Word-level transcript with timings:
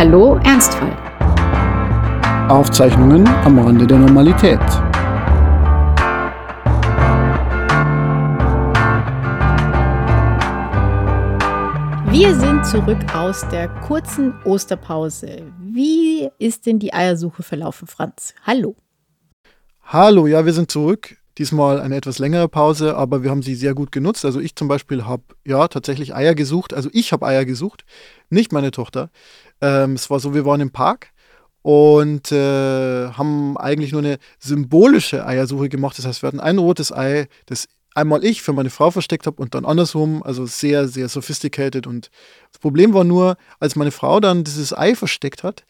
Hallo 0.00 0.38
Ernstfall. 0.44 0.96
Aufzeichnungen 2.48 3.26
am 3.26 3.58
Rande 3.58 3.84
der 3.84 3.98
Normalität. 3.98 4.60
Wir 12.12 12.32
sind 12.32 12.64
zurück 12.64 13.12
aus 13.12 13.40
der 13.48 13.66
kurzen 13.80 14.34
Osterpause. 14.44 15.42
Wie 15.58 16.28
ist 16.38 16.66
denn 16.66 16.78
die 16.78 16.94
Eiersuche 16.94 17.42
verlaufen, 17.42 17.88
Franz? 17.88 18.36
Hallo. 18.46 18.76
Hallo, 19.82 20.28
ja, 20.28 20.46
wir 20.46 20.52
sind 20.52 20.70
zurück. 20.70 21.16
Diesmal 21.38 21.80
eine 21.80 21.94
etwas 21.94 22.18
längere 22.18 22.48
Pause, 22.48 22.96
aber 22.96 23.22
wir 23.22 23.30
haben 23.30 23.42
sie 23.42 23.54
sehr 23.54 23.72
gut 23.72 23.92
genutzt. 23.92 24.24
Also 24.24 24.40
ich 24.40 24.56
zum 24.56 24.66
Beispiel 24.66 25.04
habe 25.04 25.22
ja 25.46 25.68
tatsächlich 25.68 26.12
Eier 26.12 26.34
gesucht. 26.34 26.74
Also 26.74 26.88
ich 26.92 27.12
habe 27.12 27.26
Eier 27.26 27.44
gesucht, 27.44 27.84
nicht 28.28 28.52
meine 28.52 28.72
Tochter. 28.72 29.10
Ähm, 29.60 29.94
es 29.94 30.10
war 30.10 30.20
so, 30.20 30.34
wir 30.34 30.44
waren 30.44 30.60
im 30.60 30.70
Park 30.70 31.12
und 31.62 32.32
äh, 32.32 33.08
haben 33.10 33.56
eigentlich 33.56 33.92
nur 33.92 34.02
eine 34.02 34.18
symbolische 34.38 35.26
Eiersuche 35.26 35.68
gemacht. 35.68 35.98
Das 35.98 36.06
heißt, 36.06 36.22
wir 36.22 36.28
hatten 36.28 36.40
ein 36.40 36.58
rotes 36.58 36.92
Ei, 36.92 37.28
das 37.46 37.68
einmal 37.98 38.24
ich 38.24 38.42
für 38.42 38.52
meine 38.52 38.70
Frau 38.70 38.90
versteckt 38.90 39.26
habe 39.26 39.42
und 39.42 39.54
dann 39.54 39.64
andersrum, 39.64 40.22
also 40.22 40.46
sehr, 40.46 40.88
sehr 40.88 41.08
sophisticated. 41.08 41.86
Und 41.86 42.10
das 42.52 42.60
Problem 42.60 42.94
war 42.94 43.04
nur, 43.04 43.36
als 43.60 43.76
meine 43.76 43.90
Frau 43.90 44.20
dann 44.20 44.44
dieses 44.44 44.76
Ei 44.76 44.94
versteckt 44.94 45.42
hat, 45.42 45.64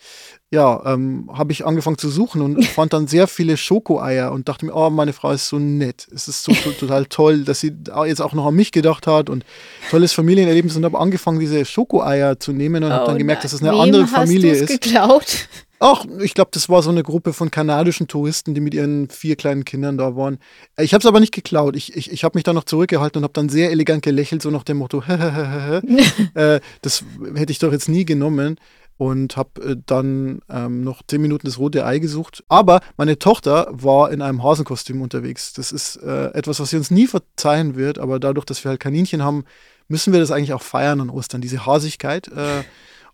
ja, 0.50 0.82
ähm, 0.86 1.30
habe 1.32 1.52
ich 1.52 1.66
angefangen 1.66 1.98
zu 1.98 2.08
suchen 2.08 2.40
und 2.40 2.64
fand 2.66 2.92
dann 2.92 3.06
sehr 3.06 3.26
viele 3.26 3.56
Schokoeier 3.56 4.32
und 4.32 4.48
dachte 4.48 4.66
mir, 4.66 4.74
oh, 4.74 4.90
meine 4.90 5.12
Frau 5.12 5.32
ist 5.32 5.48
so 5.48 5.58
nett. 5.58 6.06
Es 6.14 6.28
ist 6.28 6.44
so 6.44 6.52
total 6.52 7.06
toll, 7.06 7.44
dass 7.44 7.60
sie 7.60 7.74
jetzt 8.06 8.20
auch 8.20 8.34
noch 8.34 8.46
an 8.46 8.54
mich 8.54 8.72
gedacht 8.72 9.06
hat 9.06 9.30
und 9.30 9.44
tolles 9.90 10.12
Familienerlebnis 10.12 10.76
und 10.76 10.84
habe 10.84 10.98
angefangen, 10.98 11.40
diese 11.40 11.64
Schokoeier 11.64 12.38
zu 12.38 12.52
nehmen 12.52 12.84
und 12.84 12.90
oh, 12.90 12.94
habe 12.94 13.06
dann 13.06 13.18
gemerkt, 13.18 13.44
dass 13.44 13.52
es 13.52 13.60
das 13.60 13.68
eine 13.68 13.78
andere 13.78 14.06
Familie 14.06 14.52
ist. 14.52 14.68
geklaut? 14.68 15.48
Ach, 15.80 16.04
ich 16.20 16.34
glaube, 16.34 16.50
das 16.52 16.68
war 16.68 16.82
so 16.82 16.90
eine 16.90 17.02
Gruppe 17.02 17.32
von 17.32 17.50
kanadischen 17.50 18.08
Touristen, 18.08 18.54
die 18.54 18.60
mit 18.60 18.74
ihren 18.74 19.08
vier 19.10 19.36
kleinen 19.36 19.64
Kindern 19.64 19.96
da 19.96 20.16
waren. 20.16 20.38
Ich 20.76 20.92
habe 20.92 21.00
es 21.00 21.06
aber 21.06 21.20
nicht 21.20 21.34
geklaut. 21.34 21.76
Ich, 21.76 21.96
ich, 21.96 22.10
ich 22.10 22.24
habe 22.24 22.36
mich 22.36 22.44
dann 22.44 22.56
noch 22.56 22.64
zurückgehalten 22.64 23.20
und 23.20 23.24
habe 23.24 23.32
dann 23.32 23.48
sehr 23.48 23.70
elegant 23.70 24.02
gelächelt, 24.02 24.42
so 24.42 24.50
nach 24.50 24.64
dem 24.64 24.78
Motto, 24.78 25.02
äh, 26.34 26.60
das 26.82 27.04
hätte 27.34 27.52
ich 27.52 27.58
doch 27.58 27.72
jetzt 27.72 27.88
nie 27.88 28.04
genommen 28.04 28.56
und 28.98 29.36
habe 29.36 29.62
äh, 29.62 29.76
dann 29.86 30.40
ähm, 30.50 30.82
noch 30.82 31.02
zehn 31.06 31.22
Minuten 31.22 31.46
das 31.46 31.58
rote 31.58 31.86
Ei 31.86 32.00
gesucht. 32.00 32.44
Aber 32.48 32.80
meine 32.96 33.18
Tochter 33.18 33.68
war 33.70 34.10
in 34.10 34.20
einem 34.20 34.42
Hasenkostüm 34.42 35.00
unterwegs. 35.00 35.52
Das 35.52 35.70
ist 35.70 35.96
äh, 36.02 36.26
etwas, 36.32 36.58
was 36.60 36.70
sie 36.70 36.76
uns 36.76 36.90
nie 36.90 37.06
verzeihen 37.06 37.76
wird, 37.76 37.98
aber 37.98 38.18
dadurch, 38.18 38.44
dass 38.44 38.64
wir 38.64 38.70
halt 38.70 38.80
Kaninchen 38.80 39.22
haben, 39.22 39.44
müssen 39.86 40.12
wir 40.12 40.20
das 40.20 40.32
eigentlich 40.32 40.52
auch 40.52 40.62
feiern 40.62 41.00
an 41.00 41.10
Ostern, 41.10 41.40
diese 41.40 41.64
Hasigkeit. 41.64 42.28
Äh, 42.28 42.64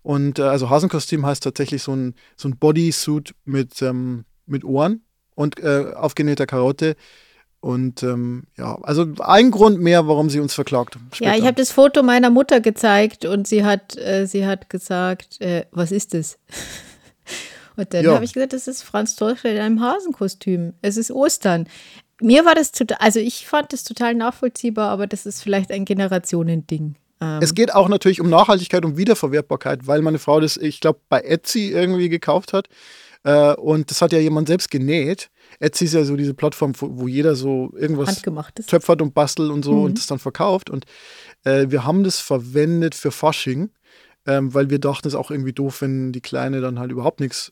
und 0.05 0.37
äh, 0.37 0.43
also 0.43 0.69
Hasenkostüm 0.69 1.25
heißt 1.25 1.41
tatsächlich 1.41 1.81
so 1.81 1.95
ein, 1.95 2.13
so 2.37 2.47
ein 2.47 2.57
Bodysuit 2.57 3.33
mit, 3.43 3.81
ähm, 3.81 4.25
mit 4.45 4.63
Ohren 4.63 5.01
und 5.33 5.59
äh, 5.59 5.93
aufgenähter 5.95 6.45
Karotte. 6.45 6.95
Und 7.59 8.03
ähm, 8.03 8.43
ja, 8.55 8.77
also 8.83 9.07
ein 9.17 9.49
Grund 9.49 9.81
mehr, 9.81 10.07
warum 10.07 10.29
sie 10.29 10.39
uns 10.39 10.53
verklagt. 10.53 10.99
Später. 11.11 11.31
Ja, 11.31 11.35
ich 11.35 11.43
habe 11.45 11.55
das 11.55 11.71
Foto 11.71 12.03
meiner 12.03 12.29
Mutter 12.29 12.61
gezeigt 12.61 13.25
und 13.25 13.47
sie 13.47 13.65
hat, 13.65 13.97
äh, 13.97 14.27
sie 14.27 14.45
hat 14.45 14.69
gesagt, 14.69 15.41
äh, 15.41 15.65
was 15.71 15.91
ist 15.91 16.13
das? 16.13 16.37
und 17.75 17.91
dann 17.91 18.05
ja. 18.05 18.13
habe 18.13 18.25
ich 18.25 18.33
gesagt, 18.33 18.53
das 18.53 18.67
ist 18.67 18.83
Franz 18.83 19.15
Teufel 19.15 19.55
in 19.55 19.59
einem 19.59 19.81
Hasenkostüm. 19.81 20.73
Es 20.83 20.97
ist 20.97 21.09
Ostern. 21.09 21.67
Mir 22.21 22.45
war 22.45 22.53
das 22.53 22.71
total, 22.71 22.99
also 22.99 23.19
ich 23.19 23.47
fand 23.47 23.73
das 23.73 23.83
total 23.83 24.13
nachvollziehbar, 24.13 24.91
aber 24.91 25.07
das 25.07 25.25
ist 25.25 25.41
vielleicht 25.41 25.71
ein 25.71 25.83
Generationending. 25.83 26.95
Ähm. 27.21 27.39
Es 27.41 27.53
geht 27.53 27.73
auch 27.73 27.87
natürlich 27.87 28.21
um 28.21 28.29
Nachhaltigkeit 28.29 28.85
und 28.85 28.97
Wiederverwertbarkeit, 28.97 29.87
weil 29.87 30.01
meine 30.01 30.19
Frau 30.19 30.39
das, 30.39 30.57
ich 30.57 30.79
glaube, 30.79 30.99
bei 31.09 31.21
Etsy 31.21 31.71
irgendwie 31.71 32.09
gekauft 32.09 32.53
hat. 32.53 32.67
Äh, 33.23 33.55
und 33.55 33.89
das 33.89 34.01
hat 34.01 34.11
ja 34.11 34.19
jemand 34.19 34.47
selbst 34.47 34.69
genäht. 34.69 35.29
Etsy 35.59 35.85
ist 35.85 35.93
ja 35.93 36.03
so 36.03 36.15
diese 36.15 36.33
Plattform, 36.33 36.73
wo, 36.79 37.07
jeder 37.07 37.35
so 37.35 37.71
irgendwas 37.75 38.21
töpfert 38.67 39.01
und 39.01 39.13
bastelt 39.13 39.51
und 39.51 39.63
so 39.63 39.73
mhm. 39.73 39.83
und 39.83 39.97
das 39.97 40.07
dann 40.07 40.19
verkauft. 40.19 40.69
Und 40.69 40.85
äh, 41.43 41.65
wir 41.69 41.85
haben 41.85 42.03
das 42.03 42.19
verwendet 42.19 42.93
für 42.93 43.11
Fasching, 43.11 43.71
ähm, 44.27 44.53
weil 44.53 44.69
wir 44.69 44.79
dachten, 44.79 45.07
es 45.07 45.13
ist 45.13 45.19
auch 45.19 45.31
irgendwie 45.31 45.53
doof, 45.53 45.81
wenn 45.81 46.11
die 46.11 46.21
Kleine 46.21 46.61
dann 46.61 46.79
halt 46.79 46.91
überhaupt 46.91 47.19
nichts, 47.19 47.51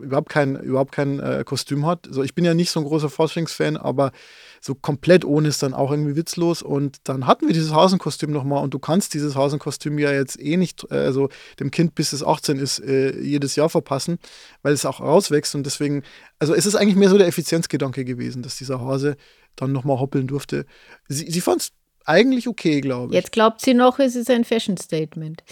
überhaupt 0.00 0.28
kein, 0.28 0.56
überhaupt 0.56 0.92
kein 0.92 1.20
äh, 1.20 1.44
Kostüm 1.44 1.86
hat. 1.86 2.06
Also 2.06 2.22
ich 2.22 2.34
bin 2.34 2.44
ja 2.44 2.54
nicht 2.54 2.70
so 2.70 2.80
ein 2.80 2.86
großer 2.86 3.10
Faschingsfan, 3.10 3.76
aber 3.76 4.12
so 4.60 4.74
komplett 4.74 5.24
ohne 5.24 5.48
ist 5.48 5.62
dann 5.62 5.74
auch 5.74 5.90
irgendwie 5.90 6.16
witzlos. 6.16 6.62
Und 6.62 6.96
dann 7.04 7.26
hatten 7.26 7.46
wir 7.46 7.54
dieses 7.54 7.72
Hasenkostüm 7.72 8.30
nochmal 8.30 8.62
und 8.62 8.74
du 8.74 8.78
kannst 8.78 9.14
dieses 9.14 9.36
Hasenkostüm 9.36 9.98
ja 9.98 10.12
jetzt 10.12 10.40
eh 10.40 10.56
nicht, 10.56 10.86
äh, 10.90 10.96
also 10.96 11.28
dem 11.60 11.70
Kind 11.70 11.94
bis 11.94 12.12
es 12.12 12.24
18 12.24 12.58
ist, 12.58 12.80
äh, 12.80 13.18
jedes 13.20 13.56
Jahr 13.56 13.68
verpassen, 13.68 14.18
weil 14.62 14.72
es 14.72 14.86
auch 14.86 15.00
rauswächst. 15.00 15.54
Und 15.54 15.64
deswegen, 15.64 16.02
also 16.38 16.54
es 16.54 16.66
ist 16.66 16.74
eigentlich 16.74 16.96
mehr 16.96 17.10
so 17.10 17.18
der 17.18 17.26
Effizienzgedanke 17.26 18.04
gewesen, 18.04 18.42
dass 18.42 18.56
dieser 18.56 18.80
Hase 18.80 19.16
dann 19.56 19.72
nochmal 19.72 19.98
hoppeln 19.98 20.26
durfte. 20.26 20.66
Sie, 21.08 21.30
sie 21.30 21.40
fand 21.40 21.62
es 21.62 21.72
eigentlich 22.08 22.48
okay, 22.48 22.80
glaube 22.80 23.12
ich. 23.12 23.14
Jetzt 23.14 23.32
glaubt 23.32 23.60
sie 23.60 23.74
noch, 23.74 23.98
es 23.98 24.16
ist 24.16 24.30
ein 24.30 24.44
Fashion-Statement. 24.44 25.44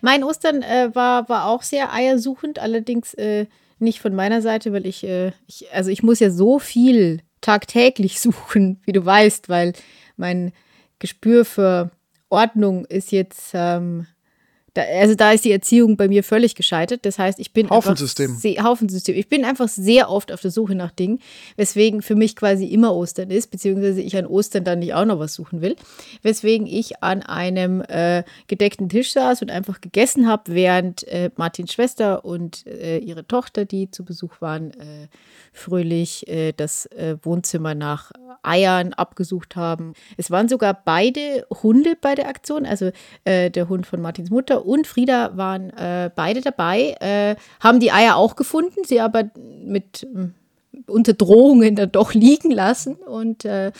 Mein 0.00 0.24
Ostern 0.24 0.62
äh, 0.62 0.90
war, 0.94 1.28
war 1.28 1.46
auch 1.46 1.62
sehr 1.62 1.92
eiersuchend, 1.92 2.58
allerdings 2.58 3.12
äh, 3.14 3.46
nicht 3.80 4.00
von 4.00 4.14
meiner 4.14 4.42
Seite, 4.42 4.72
weil 4.72 4.86
ich, 4.86 5.04
äh, 5.04 5.32
ich, 5.46 5.66
also 5.72 5.90
ich 5.90 6.02
muss 6.02 6.20
ja 6.20 6.30
so 6.30 6.58
viel 6.58 7.20
tagtäglich 7.40 8.20
suchen, 8.20 8.80
wie 8.84 8.92
du 8.92 9.04
weißt, 9.04 9.48
weil 9.48 9.72
mein 10.16 10.52
Gespür 10.98 11.44
für 11.44 11.90
Ordnung 12.28 12.84
ist 12.84 13.12
jetzt, 13.12 13.50
ähm, 13.54 14.06
da, 14.78 14.84
also 15.00 15.14
da 15.14 15.32
ist 15.32 15.44
die 15.44 15.52
Erziehung 15.52 15.96
bei 15.96 16.08
mir 16.08 16.22
völlig 16.22 16.54
gescheitert. 16.54 17.04
Das 17.04 17.18
heißt, 17.18 17.38
ich 17.40 17.52
bin 17.52 17.68
Haufensystem. 17.68 18.38
Einfach 18.42 18.64
Haufensystem. 18.64 19.16
Ich 19.16 19.28
bin 19.28 19.44
einfach 19.44 19.68
sehr 19.68 20.10
oft 20.10 20.32
auf 20.32 20.40
der 20.40 20.50
Suche 20.50 20.74
nach 20.74 20.92
Dingen, 20.92 21.18
weswegen 21.56 22.00
für 22.02 22.14
mich 22.14 22.36
quasi 22.36 22.66
immer 22.66 22.94
Ostern 22.94 23.30
ist, 23.30 23.50
beziehungsweise 23.50 24.00
ich 24.00 24.16
an 24.16 24.26
Ostern 24.26 24.64
dann 24.64 24.78
nicht 24.78 24.94
auch 24.94 25.04
noch 25.04 25.18
was 25.18 25.34
suchen 25.34 25.60
will. 25.60 25.76
Weswegen 26.22 26.66
ich 26.66 27.02
an 27.02 27.22
einem 27.22 27.80
äh, 27.82 28.22
gedeckten 28.46 28.88
Tisch 28.88 29.12
saß 29.12 29.42
und 29.42 29.50
einfach 29.50 29.80
gegessen 29.80 30.28
habe, 30.28 30.54
während 30.54 31.06
äh, 31.08 31.30
Martins 31.36 31.72
Schwester 31.72 32.24
und 32.24 32.66
äh, 32.66 32.98
ihre 32.98 33.26
Tochter, 33.26 33.64
die 33.64 33.90
zu 33.90 34.04
Besuch 34.04 34.40
waren, 34.40 34.70
äh, 34.72 35.08
fröhlich 35.52 36.28
äh, 36.28 36.52
das 36.52 36.86
äh, 36.86 37.16
Wohnzimmer 37.22 37.74
nach 37.74 38.12
Eiern 38.42 38.92
abgesucht 38.92 39.56
haben. 39.56 39.94
Es 40.16 40.30
waren 40.30 40.48
sogar 40.48 40.80
beide 40.84 41.46
Hunde 41.62 41.96
bei 42.00 42.14
der 42.14 42.28
Aktion, 42.28 42.64
also 42.66 42.92
der 43.26 43.68
Hund 43.68 43.86
von 43.86 44.00
Martins 44.00 44.30
Mutter 44.30 44.64
und 44.68 44.86
Frieda 44.86 45.36
waren 45.36 45.70
äh, 45.70 46.10
beide 46.14 46.40
dabei, 46.42 46.94
äh, 47.00 47.36
haben 47.60 47.80
die 47.80 47.90
Eier 47.90 48.16
auch 48.16 48.36
gefunden, 48.36 48.84
sie 48.84 49.00
aber 49.00 49.30
mit 49.64 50.06
hm, 50.12 50.34
unter 50.86 51.12
Drohungen 51.12 51.76
dann 51.76 51.92
doch 51.92 52.14
liegen 52.14 52.50
lassen. 52.50 52.94
Und 52.94 53.44
äh, 53.44 53.72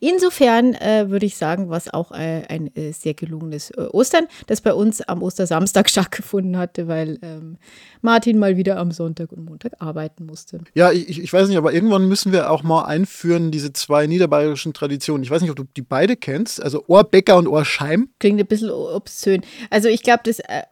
insofern 0.00 0.74
äh, 0.74 1.10
würde 1.10 1.26
ich 1.26 1.36
sagen, 1.36 1.70
was 1.70 1.92
auch 1.92 2.12
äh, 2.12 2.42
ein 2.48 2.74
äh, 2.74 2.92
sehr 2.92 3.14
gelungenes 3.14 3.70
äh, 3.70 3.82
Ostern, 3.92 4.26
das 4.46 4.60
bei 4.60 4.74
uns 4.74 5.00
am 5.02 5.22
Ostersamstag 5.22 5.88
stattgefunden 5.90 6.56
hatte, 6.56 6.88
weil 6.88 7.18
ähm, 7.22 7.58
Martin 8.02 8.38
mal 8.38 8.56
wieder 8.56 8.78
am 8.78 8.92
Sonntag 8.92 9.32
und 9.32 9.44
Montag 9.44 9.74
arbeiten 9.78 10.26
musste. 10.26 10.60
Ja, 10.74 10.92
ich, 10.92 11.20
ich 11.20 11.32
weiß 11.32 11.48
nicht, 11.48 11.58
aber 11.58 11.72
irgendwann 11.72 12.08
müssen 12.08 12.32
wir 12.32 12.50
auch 12.50 12.62
mal 12.62 12.84
einführen, 12.84 13.50
diese 13.50 13.72
zwei 13.72 14.06
niederbayerischen 14.06 14.72
Traditionen. 14.72 15.22
Ich 15.22 15.30
weiß 15.30 15.42
nicht, 15.42 15.50
ob 15.50 15.56
du 15.56 15.64
die 15.76 15.82
beide 15.82 16.16
kennst, 16.16 16.62
also 16.62 16.84
Ohrbäcker 16.86 17.36
und 17.36 17.46
Ohrscheim. 17.46 18.10
Klingt 18.18 18.40
ein 18.40 18.46
bisschen 18.46 18.70
obszön. 18.70 19.42
Also 19.68 19.88
ich 19.88 20.02
glaube, 20.02 20.20
das, 20.24 20.38
äh, 20.40 20.62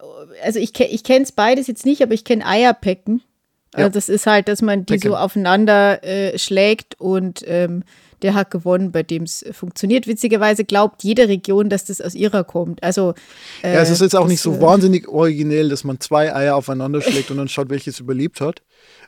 also 0.43 0.59
ich, 0.59 0.77
ich 0.79 1.03
kenne 1.03 1.23
es 1.23 1.31
beides 1.31 1.67
jetzt 1.67 1.85
nicht, 1.85 2.01
aber 2.01 2.13
ich 2.13 2.23
kenne 2.23 2.45
Eierpecken. 2.45 3.21
Ja. 3.75 3.85
Also 3.85 3.93
das 3.93 4.09
ist 4.09 4.25
halt, 4.25 4.47
dass 4.47 4.61
man 4.61 4.85
die 4.85 4.93
Decke. 4.93 5.09
so 5.09 5.15
aufeinander 5.15 6.03
äh, 6.03 6.37
schlägt 6.37 6.99
und 6.99 7.43
ähm, 7.45 7.83
der 8.21 8.33
hat 8.33 8.51
gewonnen, 8.51 8.91
bei 8.91 9.03
dem 9.03 9.23
es 9.23 9.45
funktioniert. 9.51 10.07
Witzigerweise 10.07 10.65
glaubt 10.65 11.03
jede 11.03 11.27
Region, 11.27 11.69
dass 11.69 11.85
das 11.85 12.01
aus 12.01 12.15
ihrer 12.15 12.43
kommt. 12.43 12.83
Also 12.83 13.13
äh, 13.63 13.73
ja, 13.73 13.81
es 13.81 13.89
ist 13.89 14.01
jetzt 14.01 14.15
auch 14.15 14.27
nicht 14.27 14.41
so 14.41 14.55
äh, 14.55 14.61
wahnsinnig 14.61 15.07
originell, 15.07 15.69
dass 15.69 15.83
man 15.83 15.99
zwei 15.99 16.33
Eier 16.35 16.55
aufeinander 16.55 17.01
schlägt 17.01 17.31
und 17.31 17.37
dann 17.37 17.47
schaut, 17.47 17.69
welches 17.69 17.99
überlebt 17.99 18.41
hat. 18.41 18.61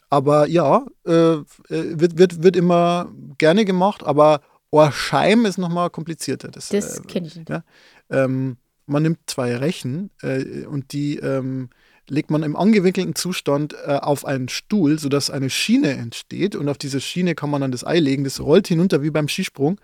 Aber 0.09 0.47
ja, 0.47 0.85
äh, 1.05 1.11
äh, 1.11 1.43
wird, 1.69 2.17
wird, 2.17 2.43
wird 2.43 2.55
immer 2.55 3.11
gerne 3.37 3.65
gemacht, 3.65 4.03
aber 4.03 4.41
Ohrscheim 4.69 5.45
ist 5.45 5.57
nochmal 5.57 5.89
komplizierter. 5.89 6.49
Das, 6.49 6.69
das 6.69 6.99
äh, 6.99 7.01
kenne 7.03 7.27
ich 7.27 7.35
nicht. 7.35 7.49
Ja, 7.49 7.63
ähm, 8.09 8.57
man 8.85 9.03
nimmt 9.03 9.19
zwei 9.27 9.55
Rechen 9.55 10.09
und 10.21 10.91
die 10.91 11.17
ähm, 11.17 11.69
legt 12.11 12.29
man 12.29 12.43
im 12.43 12.57
angewickelten 12.57 13.15
Zustand 13.15 13.73
äh, 13.85 13.93
auf 13.93 14.25
einen 14.25 14.49
Stuhl, 14.49 14.99
sodass 14.99 15.29
eine 15.29 15.49
Schiene 15.49 15.91
entsteht. 15.91 16.55
Und 16.55 16.67
auf 16.67 16.77
diese 16.77 16.99
Schiene 16.99 17.35
kann 17.35 17.49
man 17.49 17.61
dann 17.61 17.71
das 17.71 17.85
Ei 17.85 17.99
legen. 17.99 18.25
Das 18.25 18.41
rollt 18.41 18.67
hinunter 18.67 19.01
wie 19.01 19.11
beim 19.11 19.29
Skisprung 19.29 19.79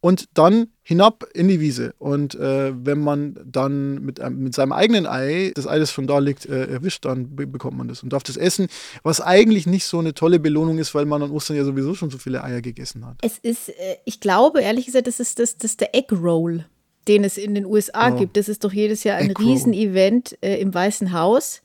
und 0.00 0.24
dann 0.34 0.68
hinab 0.82 1.24
in 1.34 1.46
die 1.46 1.60
Wiese. 1.60 1.94
Und 1.98 2.34
äh, 2.34 2.72
wenn 2.84 2.98
man 2.98 3.38
dann 3.44 4.04
mit, 4.04 4.18
ähm, 4.18 4.42
mit 4.42 4.54
seinem 4.54 4.72
eigenen 4.72 5.06
Ei, 5.06 5.52
das 5.54 5.68
Ei, 5.68 5.78
das 5.78 5.92
schon 5.92 6.08
da 6.08 6.18
liegt, 6.18 6.46
äh, 6.46 6.66
erwischt, 6.66 7.04
dann 7.04 7.36
be 7.36 7.46
bekommt 7.46 7.78
man 7.78 7.86
das 7.86 8.02
und 8.02 8.12
darf 8.12 8.24
das 8.24 8.36
essen. 8.36 8.66
Was 9.04 9.20
eigentlich 9.20 9.66
nicht 9.66 9.84
so 9.84 10.00
eine 10.00 10.14
tolle 10.14 10.40
Belohnung 10.40 10.78
ist, 10.78 10.96
weil 10.96 11.06
man 11.06 11.22
an 11.22 11.30
Ostern 11.30 11.56
ja 11.56 11.64
sowieso 11.64 11.94
schon 11.94 12.10
so 12.10 12.18
viele 12.18 12.42
Eier 12.42 12.60
gegessen 12.60 13.06
hat. 13.06 13.18
Es 13.22 13.38
ist, 13.38 13.68
äh, 13.68 13.96
ich 14.04 14.18
glaube, 14.18 14.62
ehrlich 14.62 14.86
gesagt, 14.86 15.06
das 15.06 15.20
ist, 15.20 15.38
das, 15.38 15.56
das 15.56 15.72
ist 15.72 15.80
der 15.80 15.94
Egg 15.94 16.12
Roll 16.12 16.64
den 17.06 17.24
es 17.24 17.38
in 17.38 17.54
den 17.54 17.64
USA 17.64 18.12
oh. 18.12 18.18
gibt. 18.18 18.36
Das 18.36 18.50
ist 18.50 18.64
doch 18.64 18.72
jedes 18.74 19.02
Jahr 19.02 19.16
ein 19.16 19.30
Riesenevent 19.30 20.36
äh, 20.42 20.60
im 20.60 20.74
Weißen 20.74 21.14
Haus 21.14 21.62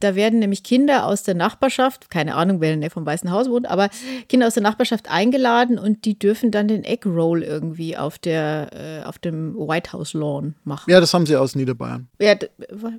Da 0.00 0.14
werden 0.14 0.38
nämlich 0.38 0.62
Kinder 0.62 1.06
aus 1.06 1.22
der 1.22 1.34
Nachbarschaft, 1.34 2.10
keine 2.10 2.34
Ahnung, 2.34 2.60
wer 2.60 2.72
in 2.72 2.80
der 2.80 2.90
vom 2.90 3.06
Weißen 3.06 3.30
Haus 3.30 3.48
wohnt, 3.48 3.68
aber 3.68 3.88
Kinder 4.28 4.46
aus 4.46 4.54
der 4.54 4.62
Nachbarschaft 4.62 5.10
eingeladen 5.10 5.78
und 5.78 6.04
die 6.04 6.18
dürfen 6.18 6.50
dann 6.50 6.68
den 6.68 6.84
Egg 6.84 7.08
Roll 7.08 7.42
irgendwie 7.42 7.96
auf, 7.96 8.18
der, 8.18 8.70
äh, 8.72 9.04
auf 9.06 9.18
dem 9.18 9.54
White 9.56 9.92
House 9.92 10.12
Lawn 10.14 10.54
machen. 10.64 10.90
Ja, 10.90 11.00
das 11.00 11.14
haben 11.14 11.26
sie 11.26 11.36
aus 11.36 11.54
Niederbayern. 11.54 12.08
Ja, 12.20 12.34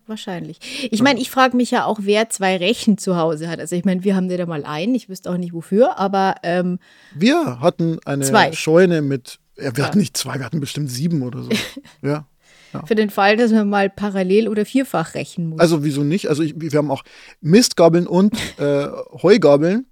wahrscheinlich. 0.07 0.59
Ich 0.91 1.01
meine, 1.01 1.19
ich 1.19 1.29
frage 1.29 1.55
mich 1.55 1.71
ja 1.71 1.85
auch, 1.85 1.99
wer 2.01 2.29
zwei 2.29 2.57
Rechen 2.57 2.97
zu 2.97 3.17
Hause 3.17 3.49
hat. 3.49 3.59
Also 3.59 3.75
ich 3.75 3.85
meine, 3.85 4.03
wir 4.03 4.15
haben 4.15 4.29
da 4.29 4.45
mal 4.45 4.63
einen, 4.63 4.95
ich 4.95 5.09
wüsste 5.09 5.31
auch 5.31 5.37
nicht 5.37 5.53
wofür, 5.53 5.97
aber 5.99 6.35
ähm, 6.43 6.79
wir 7.13 7.59
hatten 7.59 7.99
eine 8.05 8.25
zwei. 8.25 8.51
Scheune 8.53 9.01
mit, 9.01 9.39
ja, 9.57 9.75
wir 9.75 9.85
hatten 9.85 9.99
nicht 9.99 10.15
zwei, 10.17 10.35
wir 10.35 10.45
hatten 10.45 10.59
bestimmt 10.59 10.89
sieben 10.89 11.21
oder 11.21 11.43
so. 11.43 11.49
ja. 12.01 12.25
Ja. 12.73 12.85
Für 12.85 12.95
den 12.95 13.09
Fall, 13.09 13.37
dass 13.37 13.51
man 13.51 13.69
mal 13.69 13.89
parallel 13.89 14.47
oder 14.47 14.65
vierfach 14.65 15.15
rechnen 15.15 15.49
muss. 15.49 15.59
Also 15.59 15.83
wieso 15.83 16.03
nicht? 16.03 16.29
Also 16.29 16.43
ich, 16.43 16.53
wir 16.55 16.71
haben 16.77 16.91
auch 16.91 17.03
Mistgabeln 17.41 18.07
und 18.07 18.33
äh, 18.59 18.87
Heugabeln 19.21 19.85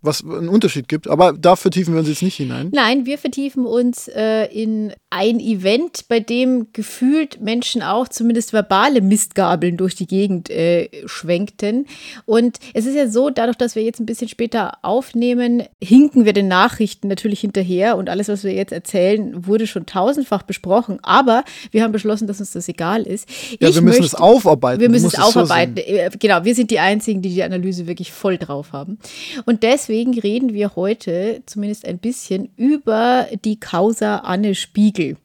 was 0.00 0.22
einen 0.22 0.48
Unterschied 0.48 0.88
gibt. 0.88 1.08
Aber 1.08 1.32
da 1.32 1.56
vertiefen 1.56 1.94
wir 1.94 2.00
uns 2.00 2.08
jetzt 2.08 2.22
nicht 2.22 2.36
hinein. 2.36 2.70
Nein, 2.72 3.06
wir 3.06 3.18
vertiefen 3.18 3.66
uns 3.66 4.08
äh, 4.08 4.46
in 4.46 4.92
ein 5.10 5.40
Event, 5.40 6.06
bei 6.08 6.20
dem 6.20 6.68
gefühlt 6.72 7.40
Menschen 7.40 7.82
auch 7.82 8.08
zumindest 8.08 8.52
verbale 8.52 9.00
Mistgabeln 9.00 9.76
durch 9.76 9.94
die 9.94 10.06
Gegend 10.06 10.50
äh, 10.50 10.88
schwenkten. 11.06 11.86
Und 12.26 12.58
es 12.74 12.86
ist 12.86 12.94
ja 12.94 13.08
so, 13.08 13.30
dadurch, 13.30 13.56
dass 13.56 13.74
wir 13.74 13.82
jetzt 13.82 14.00
ein 14.00 14.06
bisschen 14.06 14.28
später 14.28 14.78
aufnehmen, 14.82 15.62
hinken 15.82 16.24
wir 16.24 16.32
den 16.32 16.48
Nachrichten 16.48 17.08
natürlich 17.08 17.40
hinterher 17.40 17.96
und 17.96 18.08
alles, 18.08 18.28
was 18.28 18.44
wir 18.44 18.52
jetzt 18.52 18.72
erzählen, 18.72 19.46
wurde 19.46 19.66
schon 19.66 19.86
tausendfach 19.86 20.42
besprochen. 20.42 20.98
Aber 21.02 21.44
wir 21.70 21.82
haben 21.82 21.92
beschlossen, 21.92 22.26
dass 22.26 22.40
uns 22.40 22.52
das 22.52 22.68
egal 22.68 23.02
ist. 23.02 23.28
Ja, 23.60 23.68
ich 23.68 23.74
wir 23.74 23.82
müssen 23.82 24.00
möchte, 24.00 24.04
es 24.04 24.14
aufarbeiten. 24.14 24.80
Wir 24.80 24.90
müssen 24.90 25.06
es 25.06 25.18
aufarbeiten. 25.18 25.76
So 25.76 25.82
äh, 25.82 26.10
genau, 26.18 26.44
wir 26.44 26.54
sind 26.54 26.70
die 26.70 26.78
Einzigen, 26.78 27.22
die 27.22 27.30
die 27.30 27.42
Analyse 27.42 27.86
wirklich 27.86 28.12
voll 28.12 28.38
drauf 28.38 28.72
haben. 28.72 28.98
Und 29.46 29.62
deswegen 29.62 29.87
deswegen 29.88 30.18
reden 30.18 30.52
wir 30.52 30.76
heute 30.76 31.42
zumindest 31.46 31.86
ein 31.86 31.98
bisschen 31.98 32.50
über 32.56 33.26
die 33.44 33.58
Causa 33.58 34.18
Anne 34.18 34.54
Spiegel. 34.54 35.16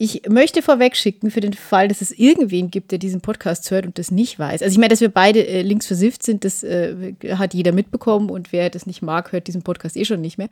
Ich 0.00 0.22
möchte 0.28 0.62
vorwegschicken, 0.62 1.30
für 1.30 1.40
den 1.40 1.54
Fall, 1.54 1.88
dass 1.88 2.00
es 2.00 2.12
irgendwen 2.12 2.70
gibt, 2.70 2.92
der 2.92 2.98
diesen 2.98 3.20
Podcast 3.20 3.70
hört 3.70 3.84
und 3.84 3.98
das 3.98 4.12
nicht 4.12 4.38
weiß. 4.38 4.62
Also 4.62 4.72
ich 4.72 4.78
meine, 4.78 4.90
dass 4.90 5.00
wir 5.00 5.08
beide 5.08 5.46
äh, 5.46 5.62
links 5.62 5.86
versifft 5.86 6.22
sind, 6.22 6.44
das 6.44 6.62
äh, 6.62 7.14
hat 7.32 7.52
jeder 7.52 7.72
mitbekommen 7.72 8.30
und 8.30 8.52
wer 8.52 8.70
das 8.70 8.86
nicht 8.86 9.02
mag, 9.02 9.32
hört 9.32 9.48
diesen 9.48 9.62
Podcast 9.62 9.96
eh 9.96 10.04
schon 10.04 10.20
nicht 10.20 10.38
mehr. 10.38 10.48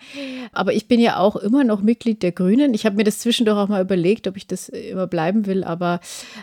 Aber 0.53 0.75
ich 0.75 0.89
bin 0.89 0.99
ja 0.99 1.19
auch 1.19 1.37
immer 1.37 1.63
noch 1.63 1.81
Mitglied 1.81 2.25
der 2.25 2.33
Grünen. 2.33 2.75
Ich 2.75 2.85
habe 2.85 2.97
mir 2.97 3.05
das 3.05 3.21
zwischendurch 3.21 3.57
auch 3.57 3.69
mal 3.69 3.83
überlegt, 3.83 4.27
ob 4.27 4.37
ich 4.37 4.49
das 4.49 4.69
immer 4.69 5.07
bleiben 5.07 5.47
will, 5.47 5.63
aber 5.63 6.01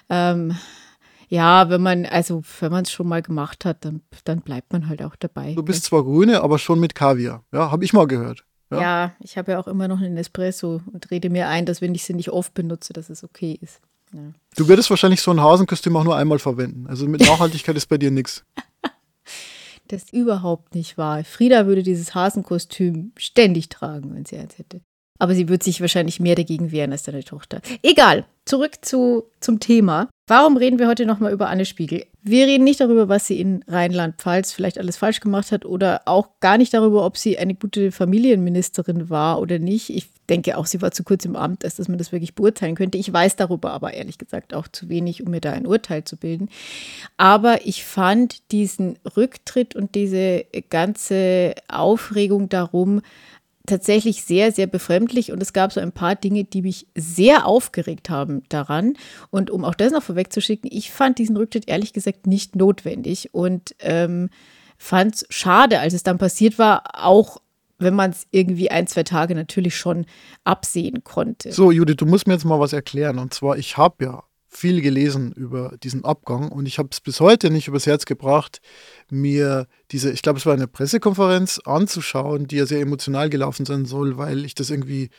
ähm, 0.10 0.56
ja, 1.34 1.68
wenn 1.70 1.82
man, 1.82 2.06
also 2.06 2.44
wenn 2.60 2.72
man 2.72 2.84
es 2.84 2.92
schon 2.92 3.08
mal 3.08 3.24
gemacht 3.24 3.66
hat, 3.66 3.84
dann, 3.86 4.02
dann 4.24 4.42
bleibt 4.42 4.72
man 4.72 4.88
halt 4.88 5.02
auch 5.02 5.16
dabei. 5.16 5.56
Du 5.56 5.64
bist 5.64 5.84
zwar 5.86 6.04
Grüne, 6.04 6.42
aber 6.42 6.60
schon 6.60 6.80
mit 6.80 6.94
Kaviar. 6.94 7.44
Ja, 7.52 7.72
habe 7.72 7.84
ich 7.84 7.92
mal 7.92 8.06
gehört. 8.06 8.46
Ja, 8.70 8.82
ja 8.82 9.12
ich 9.20 9.36
habe 9.36 9.54
ja 9.54 9.60
auch 9.60 9.68
immer 9.68 9.88
noch 9.88 10.00
einen 10.00 10.16
Espresso 10.16 10.82
und 10.94 11.10
rede 11.10 11.32
mir 11.32 11.48
ein, 11.48 11.66
dass 11.66 11.82
wenn 11.82 11.96
ich 11.96 12.04
sie 12.04 12.14
nicht 12.14 12.30
oft 12.30 12.54
benutze, 12.54 12.94
dass 12.94 13.10
es 13.10 13.24
okay 13.24 13.58
ist. 13.60 13.82
Ja. 14.14 14.20
Du 14.56 14.68
würdest 14.68 14.92
wahrscheinlich 14.92 15.22
so 15.22 15.32
ein 15.32 15.42
Hasenkostüm 15.42 15.98
auch 15.98 16.04
nur 16.04 16.16
einmal 16.16 16.38
verwenden. 16.38 16.86
Also 16.88 17.08
mit 17.08 17.22
Nachhaltigkeit 17.28 17.76
ist 17.76 17.88
bei 17.88 17.98
dir 17.98 18.12
nichts. 18.12 18.46
Das 19.88 20.04
ist 20.04 20.14
überhaupt 20.14 20.76
nicht 20.76 21.00
wahr. 21.00 21.24
Frieda 21.24 21.66
würde 21.66 21.82
dieses 21.82 22.14
Hasenkostüm 22.14 23.12
ständig 23.18 23.70
tragen, 23.70 24.14
wenn 24.14 24.26
sie 24.26 24.38
eins 24.38 24.60
hätte. 24.60 24.82
Aber 25.20 25.36
sie 25.36 25.48
wird 25.48 25.64
sich 25.64 25.80
wahrscheinlich 25.80 26.20
mehr 26.20 26.36
dagegen 26.36 26.72
wehren 26.72 26.92
als 26.92 27.04
deine 27.04 27.24
Tochter. 27.24 27.62
Egal, 27.82 28.26
zurück 28.46 28.74
zu, 28.82 29.24
zum 29.40 29.60
Thema. 29.60 30.10
Warum 30.28 30.56
reden 30.56 30.80
wir 30.80 30.88
heute 30.88 31.06
nochmal 31.06 31.34
über 31.34 31.50
Anne 31.50 31.66
Spiegel? 31.66 32.06
Wir 32.22 32.48
reden 32.48 32.64
nicht 32.64 32.80
darüber, 32.80 33.10
was 33.10 33.28
sie 33.28 33.40
in 33.42 33.64
Rheinland-Pfalz 33.68 34.54
vielleicht 34.54 34.80
alles 34.80 34.96
falsch 34.96 35.20
gemacht 35.20 35.52
hat 35.52 35.66
oder 35.66 36.04
auch 36.06 36.30
gar 36.40 36.58
nicht 36.58 36.74
darüber, 36.74 37.06
ob 37.06 37.18
sie 37.18 37.38
eine 37.38 37.56
gute 37.56 37.92
Familienministerin 37.92 39.10
war 39.10 39.42
oder 39.42 39.60
nicht. 39.60 39.90
Ich 39.90 40.08
denke 40.30 40.58
auch, 40.58 40.66
sie 40.66 40.82
war 40.82 40.92
zu 40.92 41.04
kurz 41.04 41.26
im 41.26 41.36
Amt, 41.36 41.66
als 41.66 41.76
dass 41.76 41.90
man 41.90 41.98
das 41.98 42.14
wirklich 42.14 42.36
beurteilen 42.36 42.76
könnte. 42.76 42.98
Ich 42.98 43.12
weiß 43.12 43.36
darüber 43.36 43.72
aber 43.72 43.94
ehrlich 43.94 44.18
gesagt 44.18 44.54
auch 44.54 44.70
zu 44.70 44.88
wenig, 44.88 45.24
um 45.24 45.32
mir 45.32 45.42
da 45.42 45.52
ein 45.52 45.68
Urteil 45.68 46.06
zu 46.06 46.16
bilden. 46.16 46.48
Aber 47.18 47.66
ich 47.66 47.84
fand 47.84 48.52
diesen 48.54 48.98
Rücktritt 49.18 49.76
und 49.76 49.94
diese 49.96 50.46
ganze 50.70 51.56
Aufregung 51.68 52.48
darum, 52.48 53.02
tatsächlich 53.66 54.24
sehr, 54.24 54.52
sehr 54.52 54.68
befremdlich 54.68 55.32
und 55.32 55.42
es 55.42 55.54
gab 55.54 55.72
so 55.72 55.80
ein 55.80 55.94
paar 55.94 56.16
Dinge, 56.16 56.44
die 56.44 56.62
mich 56.62 56.88
sehr 56.96 57.46
aufgeregt 57.46 58.10
haben 58.10 58.44
daran. 58.50 58.94
Und 59.30 59.50
um 59.50 59.64
auch 59.64 59.76
das 59.76 59.94
noch 59.94 60.04
vorwegzuschicken, 60.04 60.70
ich 60.72 60.92
fand 60.92 61.18
diesen 61.18 61.38
Rücktritt 61.38 61.70
ehrlich 61.70 61.94
gesagt 61.94 62.28
nicht 62.28 62.56
notwendig 62.56 63.34
und 63.34 63.76
ähm, 63.80 64.30
fand 64.78 65.16
es 65.16 65.26
schade, 65.30 65.80
als 65.80 65.94
es 65.94 66.04
dann 66.04 66.18
passiert 66.18 66.60
war, 66.60 66.84
auch 66.94 67.42
wenn 67.80 67.96
man 67.96 68.12
es 68.12 68.28
irgendwie 68.32 68.70
ein, 68.70 68.88
zwei 68.88 69.04
Tage 69.04 69.36
natürlich 69.36 69.76
schon 69.76 70.06
absehen 70.44 71.04
konnte. 71.04 71.52
So, 71.52 71.72
Judith, 71.72 71.98
du 71.98 72.06
musst 72.06 72.28
mir 72.28 72.34
jetzt 72.34 72.46
mal 72.46 72.60
was 72.60 72.74
erklären. 72.74 73.18
Und 73.20 73.34
zwar, 73.34 73.58
ich 73.58 73.78
habe 73.78 74.06
ja 74.06 74.24
viel 74.56 74.82
gelesen 74.82 75.32
über 75.34 75.76
diesen 75.84 76.06
Abgang 76.06 76.52
und 76.52 76.66
ich 76.66 76.78
habe 76.78 76.90
es 76.92 77.00
bis 77.00 77.20
heute 77.20 77.50
nicht 77.50 77.68
übers 77.68 77.86
Herz 77.86 78.06
gebracht, 78.06 78.62
mir 79.10 79.68
diese, 79.92 80.12
ich 80.12 80.22
glaube, 80.22 80.40
es 80.40 80.46
war 80.46 80.54
eine 80.54 80.68
Pressekonferenz 80.68 81.60
anzuschauen, 81.66 82.48
die 82.48 82.58
ja 82.58 82.66
sehr 82.66 82.82
emotional 82.82 83.30
gelaufen 83.30 83.66
sein 83.66 83.86
soll, 83.86 84.18
weil 84.18 84.46
ich 84.46 84.56
das 84.56 84.70
irgendwie 84.70 85.10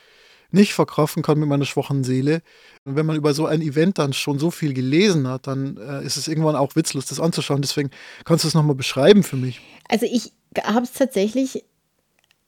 nicht 0.50 0.72
verkraften 0.72 1.22
kann 1.22 1.38
mit 1.38 1.48
meiner 1.48 1.64
schwachen 1.64 2.04
Seele. 2.04 2.40
Und 2.84 2.96
wenn 2.96 3.06
man 3.06 3.16
über 3.16 3.34
so 3.34 3.46
ein 3.46 3.60
Event 3.60 3.98
dann 3.98 4.12
schon 4.12 4.38
so 4.38 4.50
viel 4.50 4.72
gelesen 4.72 5.26
hat, 5.26 5.46
dann 5.48 5.76
äh, 5.76 6.04
ist 6.04 6.16
es 6.16 6.28
irgendwann 6.28 6.54
auch 6.54 6.76
witzlos, 6.76 7.06
das 7.06 7.18
anzuschauen. 7.18 7.60
Deswegen 7.60 7.90
kannst 8.24 8.44
du 8.44 8.48
es 8.48 8.54
nochmal 8.54 8.76
beschreiben 8.76 9.24
für 9.24 9.36
mich. 9.36 9.60
Also 9.88 10.06
ich 10.06 10.32
habe 10.62 10.84
es 10.84 10.92
tatsächlich 10.92 11.64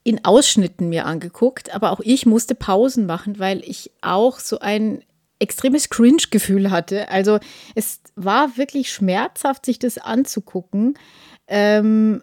in 0.04 0.24
Ausschnitten 0.24 0.88
mir 0.88 1.04
angeguckt, 1.04 1.74
aber 1.74 1.90
auch 1.90 2.00
ich 2.00 2.26
musste 2.26 2.54
Pausen 2.54 3.06
machen, 3.06 3.40
weil 3.40 3.60
ich 3.64 3.90
auch 4.02 4.38
so 4.38 4.60
ein 4.60 5.02
extremes 5.38 5.90
Cringe-Gefühl 5.90 6.70
hatte. 6.70 7.08
Also 7.08 7.38
es 7.74 8.00
war 8.14 8.56
wirklich 8.56 8.92
schmerzhaft, 8.92 9.66
sich 9.66 9.78
das 9.78 9.98
anzugucken. 9.98 10.98
Ähm, 11.46 12.22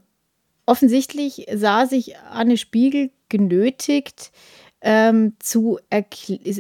offensichtlich 0.66 1.48
sah 1.54 1.86
sich 1.86 2.18
Anne 2.18 2.58
Spiegel 2.58 3.12
genötigt, 3.30 4.32
ähm, 4.82 5.34
zu 5.40 5.80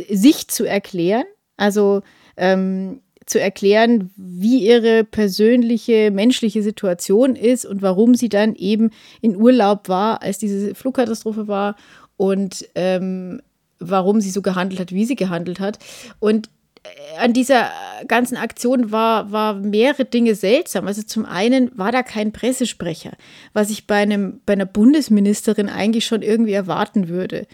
sich 0.09 0.47
zu 0.47 0.65
erklären. 0.65 1.25
Also 1.57 2.01
ähm, 2.37 3.01
zu 3.25 3.39
erklären, 3.39 4.11
wie 4.15 4.67
ihre 4.67 5.03
persönliche 5.03 6.11
menschliche 6.11 6.61
Situation 6.61 7.35
ist 7.35 7.65
und 7.65 7.81
warum 7.81 8.15
sie 8.15 8.29
dann 8.29 8.55
eben 8.55 8.91
in 9.21 9.35
Urlaub 9.35 9.87
war, 9.87 10.21
als 10.21 10.39
diese 10.39 10.75
Flugkatastrophe 10.75 11.47
war 11.47 11.75
und 12.17 12.67
ähm, 12.75 13.41
warum 13.89 14.21
sie 14.21 14.29
so 14.29 14.41
gehandelt 14.41 14.79
hat, 14.79 14.91
wie 14.91 15.05
sie 15.05 15.15
gehandelt 15.15 15.59
hat. 15.59 15.79
Und 16.19 16.49
äh, 16.83 17.17
an 17.19 17.33
dieser 17.33 17.69
ganzen 18.07 18.37
Aktion 18.37 18.91
war, 18.91 19.31
war 19.31 19.55
mehrere 19.55 20.05
Dinge 20.05 20.35
seltsam. 20.35 20.87
Also 20.87 21.03
zum 21.03 21.25
einen 21.25 21.71
war 21.77 21.91
da 21.91 22.03
kein 22.03 22.31
Pressesprecher, 22.31 23.13
was 23.53 23.69
ich 23.69 23.87
bei, 23.87 23.97
einem, 23.97 24.41
bei 24.45 24.53
einer 24.53 24.65
Bundesministerin 24.65 25.69
eigentlich 25.69 26.05
schon 26.05 26.21
irgendwie 26.21 26.53
erwarten 26.53 27.07
würde. 27.07 27.47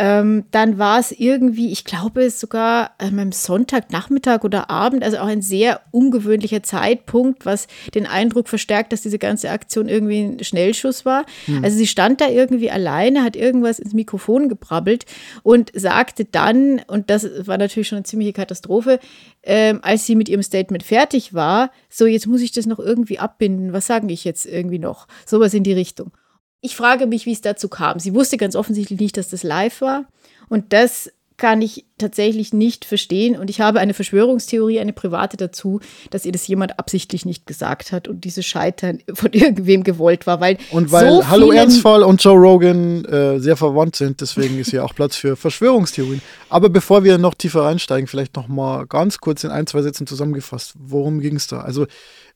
Ähm, 0.00 0.44
dann 0.52 0.78
war 0.78 1.00
es 1.00 1.10
irgendwie, 1.10 1.72
ich 1.72 1.84
glaube 1.84 2.22
es 2.22 2.38
sogar 2.38 2.92
ähm, 3.00 3.18
am 3.18 3.32
Sonntagnachmittag 3.32 4.44
oder 4.44 4.70
Abend, 4.70 5.02
also 5.02 5.18
auch 5.18 5.26
ein 5.26 5.42
sehr 5.42 5.80
ungewöhnlicher 5.90 6.62
Zeitpunkt, 6.62 7.44
was 7.44 7.66
den 7.96 8.06
Eindruck 8.06 8.48
verstärkt, 8.48 8.92
dass 8.92 9.02
diese 9.02 9.18
ganze 9.18 9.50
Aktion 9.50 9.88
irgendwie 9.88 10.20
ein 10.20 10.44
Schnellschuss 10.44 11.04
war. 11.04 11.26
Hm. 11.46 11.64
Also 11.64 11.76
sie 11.76 11.88
stand 11.88 12.20
da 12.20 12.28
irgendwie 12.28 12.70
alleine, 12.70 13.24
hat 13.24 13.34
irgendwas 13.34 13.80
ins 13.80 13.92
Mikrofon 13.92 14.48
gebrabbelt 14.48 15.04
und 15.42 15.72
sagte 15.74 16.24
dann, 16.24 16.80
und 16.86 17.10
das 17.10 17.26
war 17.48 17.58
natürlich 17.58 17.88
schon 17.88 17.96
eine 17.96 18.04
ziemliche 18.04 18.34
Katastrophe, 18.34 19.00
ähm, 19.42 19.80
als 19.82 20.06
sie 20.06 20.14
mit 20.14 20.28
ihrem 20.28 20.44
Statement 20.44 20.84
fertig 20.84 21.34
war, 21.34 21.72
so 21.88 22.06
jetzt 22.06 22.28
muss 22.28 22.40
ich 22.40 22.52
das 22.52 22.66
noch 22.66 22.78
irgendwie 22.78 23.18
abbinden, 23.18 23.72
was 23.72 23.88
sage 23.88 24.12
ich 24.12 24.22
jetzt 24.22 24.46
irgendwie 24.46 24.78
noch? 24.78 25.08
Sowas 25.26 25.54
in 25.54 25.64
die 25.64 25.72
Richtung. 25.72 26.12
Ich 26.60 26.74
frage 26.76 27.06
mich, 27.06 27.26
wie 27.26 27.32
es 27.32 27.40
dazu 27.40 27.68
kam. 27.68 27.98
Sie 27.98 28.14
wusste 28.14 28.36
ganz 28.36 28.56
offensichtlich 28.56 28.98
nicht, 28.98 29.16
dass 29.16 29.28
das 29.28 29.42
live 29.42 29.80
war. 29.80 30.06
Und 30.48 30.72
das 30.72 31.10
kann 31.38 31.62
ich 31.62 31.86
tatsächlich 31.98 32.52
nicht 32.52 32.84
verstehen. 32.84 33.38
Und 33.38 33.48
ich 33.48 33.60
habe 33.60 33.78
eine 33.78 33.94
Verschwörungstheorie, 33.94 34.80
eine 34.80 34.92
private 34.92 35.36
dazu, 35.36 35.80
dass 36.10 36.26
ihr 36.26 36.32
das 36.32 36.46
jemand 36.48 36.80
absichtlich 36.80 37.24
nicht 37.24 37.46
gesagt 37.46 37.92
hat 37.92 38.08
und 38.08 38.24
dieses 38.24 38.44
Scheitern 38.44 38.98
von 39.14 39.32
irgendwem 39.32 39.84
gewollt 39.84 40.26
war. 40.26 40.40
Weil 40.40 40.58
und 40.72 40.90
weil 40.92 41.08
so 41.08 41.28
Hallo 41.28 41.52
Ernstfall 41.52 42.02
und 42.02 42.22
Joe 42.22 42.36
Rogan 42.36 43.04
äh, 43.04 43.38
sehr 43.38 43.56
verwandt 43.56 43.96
sind, 43.96 44.20
deswegen 44.20 44.58
ist 44.58 44.70
hier 44.70 44.84
auch 44.84 44.94
Platz 44.94 45.14
für 45.16 45.36
Verschwörungstheorien. 45.36 46.20
Aber 46.50 46.68
bevor 46.68 47.04
wir 47.04 47.18
noch 47.18 47.34
tiefer 47.34 47.62
reinsteigen, 47.62 48.08
vielleicht 48.08 48.34
noch 48.34 48.48
mal 48.48 48.86
ganz 48.86 49.18
kurz 49.18 49.44
in 49.44 49.50
ein, 49.50 49.68
zwei 49.68 49.82
Sätzen 49.82 50.08
zusammengefasst. 50.08 50.74
Worum 50.76 51.20
ging 51.20 51.36
es 51.36 51.46
da? 51.46 51.60
Also 51.60 51.86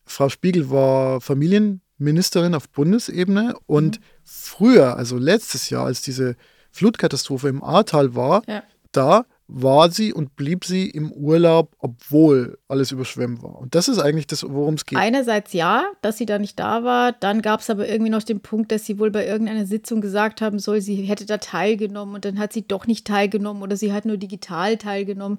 Frau 0.04 0.28
Spiegel 0.28 0.70
war 0.70 1.20
Familienministerin 1.20 2.54
auf 2.54 2.68
Bundesebene 2.68 3.54
und 3.66 3.98
mhm 3.98 4.04
früher, 4.24 4.96
also 4.96 5.16
letztes 5.16 5.70
Jahr, 5.70 5.86
als 5.86 6.02
diese 6.02 6.36
Flutkatastrophe 6.70 7.48
im 7.48 7.62
Ahrtal 7.62 8.14
war, 8.14 8.42
ja. 8.46 8.62
da 8.92 9.24
war 9.54 9.90
sie 9.90 10.14
und 10.14 10.34
blieb 10.34 10.64
sie 10.64 10.88
im 10.88 11.12
Urlaub, 11.12 11.74
obwohl 11.78 12.58
alles 12.68 12.90
überschwemmt 12.90 13.42
war. 13.42 13.58
Und 13.58 13.74
das 13.74 13.86
ist 13.86 13.98
eigentlich 13.98 14.26
das, 14.26 14.44
worum 14.48 14.74
es 14.74 14.86
geht. 14.86 14.98
Einerseits 14.98 15.52
ja, 15.52 15.84
dass 16.00 16.16
sie 16.16 16.24
da 16.24 16.38
nicht 16.38 16.58
da 16.58 16.84
war. 16.84 17.12
Dann 17.12 17.42
gab 17.42 17.60
es 17.60 17.68
aber 17.68 17.86
irgendwie 17.86 18.10
noch 18.10 18.22
den 18.22 18.40
Punkt, 18.40 18.72
dass 18.72 18.86
sie 18.86 18.98
wohl 18.98 19.10
bei 19.10 19.26
irgendeiner 19.26 19.66
Sitzung 19.66 20.00
gesagt 20.00 20.40
haben 20.40 20.58
soll, 20.58 20.80
sie 20.80 20.96
hätte 21.02 21.26
da 21.26 21.36
teilgenommen 21.36 22.14
und 22.14 22.24
dann 22.24 22.38
hat 22.38 22.52
sie 22.52 22.66
doch 22.66 22.86
nicht 22.86 23.06
teilgenommen 23.06 23.62
oder 23.62 23.76
sie 23.76 23.92
hat 23.92 24.06
nur 24.06 24.16
digital 24.16 24.78
teilgenommen. 24.78 25.38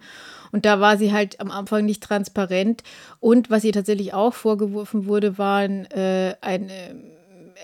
Und 0.51 0.65
da 0.65 0.79
war 0.79 0.97
sie 0.97 1.11
halt 1.11 1.39
am 1.39 1.49
Anfang 1.49 1.85
nicht 1.85 2.03
transparent. 2.03 2.83
Und 3.19 3.49
was 3.49 3.63
ihr 3.63 3.73
tatsächlich 3.73 4.13
auch 4.13 4.35
vorgeworfen 4.35 5.07
wurde, 5.07 5.39
waren 5.39 5.85
äh, 5.85 6.35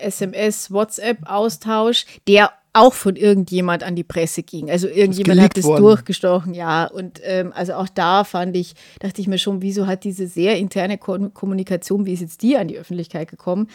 ein 0.00 0.08
SMS-WhatsApp-Austausch, 0.08 2.06
der 2.26 2.52
auch 2.72 2.92
von 2.92 3.16
irgendjemand 3.16 3.82
an 3.82 3.96
die 3.96 4.04
Presse 4.04 4.44
ging. 4.44 4.70
Also 4.70 4.86
irgendjemand 4.86 5.40
hat 5.40 5.58
es 5.58 5.64
durchgestochen, 5.64 6.54
ja. 6.54 6.86
Und 6.86 7.20
ähm, 7.24 7.52
also 7.54 7.74
auch 7.74 7.88
da 7.88 8.22
fand 8.22 8.56
ich, 8.56 8.74
dachte 9.00 9.20
ich 9.20 9.26
mir 9.26 9.38
schon, 9.38 9.60
wieso 9.60 9.88
hat 9.88 10.04
diese 10.04 10.28
sehr 10.28 10.56
interne 10.56 10.96
Ko 10.96 11.18
Kommunikation, 11.30 12.06
wie 12.06 12.12
ist 12.12 12.20
jetzt 12.20 12.42
die 12.42 12.56
an 12.56 12.68
die 12.68 12.78
Öffentlichkeit 12.78 13.28
gekommen? 13.28 13.68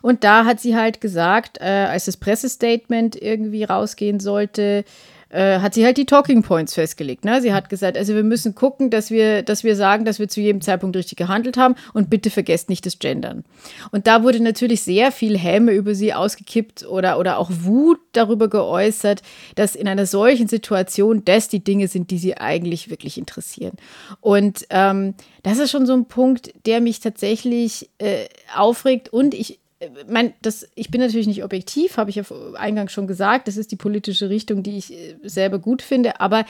Und 0.00 0.24
da 0.24 0.46
hat 0.46 0.60
sie 0.60 0.74
halt 0.74 1.02
gesagt, 1.02 1.58
äh, 1.60 1.64
als 1.64 2.06
das 2.06 2.16
Pressestatement 2.16 3.20
irgendwie 3.20 3.64
rausgehen 3.64 4.18
sollte, 4.18 4.84
äh, 5.32 5.60
hat 5.60 5.74
sie 5.74 5.84
halt 5.84 5.96
die 5.96 6.04
Talking 6.04 6.42
Points 6.42 6.74
festgelegt. 6.74 7.24
Ne? 7.24 7.40
Sie 7.40 7.52
hat 7.52 7.68
gesagt, 7.68 7.96
also 7.96 8.14
wir 8.14 8.22
müssen 8.22 8.54
gucken, 8.54 8.90
dass 8.90 9.10
wir, 9.10 9.42
dass 9.42 9.64
wir 9.64 9.76
sagen, 9.76 10.04
dass 10.04 10.18
wir 10.18 10.28
zu 10.28 10.40
jedem 10.40 10.60
Zeitpunkt 10.60 10.96
richtig 10.96 11.16
gehandelt 11.16 11.56
haben 11.56 11.74
und 11.94 12.10
bitte 12.10 12.30
vergesst 12.30 12.68
nicht 12.68 12.84
das 12.84 12.98
Gendern. 12.98 13.44
Und 13.90 14.06
da 14.06 14.22
wurde 14.22 14.40
natürlich 14.40 14.82
sehr 14.82 15.10
viel 15.10 15.38
Häme 15.38 15.72
über 15.72 15.94
sie 15.94 16.12
ausgekippt 16.12 16.86
oder, 16.86 17.18
oder 17.18 17.38
auch 17.38 17.50
Wut 17.50 17.98
darüber 18.12 18.48
geäußert, 18.48 19.22
dass 19.54 19.74
in 19.74 19.88
einer 19.88 20.06
solchen 20.06 20.48
Situation 20.48 21.24
das 21.24 21.48
die 21.48 21.64
Dinge 21.64 21.88
sind, 21.88 22.10
die 22.10 22.18
sie 22.18 22.36
eigentlich 22.36 22.90
wirklich 22.90 23.16
interessieren. 23.16 23.72
Und 24.20 24.66
ähm, 24.68 25.14
das 25.42 25.58
ist 25.58 25.70
schon 25.70 25.86
so 25.86 25.94
ein 25.94 26.06
Punkt, 26.06 26.52
der 26.66 26.80
mich 26.80 27.00
tatsächlich 27.00 27.88
äh, 27.98 28.26
aufregt 28.54 29.12
und 29.12 29.32
ich 29.32 29.61
mein, 30.08 30.32
das, 30.42 30.68
ich 30.74 30.90
bin 30.90 31.00
natürlich 31.00 31.26
nicht 31.26 31.44
objektiv, 31.44 31.96
habe 31.96 32.10
ich 32.10 32.16
ja 32.16 32.24
eingangs 32.54 32.92
schon 32.92 33.06
gesagt. 33.06 33.48
Das 33.48 33.56
ist 33.56 33.72
die 33.72 33.76
politische 33.76 34.28
Richtung, 34.28 34.62
die 34.62 34.78
ich 34.78 34.92
äh, 34.92 35.16
selber 35.24 35.58
gut 35.58 35.82
finde. 35.82 36.20
Aber 36.20 36.44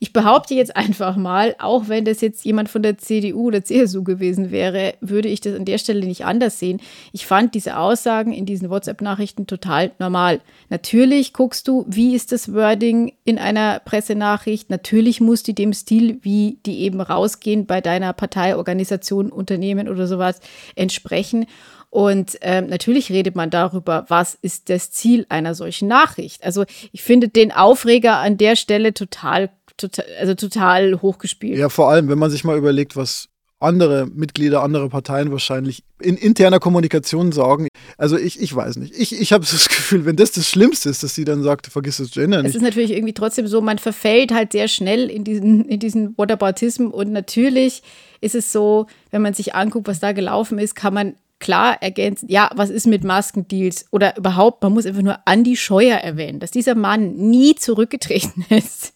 ich 0.00 0.12
behaupte 0.12 0.54
jetzt 0.54 0.76
einfach 0.76 1.16
mal, 1.16 1.54
auch 1.58 1.88
wenn 1.88 2.04
das 2.04 2.20
jetzt 2.20 2.44
jemand 2.44 2.68
von 2.68 2.82
der 2.82 2.98
CDU 2.98 3.48
oder 3.48 3.64
CSU 3.64 4.02
gewesen 4.02 4.50
wäre, 4.50 4.94
würde 5.00 5.28
ich 5.28 5.40
das 5.40 5.54
an 5.54 5.64
der 5.64 5.78
Stelle 5.78 6.06
nicht 6.06 6.24
anders 6.24 6.58
sehen. 6.58 6.80
Ich 7.12 7.26
fand 7.26 7.54
diese 7.54 7.76
Aussagen 7.78 8.32
in 8.32 8.46
diesen 8.46 8.70
WhatsApp-Nachrichten 8.70 9.46
total 9.46 9.92
normal. 9.98 10.40
Natürlich 10.70 11.32
guckst 11.32 11.68
du, 11.68 11.84
wie 11.88 12.14
ist 12.14 12.32
das 12.32 12.52
Wording 12.52 13.12
in 13.24 13.38
einer 13.38 13.80
Pressenachricht. 13.80 14.70
Natürlich 14.70 15.20
muss 15.20 15.42
die 15.42 15.54
dem 15.54 15.72
Stil, 15.72 16.18
wie 16.22 16.58
die 16.66 16.80
eben 16.80 17.00
rausgehen 17.00 17.66
bei 17.66 17.80
deiner 17.80 18.12
Partei, 18.12 18.56
Organisation, 18.56 19.30
Unternehmen 19.30 19.88
oder 19.88 20.06
sowas 20.06 20.40
entsprechen. 20.74 21.46
Und 21.92 22.38
ähm, 22.40 22.68
natürlich 22.68 23.10
redet 23.10 23.36
man 23.36 23.50
darüber, 23.50 24.06
was 24.08 24.34
ist 24.40 24.70
das 24.70 24.90
Ziel 24.92 25.26
einer 25.28 25.54
solchen 25.54 25.88
Nachricht. 25.88 26.42
Also 26.42 26.64
ich 26.90 27.02
finde 27.02 27.28
den 27.28 27.52
Aufreger 27.52 28.16
an 28.16 28.38
der 28.38 28.56
Stelle 28.56 28.94
total, 28.94 29.50
total, 29.76 30.06
also 30.18 30.34
total 30.34 31.02
hochgespielt. 31.02 31.58
Ja, 31.58 31.68
vor 31.68 31.90
allem, 31.90 32.08
wenn 32.08 32.18
man 32.18 32.30
sich 32.30 32.44
mal 32.44 32.56
überlegt, 32.56 32.96
was 32.96 33.28
andere 33.58 34.06
Mitglieder 34.06 34.62
anderer 34.62 34.88
Parteien 34.88 35.30
wahrscheinlich 35.32 35.84
in 36.00 36.16
interner 36.16 36.60
Kommunikation 36.60 37.30
sagen. 37.30 37.68
Also 37.98 38.16
ich, 38.16 38.40
ich 38.40 38.56
weiß 38.56 38.76
nicht. 38.76 38.94
Ich, 38.96 39.20
ich 39.20 39.34
habe 39.34 39.44
das 39.44 39.68
Gefühl, 39.68 40.06
wenn 40.06 40.16
das 40.16 40.32
das 40.32 40.48
Schlimmste 40.48 40.88
ist, 40.88 41.02
dass 41.02 41.14
sie 41.14 41.26
dann 41.26 41.42
sagt, 41.42 41.66
vergiss 41.66 41.98
das 41.98 42.10
Gender 42.10 42.42
nicht. 42.42 42.48
Es 42.48 42.56
ist 42.56 42.62
natürlich 42.62 42.92
irgendwie 42.92 43.12
trotzdem 43.12 43.46
so, 43.46 43.60
man 43.60 43.78
verfällt 43.78 44.32
halt 44.32 44.52
sehr 44.52 44.66
schnell 44.66 45.10
in 45.10 45.24
diesen, 45.24 45.66
in 45.66 45.78
diesen 45.78 46.16
Whataboutism 46.16 46.86
und 46.86 47.12
natürlich 47.12 47.82
ist 48.22 48.34
es 48.34 48.50
so, 48.50 48.86
wenn 49.10 49.20
man 49.20 49.34
sich 49.34 49.54
anguckt, 49.54 49.88
was 49.88 50.00
da 50.00 50.12
gelaufen 50.12 50.58
ist, 50.58 50.74
kann 50.74 50.94
man 50.94 51.14
klar 51.42 51.82
ergänzen, 51.82 52.28
ja, 52.30 52.50
was 52.54 52.70
ist 52.70 52.86
mit 52.86 53.04
Maskendeals 53.04 53.86
oder 53.90 54.16
überhaupt, 54.16 54.62
man 54.62 54.72
muss 54.72 54.86
einfach 54.86 55.02
nur 55.02 55.18
Andy 55.26 55.56
Scheuer 55.56 55.98
erwähnen, 55.98 56.40
dass 56.40 56.52
dieser 56.52 56.76
Mann 56.76 57.14
nie 57.16 57.54
zurückgetreten 57.56 58.46
ist. 58.48 58.94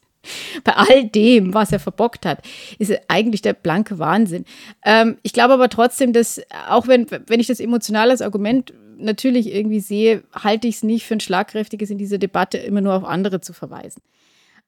Bei 0.65 0.73
all 0.75 1.09
dem, 1.09 1.55
was 1.55 1.73
er 1.73 1.79
verbockt 1.79 2.25
hat, 2.25 2.41
ist 2.79 2.93
eigentlich 3.09 3.43
der 3.43 3.53
blanke 3.53 3.99
Wahnsinn. 3.99 4.45
Ähm, 4.85 5.19
ich 5.23 5.33
glaube 5.33 5.55
aber 5.55 5.69
trotzdem, 5.69 6.13
dass, 6.13 6.41
auch 6.69 6.89
wenn, 6.89 7.07
wenn 7.27 7.41
ich 7.41 7.47
das 7.47 7.61
emotional 7.61 8.11
als 8.11 8.23
Argument 8.23 8.73
natürlich 8.97 9.53
irgendwie 9.53 9.81
sehe, 9.81 10.23
halte 10.33 10.69
ich 10.69 10.77
es 10.77 10.83
nicht 10.83 11.05
für 11.05 11.15
ein 11.15 11.21
schlagkräftiges 11.21 11.91
in 11.91 11.99
dieser 11.99 12.19
Debatte, 12.19 12.59
immer 12.59 12.81
nur 12.81 12.95
auf 12.95 13.05
andere 13.05 13.41
zu 13.41 13.53
verweisen. 13.53 14.03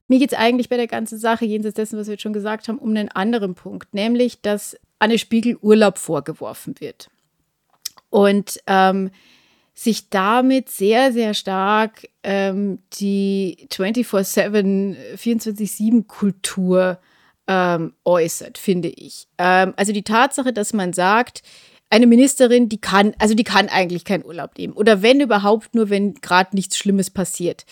Mir 0.07 0.19
geht 0.19 0.31
es 0.33 0.37
eigentlich 0.37 0.69
bei 0.69 0.77
der 0.77 0.87
ganzen 0.87 1.17
Sache, 1.17 1.45
jenseits 1.45 1.75
dessen, 1.75 1.97
was 1.97 2.07
wir 2.07 2.13
jetzt 2.13 2.23
schon 2.23 2.33
gesagt 2.33 2.67
haben, 2.67 2.77
um 2.77 2.89
einen 2.89 3.09
anderen 3.09 3.55
Punkt, 3.55 3.93
nämlich, 3.93 4.41
dass 4.41 4.77
Anne 4.99 5.17
Spiegel 5.17 5.57
Urlaub 5.61 5.97
vorgeworfen 5.97 6.75
wird 6.79 7.09
und 8.09 8.59
ähm, 8.67 9.11
sich 9.73 10.09
damit 10.09 10.69
sehr, 10.69 11.13
sehr 11.13 11.33
stark 11.33 12.07
ähm, 12.23 12.79
die 12.93 13.67
24-7, 13.71 14.95
24-7-Kultur 15.15 16.99
ähm, 17.47 17.93
äußert, 18.03 18.57
finde 18.57 18.89
ich. 18.89 19.27
Ähm, 19.37 19.73
also 19.77 19.93
die 19.93 20.03
Tatsache, 20.03 20.51
dass 20.51 20.73
man 20.73 20.91
sagt, 20.91 21.43
eine 21.89 22.07
Ministerin, 22.07 22.69
die 22.69 22.79
kann, 22.79 23.13
also 23.19 23.33
die 23.33 23.43
kann 23.43 23.67
eigentlich 23.67 24.05
keinen 24.05 24.25
Urlaub 24.25 24.57
nehmen. 24.57 24.73
Oder 24.73 25.01
wenn 25.01 25.21
überhaupt 25.21 25.73
nur, 25.73 25.89
wenn 25.89 26.13
gerade 26.15 26.55
nichts 26.55 26.77
Schlimmes 26.77 27.09
passiert 27.09 27.65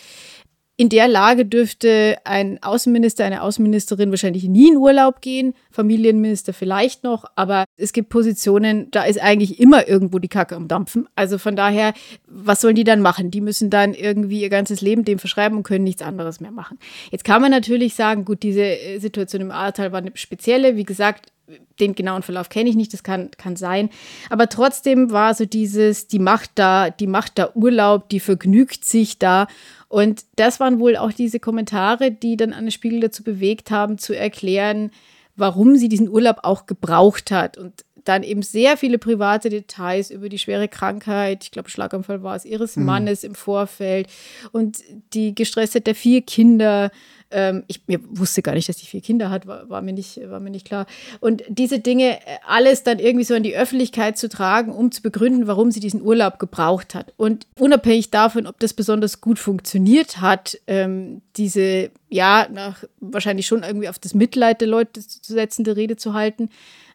in 0.80 0.88
der 0.88 1.08
Lage 1.08 1.44
dürfte 1.44 2.18
ein 2.22 2.62
Außenminister, 2.62 3.24
eine 3.24 3.42
Außenministerin 3.42 4.10
wahrscheinlich 4.10 4.44
nie 4.44 4.68
in 4.68 4.76
Urlaub 4.76 5.20
gehen, 5.20 5.54
Familienminister 5.72 6.52
vielleicht 6.52 7.02
noch, 7.02 7.24
aber 7.34 7.64
es 7.76 7.92
gibt 7.92 8.10
Positionen, 8.10 8.88
da 8.92 9.02
ist 9.02 9.20
eigentlich 9.20 9.58
immer 9.58 9.88
irgendwo 9.88 10.20
die 10.20 10.28
Kacke 10.28 10.54
am 10.54 10.68
Dampfen. 10.68 11.08
Also 11.16 11.36
von 11.36 11.56
daher, 11.56 11.94
was 12.28 12.60
sollen 12.60 12.76
die 12.76 12.84
dann 12.84 13.00
machen? 13.00 13.32
Die 13.32 13.40
müssen 13.40 13.70
dann 13.70 13.92
irgendwie 13.92 14.40
ihr 14.40 14.50
ganzes 14.50 14.80
Leben 14.80 15.04
dem 15.04 15.18
verschreiben 15.18 15.58
und 15.58 15.64
können 15.64 15.82
nichts 15.82 16.00
anderes 16.00 16.38
mehr 16.38 16.52
machen. 16.52 16.78
Jetzt 17.10 17.24
kann 17.24 17.42
man 17.42 17.50
natürlich 17.50 17.96
sagen, 17.96 18.24
gut, 18.24 18.44
diese 18.44 18.62
äh, 18.62 19.00
Situation 19.00 19.42
im 19.42 19.50
Ahrtal 19.50 19.90
war 19.90 19.98
eine 19.98 20.12
spezielle. 20.14 20.76
Wie 20.76 20.84
gesagt, 20.84 21.32
den 21.80 21.94
genauen 21.94 22.22
Verlauf 22.22 22.48
kenne 22.48 22.68
ich 22.68 22.76
nicht, 22.76 22.92
das 22.92 23.02
kann, 23.02 23.30
kann 23.36 23.56
sein. 23.56 23.90
Aber 24.30 24.48
trotzdem 24.48 25.10
war 25.10 25.34
so 25.34 25.44
dieses, 25.44 26.06
die 26.08 26.18
macht 26.18 26.50
da, 26.56 26.90
die 26.90 27.06
macht 27.06 27.38
da 27.38 27.50
Urlaub, 27.54 28.08
die 28.08 28.20
vergnügt 28.20 28.84
sich 28.84 29.18
da. 29.18 29.48
Und 29.88 30.24
das 30.36 30.60
waren 30.60 30.80
wohl 30.80 30.96
auch 30.96 31.12
diese 31.12 31.40
Kommentare, 31.40 32.10
die 32.10 32.36
dann 32.36 32.52
Anne 32.52 32.70
Spiegel 32.70 33.00
dazu 33.00 33.24
bewegt 33.24 33.70
haben, 33.70 33.98
zu 33.98 34.14
erklären, 34.14 34.90
warum 35.34 35.76
sie 35.76 35.88
diesen 35.88 36.08
Urlaub 36.08 36.40
auch 36.42 36.66
gebraucht 36.66 37.30
hat. 37.30 37.56
Und 37.56 37.84
dann 38.04 38.22
eben 38.22 38.42
sehr 38.42 38.76
viele 38.76 38.98
private 38.98 39.48
Details 39.48 40.10
über 40.10 40.28
die 40.28 40.38
schwere 40.38 40.68
Krankheit, 40.68 41.44
ich 41.44 41.50
glaube, 41.50 41.70
Schlaganfall 41.70 42.22
war 42.22 42.36
es, 42.36 42.44
ihres 42.44 42.76
mhm. 42.76 42.84
Mannes 42.84 43.24
im 43.24 43.34
Vorfeld 43.34 44.08
und 44.52 44.78
die 45.14 45.34
Gestresstheit 45.34 45.86
der 45.86 45.94
vier 45.94 46.22
Kinder 46.22 46.90
ähm, 47.30 47.64
ich 47.66 47.82
mir 47.86 48.00
wusste 48.08 48.42
gar 48.42 48.54
nicht, 48.54 48.68
dass 48.68 48.78
sie 48.78 48.86
vier 48.86 49.00
Kinder 49.00 49.30
hat, 49.30 49.46
war, 49.46 49.68
war, 49.68 49.82
mir 49.82 49.92
nicht, 49.92 50.18
war 50.30 50.40
mir 50.40 50.50
nicht 50.50 50.66
klar. 50.66 50.86
Und 51.20 51.42
diese 51.48 51.78
Dinge, 51.78 52.18
äh, 52.20 52.38
alles 52.46 52.84
dann 52.84 52.98
irgendwie 52.98 53.24
so 53.24 53.34
in 53.34 53.42
die 53.42 53.56
Öffentlichkeit 53.56 54.16
zu 54.16 54.28
tragen, 54.28 54.72
um 54.72 54.90
zu 54.90 55.02
begründen, 55.02 55.46
warum 55.46 55.70
sie 55.70 55.80
diesen 55.80 56.00
Urlaub 56.00 56.38
gebraucht 56.38 56.94
hat. 56.94 57.12
Und 57.16 57.46
unabhängig 57.58 58.10
davon, 58.10 58.46
ob 58.46 58.58
das 58.60 58.72
besonders 58.72 59.20
gut 59.20 59.38
funktioniert 59.38 60.20
hat, 60.20 60.58
ähm, 60.66 61.20
diese, 61.36 61.90
ja, 62.08 62.48
nach 62.50 62.84
wahrscheinlich 63.00 63.46
schon 63.46 63.62
irgendwie 63.62 63.88
auf 63.88 63.98
das 63.98 64.14
Mitleid 64.14 64.60
der 64.60 64.68
Leute 64.68 65.06
zu 65.06 65.32
setzende 65.32 65.76
Rede 65.76 65.96
zu 65.96 66.14
halten, 66.14 66.48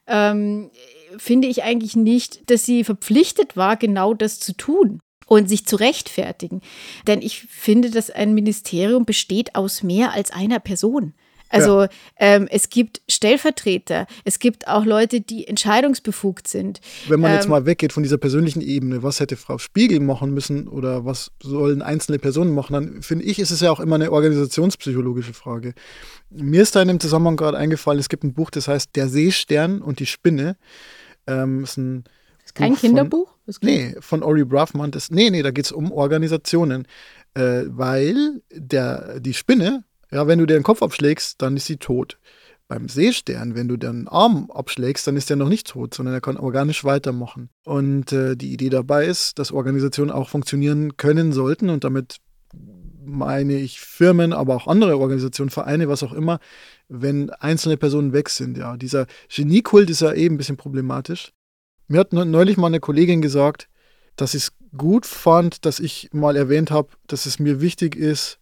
ähm, 0.07 0.71
finde 1.17 1.47
ich 1.47 1.63
eigentlich 1.63 1.95
nicht, 1.95 2.49
dass 2.49 2.65
sie 2.65 2.83
verpflichtet 2.83 3.55
war, 3.55 3.77
genau 3.77 4.13
das 4.13 4.39
zu 4.39 4.53
tun 4.53 4.99
und 5.27 5.47
sich 5.47 5.65
zu 5.65 5.75
rechtfertigen. 5.75 6.61
Denn 7.07 7.21
ich 7.21 7.41
finde, 7.41 7.89
dass 7.89 8.09
ein 8.09 8.33
Ministerium 8.33 9.05
besteht 9.05 9.55
aus 9.55 9.83
mehr 9.83 10.13
als 10.13 10.31
einer 10.31 10.59
Person. 10.59 11.13
Also 11.53 11.81
ja. 11.81 11.89
ähm, 12.17 12.47
es 12.49 12.69
gibt 12.69 13.01
Stellvertreter, 13.07 14.07
es 14.25 14.39
gibt 14.39 14.67
auch 14.67 14.85
Leute, 14.85 15.21
die 15.21 15.47
entscheidungsbefugt 15.47 16.47
sind. 16.47 16.81
Wenn 17.07 17.19
man 17.19 17.31
ähm, 17.31 17.37
jetzt 17.37 17.47
mal 17.47 17.65
weggeht 17.65 17.93
von 17.93 18.01
dieser 18.01 18.17
persönlichen 18.17 18.61
Ebene, 18.61 19.03
was 19.03 19.19
hätte 19.19 19.37
Frau 19.37 19.59
Spiegel 19.59 19.99
machen 19.99 20.33
müssen 20.33 20.67
oder 20.67 21.05
was 21.05 21.31
sollen 21.41 21.81
einzelne 21.81 22.17
Personen 22.17 22.55
machen, 22.55 22.73
dann 22.73 23.01
finde 23.03 23.25
ich, 23.25 23.37
ist 23.37 23.51
es 23.51 23.61
ja 23.61 23.71
auch 23.71 23.79
immer 23.79 23.95
eine 23.95 24.11
organisationspsychologische 24.11 25.33
Frage. 25.33 25.75
Mir 26.31 26.63
ist 26.63 26.75
da 26.75 26.81
in 26.81 26.87
dem 26.87 26.99
Zusammenhang 26.99 27.37
gerade 27.37 27.57
eingefallen, 27.57 27.99
es 27.99 28.09
gibt 28.09 28.23
ein 28.23 28.33
Buch, 28.33 28.49
das 28.49 28.67
heißt 28.67 28.95
Der 28.95 29.07
Seestern 29.07 29.81
und 29.81 29.99
die 29.99 30.07
Spinne. 30.07 30.57
Ähm, 31.27 31.63
ist 31.63 31.77
ein 31.77 32.05
ist 32.43 32.55
kein 32.55 32.73
Buch 32.73 32.79
Kinderbuch? 32.79 33.27
Von, 33.45 33.55
nee, 33.61 33.95
von 33.99 34.23
Ori 34.23 34.43
Braffman. 34.43 34.91
Das, 34.91 35.11
nee, 35.11 35.29
nee, 35.29 35.43
da 35.43 35.51
geht 35.51 35.65
es 35.65 35.71
um 35.71 35.91
Organisationen. 35.91 36.87
Äh, 37.35 37.63
weil 37.67 38.41
der, 38.51 39.19
die 39.19 39.33
Spinne, 39.33 39.83
ja, 40.13 40.27
wenn 40.27 40.39
du 40.39 40.45
dir 40.45 40.53
den 40.55 40.63
Kopf 40.63 40.83
abschlägst, 40.83 41.41
dann 41.41 41.57
ist 41.57 41.65
sie 41.65 41.77
tot. 41.77 42.19
Beim 42.67 42.87
Seestern, 42.87 43.55
wenn 43.55 43.67
du 43.67 43.77
den 43.77 44.07
Arm 44.07 44.49
abschlägst, 44.51 45.05
dann 45.05 45.17
ist 45.17 45.29
der 45.29 45.37
noch 45.37 45.49
nicht 45.49 45.67
tot, 45.67 45.93
sondern 45.93 46.15
er 46.15 46.21
kann 46.21 46.37
organisch 46.37 46.83
weitermachen. 46.83 47.49
Und 47.65 48.13
äh, 48.13 48.35
die 48.35 48.53
Idee 48.53 48.69
dabei 48.69 49.05
ist, 49.05 49.37
dass 49.37 49.51
Organisationen 49.51 50.11
auch 50.11 50.29
funktionieren 50.29 50.95
können 50.97 51.33
sollten 51.33 51.69
und 51.69 51.83
damit 51.83 52.17
meine 53.05 53.55
ich 53.55 53.79
Firmen, 53.81 54.33
aber 54.33 54.55
auch 54.55 54.67
andere 54.67 54.97
Organisationen, 54.97 55.49
Vereine, 55.49 55.89
was 55.89 56.03
auch 56.03 56.13
immer, 56.13 56.39
wenn 56.87 57.29
einzelne 57.31 57.77
Personen 57.77 58.13
weg 58.13 58.29
sind. 58.29 58.57
Ja, 58.57 58.77
dieser 58.77 59.07
Geniekult 59.33 59.89
ist 59.89 60.01
ja 60.01 60.13
eben 60.13 60.19
eh 60.19 60.35
ein 60.35 60.37
bisschen 60.37 60.57
problematisch. 60.57 61.33
Mir 61.87 61.99
hat 61.99 62.13
neulich 62.13 62.57
mal 62.57 62.67
eine 62.67 62.79
Kollegin 62.79 63.21
gesagt, 63.21 63.67
dass 64.15 64.35
ich 64.35 64.43
es 64.43 64.53
gut 64.77 65.05
fand, 65.05 65.65
dass 65.65 65.79
ich 65.79 66.09
mal 66.13 66.35
erwähnt 66.35 66.71
habe, 66.71 66.89
dass 67.07 67.25
es 67.25 67.39
mir 67.39 67.61
wichtig 67.61 67.95
ist, 67.95 68.39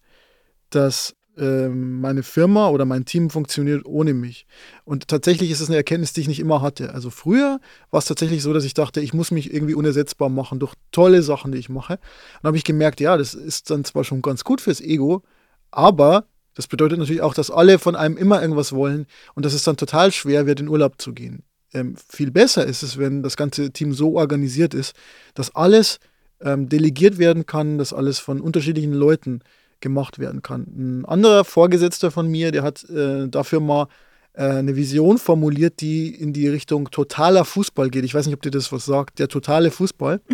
dass 0.70 1.14
meine 1.34 2.22
Firma 2.22 2.68
oder 2.68 2.84
mein 2.84 3.06
Team 3.06 3.30
funktioniert 3.30 3.86
ohne 3.86 4.12
mich. 4.12 4.46
Und 4.84 5.08
tatsächlich 5.08 5.50
ist 5.50 5.60
es 5.60 5.68
eine 5.68 5.78
Erkenntnis, 5.78 6.12
die 6.12 6.20
ich 6.20 6.28
nicht 6.28 6.40
immer 6.40 6.60
hatte. 6.60 6.92
Also 6.92 7.08
früher 7.08 7.58
war 7.90 7.98
es 7.98 8.04
tatsächlich 8.04 8.42
so, 8.42 8.52
dass 8.52 8.64
ich 8.64 8.74
dachte, 8.74 9.00
ich 9.00 9.14
muss 9.14 9.30
mich 9.30 9.52
irgendwie 9.52 9.74
unersetzbar 9.74 10.28
machen 10.28 10.58
durch 10.58 10.74
tolle 10.90 11.22
Sachen, 11.22 11.52
die 11.52 11.58
ich 11.58 11.70
mache. 11.70 11.98
Dann 12.42 12.48
habe 12.48 12.58
ich 12.58 12.64
gemerkt, 12.64 13.00
ja, 13.00 13.16
das 13.16 13.34
ist 13.34 13.70
dann 13.70 13.84
zwar 13.84 14.04
schon 14.04 14.20
ganz 14.20 14.44
gut 14.44 14.60
fürs 14.60 14.82
Ego, 14.82 15.22
aber 15.70 16.26
das 16.54 16.66
bedeutet 16.66 16.98
natürlich 16.98 17.22
auch, 17.22 17.34
dass 17.34 17.50
alle 17.50 17.78
von 17.78 17.96
einem 17.96 18.18
immer 18.18 18.42
irgendwas 18.42 18.74
wollen 18.74 19.06
und 19.34 19.46
dass 19.46 19.54
es 19.54 19.64
dann 19.64 19.78
total 19.78 20.12
schwer 20.12 20.46
wird, 20.46 20.60
in 20.60 20.68
Urlaub 20.68 21.00
zu 21.00 21.14
gehen. 21.14 21.44
Ähm, 21.72 21.96
viel 22.10 22.30
besser 22.30 22.66
ist 22.66 22.82
es, 22.82 22.98
wenn 22.98 23.22
das 23.22 23.38
ganze 23.38 23.70
Team 23.70 23.94
so 23.94 24.16
organisiert 24.18 24.74
ist, 24.74 24.94
dass 25.32 25.54
alles 25.54 25.98
ähm, 26.42 26.68
delegiert 26.68 27.16
werden 27.16 27.46
kann, 27.46 27.78
dass 27.78 27.94
alles 27.94 28.18
von 28.18 28.40
unterschiedlichen 28.40 28.92
Leuten 28.92 29.40
gemacht 29.82 30.18
werden 30.18 30.40
kann. 30.40 30.62
Ein 30.62 31.04
anderer 31.04 31.44
Vorgesetzter 31.44 32.10
von 32.10 32.28
mir, 32.28 32.50
der 32.52 32.62
hat 32.62 32.88
äh, 32.88 33.28
dafür 33.28 33.60
mal 33.60 33.88
äh, 34.32 34.44
eine 34.44 34.76
Vision 34.76 35.18
formuliert, 35.18 35.80
die 35.80 36.08
in 36.08 36.32
die 36.32 36.48
Richtung 36.48 36.90
totaler 36.90 37.44
Fußball 37.44 37.90
geht. 37.90 38.04
Ich 38.04 38.14
weiß 38.14 38.26
nicht, 38.26 38.34
ob 38.34 38.42
dir 38.42 38.50
das 38.50 38.72
was 38.72 38.86
sagt. 38.86 39.18
Der 39.18 39.28
totale 39.28 39.70
Fußball. 39.70 40.20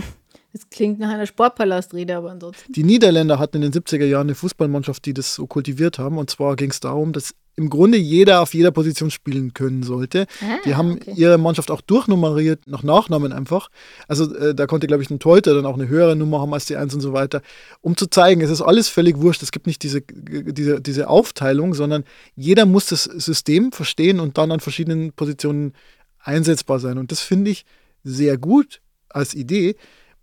Das 0.59 0.71
klingt 0.71 0.99
nach 0.99 1.11
einer 1.11 1.27
Sportpalastrede, 1.27 2.17
aber 2.17 2.33
ansonsten. 2.33 2.73
Die 2.73 2.83
Niederländer 2.83 3.39
hatten 3.39 3.63
in 3.63 3.71
den 3.71 3.83
70er 3.83 4.05
Jahren 4.05 4.27
eine 4.27 4.35
Fußballmannschaft, 4.35 5.05
die 5.07 5.15
das 5.15 5.35
so 5.35 5.47
kultiviert 5.47 6.01
haben. 6.01 6.19
Und 6.19 6.31
zwar 6.31 6.57
ging 6.57 6.71
es 6.71 6.81
darum, 6.81 7.13
dass 7.13 7.35
im 7.55 7.71
Grunde 7.71 7.97
jeder 7.97 8.41
auf 8.41 8.55
jeder 8.55 8.73
Position 8.73 9.13
spielen 9.13 9.55
können 9.55 9.85
sollte. 9.85 10.27
Ah, 10.41 10.59
die 10.65 10.75
haben 10.75 10.95
okay. 10.95 11.13
ihre 11.15 11.39
Mannschaft 11.39 11.71
auch 11.71 11.81
durchnummeriert, 11.81 12.67
nach 12.67 12.83
Nachnamen 12.83 13.33
einfach. 13.33 13.69
Also 14.09 14.35
äh, 14.35 14.53
da 14.53 14.67
konnte, 14.67 14.89
glaube 14.89 15.05
ich, 15.05 15.11
ein 15.11 15.21
Torhüter 15.21 15.55
dann 15.55 15.67
auch 15.67 15.75
eine 15.75 15.89
höhere 15.89 16.17
Nummer 16.17 16.41
haben 16.41 16.53
als 16.55 16.67
die 16.67 16.77
Eins 16.77 16.95
und 16.95 17.01
so 17.01 17.13
weiter, 17.13 17.41
um 17.81 17.97
zu 17.97 18.09
zeigen, 18.09 18.41
es 18.41 18.51
ist 18.51 18.63
alles 18.63 18.89
völlig 18.89 19.19
wurscht. 19.21 19.43
Es 19.45 19.53
gibt 19.53 19.69
nicht 19.69 19.85
diese, 19.85 20.03
diese, 20.03 20.81
diese 20.81 21.09
Aufteilung, 21.09 21.75
sondern 21.75 22.03
jeder 22.35 22.67
muss 22.67 22.87
das 22.87 23.05
System 23.05 23.71
verstehen 23.71 24.19
und 24.19 24.39
dann 24.39 24.51
an 24.51 24.61
verschiedenen 24.61 25.13
Positionen 25.13 25.73
einsetzbar 26.19 26.81
sein. 26.81 26.99
Und 26.99 27.13
das 27.13 27.21
finde 27.21 27.53
ich 27.53 27.65
sehr 28.03 28.39
gut 28.39 28.81
als 29.09 29.35
Idee. 29.35 29.77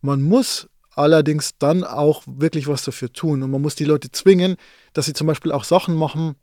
Man 0.06 0.22
muss 0.22 0.70
allerdings 0.92 1.58
dann 1.58 1.84
auch 1.84 2.24
wirklich 2.26 2.68
was 2.68 2.84
dafür 2.84 3.12
tun. 3.12 3.44
Und 3.44 3.52
man 3.52 3.62
muss 3.62 3.76
die 3.76 3.86
Leute 3.86 4.12
zwingen, 4.12 4.56
dass 4.94 5.08
sie 5.08 5.14
zum 5.14 5.28
Beispiel 5.28 5.52
auch 5.52 5.64
Sachen 5.64 5.96
machen, 5.96 6.36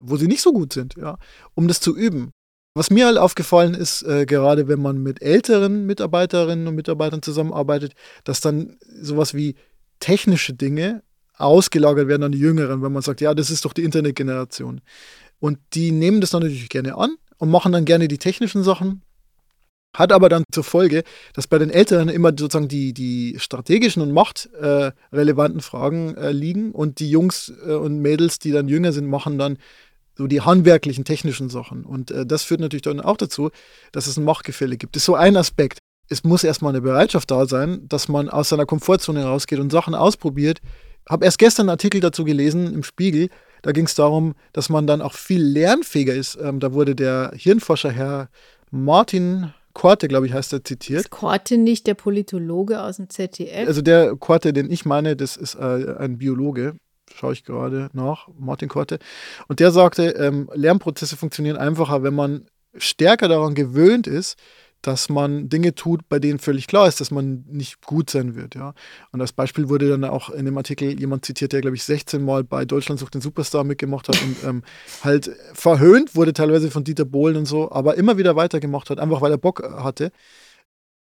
wo 0.00 0.16
sie 0.16 0.28
nicht 0.28 0.42
so 0.42 0.52
gut 0.52 0.72
sind, 0.72 0.94
ja, 0.96 1.18
um 1.54 1.66
das 1.66 1.80
zu 1.80 1.96
üben. 1.96 2.30
Was 2.76 2.90
mir 2.90 3.06
halt 3.06 3.18
aufgefallen 3.18 3.74
ist, 3.74 4.02
äh, 4.02 4.26
gerade 4.26 4.68
wenn 4.68 4.82
man 4.82 4.98
mit 4.98 5.22
älteren 5.22 5.86
Mitarbeiterinnen 5.86 6.66
und 6.66 6.74
Mitarbeitern 6.74 7.22
zusammenarbeitet, 7.22 7.94
dass 8.24 8.40
dann 8.40 8.76
sowas 9.00 9.32
wie 9.32 9.54
technische 10.00 10.54
Dinge 10.54 11.02
ausgelagert 11.36 12.08
werden 12.08 12.24
an 12.24 12.32
die 12.32 12.38
Jüngeren, 12.38 12.82
wenn 12.82 12.92
man 12.92 13.02
sagt, 13.02 13.20
ja, 13.20 13.32
das 13.34 13.50
ist 13.50 13.64
doch 13.64 13.72
die 13.72 13.84
Internetgeneration. 13.84 14.80
Und 15.38 15.58
die 15.72 15.90
nehmen 15.90 16.20
das 16.20 16.30
dann 16.30 16.42
natürlich 16.42 16.68
gerne 16.68 16.96
an 16.96 17.16
und 17.38 17.50
machen 17.50 17.72
dann 17.72 17.84
gerne 17.84 18.08
die 18.08 18.18
technischen 18.18 18.62
Sachen, 18.62 19.02
hat 19.94 20.12
aber 20.12 20.28
dann 20.28 20.44
zur 20.52 20.64
Folge, 20.64 21.04
dass 21.32 21.46
bei 21.46 21.58
den 21.58 21.70
Älteren 21.70 22.08
immer 22.08 22.30
sozusagen 22.30 22.68
die, 22.68 22.92
die 22.92 23.36
strategischen 23.38 24.02
und 24.02 24.12
machtrelevanten 24.12 25.60
äh, 25.60 25.62
Fragen 25.62 26.16
äh, 26.16 26.32
liegen 26.32 26.72
und 26.72 26.98
die 26.98 27.10
Jungs 27.10 27.52
äh, 27.66 27.72
und 27.72 28.00
Mädels, 28.00 28.38
die 28.38 28.50
dann 28.50 28.68
jünger 28.68 28.92
sind, 28.92 29.06
machen 29.06 29.38
dann 29.38 29.56
so 30.16 30.26
die 30.26 30.40
handwerklichen, 30.40 31.04
technischen 31.04 31.48
Sachen. 31.48 31.84
Und 31.84 32.10
äh, 32.10 32.26
das 32.26 32.42
führt 32.42 32.60
natürlich 32.60 32.82
dann 32.82 33.00
auch 33.00 33.16
dazu, 33.16 33.50
dass 33.92 34.06
es 34.06 34.16
ein 34.16 34.24
Machtgefälle 34.24 34.76
gibt. 34.76 34.96
Das 34.96 35.02
ist 35.02 35.06
so 35.06 35.14
ein 35.14 35.36
Aspekt. 35.36 35.78
Es 36.08 36.22
muss 36.22 36.44
erstmal 36.44 36.72
eine 36.72 36.82
Bereitschaft 36.82 37.30
da 37.30 37.46
sein, 37.46 37.88
dass 37.88 38.08
man 38.08 38.28
aus 38.28 38.50
seiner 38.50 38.66
Komfortzone 38.66 39.24
rausgeht 39.24 39.58
und 39.58 39.70
Sachen 39.70 39.94
ausprobiert. 39.94 40.60
Habe 41.08 41.24
erst 41.24 41.38
gestern 41.38 41.64
einen 41.64 41.70
Artikel 41.70 42.00
dazu 42.00 42.24
gelesen 42.24 42.72
im 42.74 42.82
Spiegel. 42.82 43.28
Da 43.62 43.72
ging 43.72 43.86
es 43.86 43.94
darum, 43.94 44.34
dass 44.52 44.68
man 44.68 44.86
dann 44.86 45.00
auch 45.02 45.14
viel 45.14 45.42
lernfähiger 45.42 46.14
ist. 46.14 46.38
Ähm, 46.40 46.60
da 46.60 46.72
wurde 46.72 46.94
der 46.94 47.32
Hirnforscher 47.34 47.90
Herr 47.90 48.28
Martin 48.70 49.52
Korte, 49.74 50.08
glaube 50.08 50.26
ich, 50.26 50.32
heißt 50.32 50.52
er 50.52 50.64
zitiert. 50.64 51.00
Ist 51.00 51.10
Korte 51.10 51.58
nicht 51.58 51.86
der 51.86 51.94
Politologe 51.94 52.80
aus 52.80 52.96
dem 52.96 53.10
ZDF? 53.10 53.68
Also 53.68 53.82
der 53.82 54.16
Korte, 54.16 54.52
den 54.52 54.70
ich 54.70 54.84
meine, 54.84 55.16
das 55.16 55.36
ist 55.36 55.56
äh, 55.56 55.96
ein 55.98 56.18
Biologe 56.18 56.76
schaue 57.14 57.32
ich 57.32 57.44
gerade 57.44 57.90
nach, 57.92 58.28
Martin 58.38 58.68
Korte. 58.68 58.98
Und 59.48 59.60
der 59.60 59.70
sagte, 59.70 60.10
ähm, 60.10 60.50
Lernprozesse 60.54 61.16
funktionieren 61.16 61.56
einfacher, 61.56 62.02
wenn 62.02 62.14
man 62.14 62.46
stärker 62.76 63.28
daran 63.28 63.54
gewöhnt 63.54 64.06
ist, 64.06 64.36
dass 64.86 65.08
man 65.08 65.48
Dinge 65.48 65.74
tut, 65.74 66.08
bei 66.08 66.18
denen 66.18 66.38
völlig 66.38 66.66
klar 66.66 66.86
ist, 66.86 67.00
dass 67.00 67.10
man 67.10 67.44
nicht 67.48 67.82
gut 67.82 68.10
sein 68.10 68.34
wird. 68.34 68.54
Ja? 68.54 68.74
Und 69.12 69.20
als 69.20 69.32
Beispiel 69.32 69.68
wurde 69.68 69.88
dann 69.88 70.04
auch 70.04 70.30
in 70.30 70.44
dem 70.44 70.56
Artikel 70.58 70.98
jemand 70.98 71.24
zitiert, 71.24 71.52
der, 71.52 71.60
glaube 71.60 71.76
ich, 71.76 71.84
16 71.84 72.22
Mal 72.22 72.44
bei 72.44 72.64
Deutschland 72.64 73.00
sucht 73.00 73.14
den 73.14 73.20
Superstar 73.20 73.64
mitgemacht 73.64 74.08
hat 74.08 74.20
und 74.22 74.36
ähm, 74.44 74.62
halt 75.02 75.30
verhöhnt 75.52 76.14
wurde 76.14 76.32
teilweise 76.32 76.70
von 76.70 76.84
Dieter 76.84 77.04
Bohlen 77.04 77.36
und 77.36 77.46
so, 77.46 77.70
aber 77.72 77.96
immer 77.96 78.18
wieder 78.18 78.36
weitergemacht 78.36 78.90
hat, 78.90 79.00
einfach 79.00 79.20
weil 79.20 79.32
er 79.32 79.38
Bock 79.38 79.62
hatte. 79.62 80.12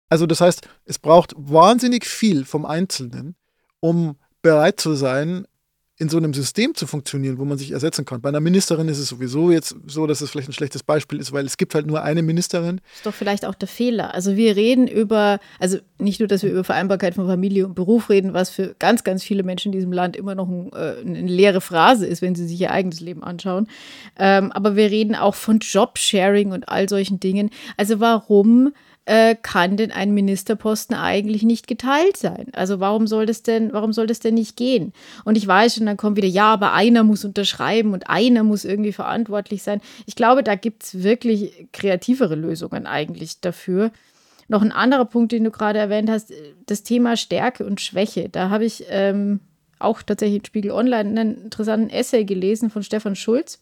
Also 0.10 0.26
das 0.26 0.42
heißt, 0.42 0.68
es 0.86 1.00
braucht 1.00 1.34
wahnsinnig 1.38 2.06
viel 2.06 2.46
vom 2.46 2.66
Einzelnen, 2.66 3.36
um 3.80 4.18
bereit 4.42 4.80
zu 4.80 4.94
sein, 4.94 5.46
in 6.02 6.10
so 6.10 6.18
einem 6.18 6.34
System 6.34 6.74
zu 6.74 6.88
funktionieren, 6.88 7.38
wo 7.38 7.46
man 7.46 7.60
sich 7.60 7.72
ersetzen 7.72 8.06
kann. 8.06 8.22
Bei 8.22 8.30
einer 8.30 8.40
Ministerin 8.40 8.88
ist 8.88 8.98
es 8.98 9.08
sowieso 9.08 9.52
jetzt 9.52 9.76
so, 9.86 10.08
dass 10.08 10.22
es 10.22 10.32
vielleicht 10.32 10.50
ein 10.50 10.54
schlechtes 10.54 10.82
Beispiel 10.82 11.20
ist, 11.20 11.32
weil 11.32 11.46
es 11.46 11.58
gibt 11.58 11.76
halt 11.76 11.86
nur 11.86 12.02
eine 12.02 12.24
Ministerin. 12.24 12.78
Das 12.78 12.98
ist 12.98 13.06
doch 13.06 13.14
vielleicht 13.14 13.46
auch 13.46 13.54
der 13.54 13.68
Fehler. 13.68 14.12
Also 14.16 14.36
wir 14.36 14.56
reden 14.56 14.88
über, 14.88 15.40
also 15.60 15.78
nicht 16.00 16.20
nur, 16.20 16.28
dass 16.28 16.42
wir 16.42 16.50
über 16.50 16.64
Vereinbarkeit 16.64 17.14
von 17.14 17.28
Familie 17.28 17.68
und 17.68 17.76
Beruf 17.76 18.10
reden, 18.10 18.34
was 18.34 18.50
für 18.50 18.76
ganz, 18.80 19.04
ganz 19.04 19.24
viele 19.24 19.44
Menschen 19.44 19.72
in 19.72 19.78
diesem 19.78 19.94
Land 19.94 20.16
immer 20.16 20.34
noch 20.34 20.50
ein, 20.50 20.72
äh, 20.74 21.02
eine 21.06 21.28
leere 21.28 21.62
Phrase 21.62 22.08
ist, 22.08 22.24
wenn 22.24 22.34
sie 22.34 22.48
sich 22.48 22.60
ihr 22.60 22.72
eigenes 22.72 23.00
Leben 23.00 23.24
anschauen. 23.24 23.68
Ähm, 24.18 24.52
aber 24.54 24.76
wir 24.76 24.90
reden 24.90 25.14
auch 25.14 25.36
von 25.36 25.60
Jobsharing 25.60 26.52
und 26.52 26.68
all 26.68 26.90
solchen 26.90 27.20
Dingen. 27.20 27.52
Also 27.78 28.00
warum 28.00 28.74
äh, 29.06 29.36
kann 29.36 29.78
denn 29.78 29.92
ein 29.92 30.14
Ministerposten 30.14 30.96
eigentlich 30.96 31.44
nicht 31.44 31.68
geteilt 31.68 32.18
sein? 32.18 32.48
Also 32.54 32.80
warum 32.80 33.08
soll 33.08 33.26
das 33.26 33.44
denn, 33.44 33.74
warum 33.74 33.94
soll 33.94 34.08
das 34.08 34.20
denn 34.20 34.36
nicht 34.36 34.56
gehen? 34.56 34.94
Und 35.26 35.38
ich 35.38 35.48
weiß 35.48 35.76
schon, 35.76 35.86
dann 35.86 35.98
kommt 35.98 36.18
wieder, 36.18 36.28
ja, 36.28 36.54
aber 36.54 36.74
einer 36.74 37.04
muss 37.04 37.26
unterschreiben 37.26 37.94
und 37.94 38.10
einer 38.10 38.44
muss 38.44 38.66
irgendwie 38.66 38.94
verantwortlich 38.94 39.64
sein. 39.64 39.82
Ich 40.06 40.16
glaube, 40.16 40.44
da 40.44 40.56
gibt 40.56 40.84
es 40.84 41.04
wirklich 41.04 41.68
kreativere 41.74 42.36
Lösungen 42.36 42.86
eigentlich 42.86 43.42
dafür. 43.42 43.92
Noch 44.48 44.62
ein 44.62 44.72
anderer 44.72 45.06
Punkt, 45.06 45.32
den 45.32 45.46
du 45.46 45.52
gerade 45.52 45.80
erwähnt 45.80 46.10
hast, 46.10 46.32
das 46.68 46.84
Thema 46.84 47.18
Stärke 47.18 47.66
und 47.66 47.82
Schwäche. 47.82 48.30
Da 48.30 48.50
habe 48.50 48.66
ich 48.66 48.84
ähm, 48.90 49.40
auch 49.80 50.04
tatsächlich 50.04 50.40
in 50.40 50.46
Spiegel 50.46 50.72
Online 50.72 51.10
einen 51.10 51.44
interessanten 51.46 51.90
Essay 51.90 52.26
gelesen 52.26 52.70
von 52.70 52.84
Stefan 52.84 53.16
Schulz 53.16 53.60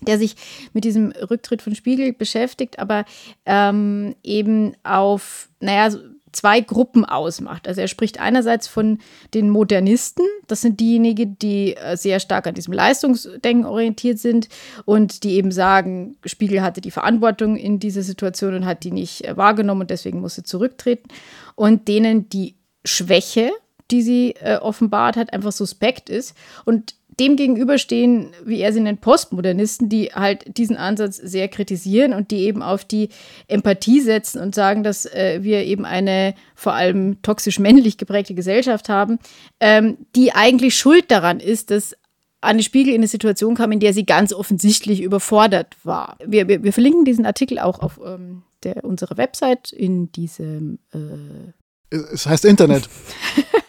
der 0.00 0.18
sich 0.18 0.36
mit 0.72 0.84
diesem 0.84 1.12
Rücktritt 1.12 1.62
von 1.62 1.74
Spiegel 1.74 2.12
beschäftigt, 2.12 2.78
aber 2.78 3.04
ähm, 3.46 4.14
eben 4.22 4.74
auf, 4.82 5.48
naja, 5.60 5.96
zwei 6.34 6.60
Gruppen 6.60 7.04
ausmacht. 7.04 7.66
Also 7.66 7.80
er 7.80 7.88
spricht 7.88 8.20
einerseits 8.20 8.66
von 8.66 8.98
den 9.32 9.50
Modernisten, 9.50 10.26
das 10.46 10.60
sind 10.60 10.80
diejenigen, 10.80 11.38
die 11.38 11.76
äh, 11.76 11.96
sehr 11.96 12.20
stark 12.20 12.46
an 12.46 12.54
diesem 12.54 12.74
Leistungsdenken 12.74 13.64
orientiert 13.64 14.18
sind 14.18 14.48
und 14.84 15.22
die 15.22 15.34
eben 15.34 15.52
sagen, 15.52 16.16
Spiegel 16.26 16.62
hatte 16.62 16.80
die 16.80 16.90
Verantwortung 16.90 17.56
in 17.56 17.78
dieser 17.78 18.02
Situation 18.02 18.54
und 18.54 18.66
hat 18.66 18.84
die 18.84 18.90
nicht 18.90 19.24
äh, 19.24 19.36
wahrgenommen 19.36 19.82
und 19.82 19.90
deswegen 19.90 20.20
musste 20.20 20.42
zurücktreten. 20.42 21.08
Und 21.54 21.88
denen 21.88 22.28
die 22.28 22.56
Schwäche, 22.84 23.50
die 23.90 24.02
sie 24.02 24.34
äh, 24.40 24.56
offenbart 24.56 25.16
hat, 25.16 25.32
einfach 25.32 25.52
suspekt 25.52 26.10
ist. 26.10 26.36
Und 26.64 26.96
dem 27.20 27.36
gegenüberstehen, 27.36 28.32
wie 28.44 28.60
er 28.60 28.72
sie 28.72 28.80
nennt, 28.80 29.00
Postmodernisten, 29.00 29.88
die 29.88 30.10
halt 30.12 30.56
diesen 30.56 30.76
Ansatz 30.76 31.16
sehr 31.16 31.48
kritisieren 31.48 32.12
und 32.12 32.30
die 32.30 32.40
eben 32.40 32.62
auf 32.62 32.84
die 32.84 33.08
Empathie 33.46 34.00
setzen 34.00 34.40
und 34.40 34.54
sagen, 34.54 34.82
dass 34.82 35.06
äh, 35.06 35.40
wir 35.42 35.64
eben 35.64 35.84
eine 35.84 36.34
vor 36.54 36.74
allem 36.74 37.22
toxisch 37.22 37.58
männlich 37.58 37.98
geprägte 37.98 38.34
Gesellschaft 38.34 38.88
haben, 38.88 39.18
ähm, 39.60 39.98
die 40.16 40.32
eigentlich 40.32 40.76
schuld 40.76 41.10
daran 41.10 41.40
ist, 41.40 41.70
dass 41.70 41.96
Anne 42.40 42.62
Spiegel 42.62 42.92
in 42.92 43.00
eine 43.00 43.08
Situation 43.08 43.54
kam, 43.54 43.72
in 43.72 43.80
der 43.80 43.94
sie 43.94 44.04
ganz 44.04 44.32
offensichtlich 44.32 45.00
überfordert 45.00 45.76
war. 45.82 46.18
Wir, 46.24 46.46
wir, 46.48 46.62
wir 46.62 46.72
verlinken 46.72 47.04
diesen 47.04 47.26
Artikel 47.26 47.58
auch 47.58 47.78
auf 47.80 47.98
ähm, 48.04 48.42
der, 48.62 48.84
unserer 48.84 49.16
Website 49.16 49.72
in 49.72 50.12
diesem. 50.12 50.78
Äh 50.92 51.52
es 51.90 52.26
heißt 52.26 52.44
Internet. 52.44 52.88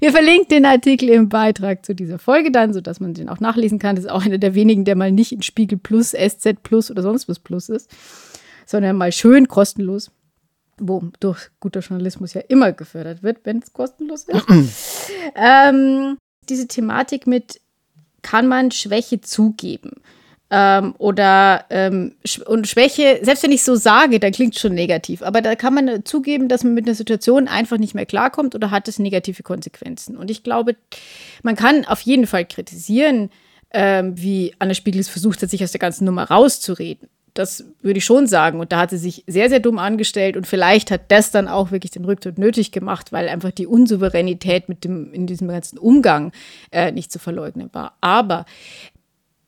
Wir 0.00 0.10
verlinken 0.10 0.48
den 0.48 0.64
Artikel 0.66 1.08
im 1.10 1.28
Beitrag 1.28 1.84
zu 1.84 1.94
dieser 1.94 2.18
Folge 2.18 2.50
dann, 2.50 2.72
sodass 2.72 3.00
man 3.00 3.14
den 3.14 3.28
auch 3.28 3.40
nachlesen 3.40 3.78
kann. 3.78 3.96
Das 3.96 4.04
ist 4.04 4.10
auch 4.10 4.24
einer 4.24 4.38
der 4.38 4.54
wenigen, 4.54 4.84
der 4.84 4.96
mal 4.96 5.12
nicht 5.12 5.32
in 5.32 5.42
Spiegel 5.42 5.78
Plus, 5.78 6.10
SZ 6.10 6.62
Plus 6.62 6.90
oder 6.90 7.02
sonst 7.02 7.28
was 7.28 7.38
Plus 7.38 7.68
ist, 7.68 7.90
sondern 8.66 8.96
mal 8.96 9.12
schön 9.12 9.48
kostenlos, 9.48 10.10
wo 10.78 11.02
durch 11.20 11.50
guter 11.60 11.80
Journalismus 11.80 12.34
ja 12.34 12.40
immer 12.48 12.72
gefördert 12.72 13.22
wird, 13.22 13.38
wenn 13.44 13.58
es 13.58 13.72
kostenlos 13.72 14.24
ist. 14.24 15.10
ähm, 15.36 16.16
diese 16.48 16.66
Thematik 16.66 17.26
mit, 17.26 17.60
kann 18.22 18.48
man 18.48 18.70
Schwäche 18.70 19.20
zugeben? 19.20 19.92
Ähm, 20.52 20.94
oder 20.98 21.64
ähm, 21.70 22.16
und 22.46 22.66
Schwäche, 22.66 23.20
selbst 23.22 23.44
wenn 23.44 23.52
ich 23.52 23.62
so 23.62 23.76
sage, 23.76 24.18
dann 24.18 24.32
klingt 24.32 24.58
schon 24.58 24.74
negativ, 24.74 25.22
aber 25.22 25.42
da 25.42 25.54
kann 25.54 25.74
man 25.74 26.04
zugeben, 26.04 26.48
dass 26.48 26.64
man 26.64 26.74
mit 26.74 26.86
einer 26.86 26.96
Situation 26.96 27.46
einfach 27.46 27.78
nicht 27.78 27.94
mehr 27.94 28.06
klarkommt 28.06 28.56
oder 28.56 28.72
hat 28.72 28.88
es 28.88 28.98
negative 28.98 29.44
Konsequenzen. 29.44 30.16
Und 30.16 30.28
ich 30.28 30.42
glaube, 30.42 30.74
man 31.44 31.54
kann 31.54 31.84
auf 31.84 32.00
jeden 32.00 32.26
Fall 32.26 32.44
kritisieren, 32.44 33.30
ähm, 33.72 34.20
wie 34.20 34.52
Anne 34.58 34.74
Spiegel 34.74 35.00
es 35.00 35.08
versucht 35.08 35.40
hat, 35.42 35.50
sich 35.50 35.62
aus 35.62 35.72
der 35.72 35.78
ganzen 35.78 36.04
Nummer 36.04 36.24
rauszureden. 36.24 37.08
Das 37.34 37.64
würde 37.80 37.98
ich 37.98 38.04
schon 38.04 38.26
sagen. 38.26 38.58
Und 38.58 38.72
da 38.72 38.80
hat 38.80 38.90
sie 38.90 38.98
sich 38.98 39.22
sehr, 39.28 39.48
sehr 39.48 39.60
dumm 39.60 39.78
angestellt. 39.78 40.36
Und 40.36 40.48
vielleicht 40.48 40.90
hat 40.90 41.02
das 41.12 41.30
dann 41.30 41.46
auch 41.46 41.70
wirklich 41.70 41.92
den 41.92 42.04
Rücktritt 42.04 42.38
nötig 42.38 42.72
gemacht, 42.72 43.12
weil 43.12 43.28
einfach 43.28 43.52
die 43.52 43.68
Unsouveränität 43.68 44.68
mit 44.68 44.82
dem, 44.82 45.12
in 45.12 45.28
diesem 45.28 45.46
ganzen 45.46 45.78
Umgang 45.78 46.32
äh, 46.72 46.90
nicht 46.90 47.12
zu 47.12 47.20
verleugnen 47.20 47.70
war. 47.72 47.96
Aber 48.00 48.46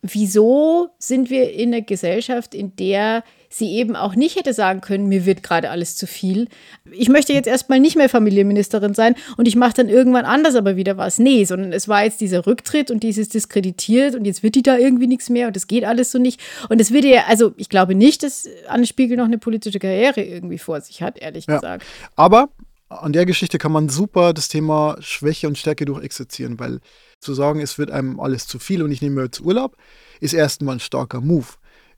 wieso 0.03 0.91
sind 0.99 1.31
wir 1.31 1.53
in 1.53 1.73
einer 1.73 1.83
Gesellschaft, 1.83 2.55
in 2.55 2.75
der 2.77 3.23
sie 3.49 3.73
eben 3.73 3.97
auch 3.97 4.15
nicht 4.15 4.37
hätte 4.37 4.55
sagen 4.55 4.81
können, 4.81 5.09
mir 5.09 5.27
wird 5.27 5.43
gerade 5.43 5.71
alles 5.71 5.95
zu 5.95 6.07
viel. 6.07 6.49
Ich 6.91 7.09
möchte 7.09 7.33
jetzt 7.33 7.47
erstmal 7.47 7.81
nicht 7.81 7.97
mehr 7.97 8.09
Familienministerin 8.09 8.95
sein 8.95 9.15
und 9.37 9.47
ich 9.47 9.57
mache 9.57 9.75
dann 9.75 9.89
irgendwann 9.89 10.25
anders 10.25 10.55
aber 10.55 10.77
wieder 10.77 10.97
was. 10.97 11.19
Nee, 11.19 11.45
sondern 11.45 11.73
es 11.73 11.87
war 11.87 12.03
jetzt 12.03 12.21
dieser 12.21 12.47
Rücktritt 12.47 12.91
und 12.91 13.03
dieses 13.03 13.29
diskreditiert 13.29 14.15
und 14.15 14.25
jetzt 14.25 14.43
wird 14.43 14.55
die 14.55 14.63
da 14.63 14.77
irgendwie 14.77 15.07
nichts 15.07 15.29
mehr 15.31 15.49
und 15.49 15.57
es 15.57 15.67
geht 15.67 15.85
alles 15.85 16.11
so 16.11 16.19
nicht. 16.19 16.41
Und 16.69 16.81
es 16.81 16.93
wird 16.93 17.05
ja, 17.05 17.25
also 17.29 17.53
ich 17.57 17.69
glaube 17.69 17.95
nicht, 17.95 18.23
dass 18.23 18.49
Anne 18.69 18.87
Spiegel 18.87 19.17
noch 19.17 19.27
eine 19.27 19.39
politische 19.39 19.79
Karriere 19.79 20.23
irgendwie 20.23 20.59
vor 20.59 20.81
sich 20.81 21.03
hat, 21.03 21.19
ehrlich 21.19 21.47
ja. 21.47 21.57
gesagt. 21.57 21.85
Aber 22.17 22.49
an 22.89 23.13
der 23.13 23.27
Geschichte 23.27 23.59
kann 23.59 23.73
man 23.73 23.89
super 23.89 24.33
das 24.33 24.49
Thema 24.49 24.97
Schwäche 25.01 25.47
und 25.47 25.59
Stärke 25.59 25.85
durchexerzieren, 25.85 26.59
weil 26.59 26.81
zu 27.23 27.35
sagen, 27.35 27.61
es 27.61 27.79
wird 27.79 27.91
einem 27.91 28.21
alles 28.21 28.47
zu 28.47 28.59
viel 28.59 28.83
und 28.83 28.91
ich 28.91 29.01
nehme 29.01 29.23
jetzt 29.23 29.41
Urlaub, 29.41 29.77
ist 30.21 30.35
erstmal 30.35 30.77
ein 30.77 30.81
starker 30.81 31.21
Move. 31.21 31.47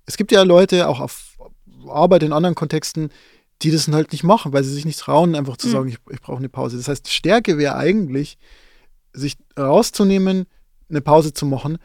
Es 0.07 0.17
gibt 0.17 0.33
ja 0.33 0.43
Leute, 0.43 0.89
auch 0.89 1.01
auf 1.01 1.39
Arbeit 1.89 2.23
in 2.23 2.33
anderen 2.33 2.55
Kontexten, 2.55 3.11
die 3.63 3.71
das 3.71 3.89
halt 3.89 4.13
nicht 4.13 4.25
machen, 4.25 4.53
weil 4.53 4.65
sie 4.65 4.73
sich 4.73 4.85
nicht 4.85 4.99
trauen, 4.99 5.35
einfach 5.35 5.57
zu 5.57 5.69
mhm. 5.69 5.73
sagen, 5.73 5.89
ich, 5.89 5.99
ich 6.11 6.21
brauche 6.21 6.39
eine 6.39 6.49
Pause. 6.49 6.77
Das 6.77 6.89
heißt, 6.89 7.09
Stärke 7.09 7.59
wäre 7.59 7.77
eigentlich, 7.77 8.39
sich 9.13 9.37
rauszunehmen, 9.59 10.47
eine 10.91 11.01
Pause 11.01 11.33
zu 11.33 11.47
machen 11.47 11.79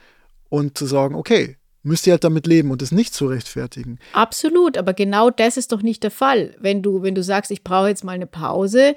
und 0.50 0.78
zu 0.78 0.86
sagen, 0.86 1.16
okay, 1.16 1.58
müsst 1.84 2.06
ihr 2.08 2.14
halt 2.14 2.24
damit 2.24 2.48
leben 2.48 2.72
und 2.72 2.82
es 2.82 2.92
nicht 2.92 3.14
zu 3.14 3.28
rechtfertigen. 3.28 4.00
Absolut, 4.14 4.78
aber 4.78 4.94
genau 4.94 5.30
das 5.30 5.58
ist 5.58 5.72
doch 5.72 5.82
nicht 5.82 6.04
der 6.04 6.12
Fall. 6.12 6.56
Wenn 6.60 6.82
du, 6.82 7.02
wenn 7.02 7.16
du 7.16 7.24
sagst, 7.24 7.52
ich 7.52 7.64
brauche 7.64 7.88
jetzt 7.88 8.04
mal 8.04 8.14
eine 8.14 8.28
Pause, 8.28 8.96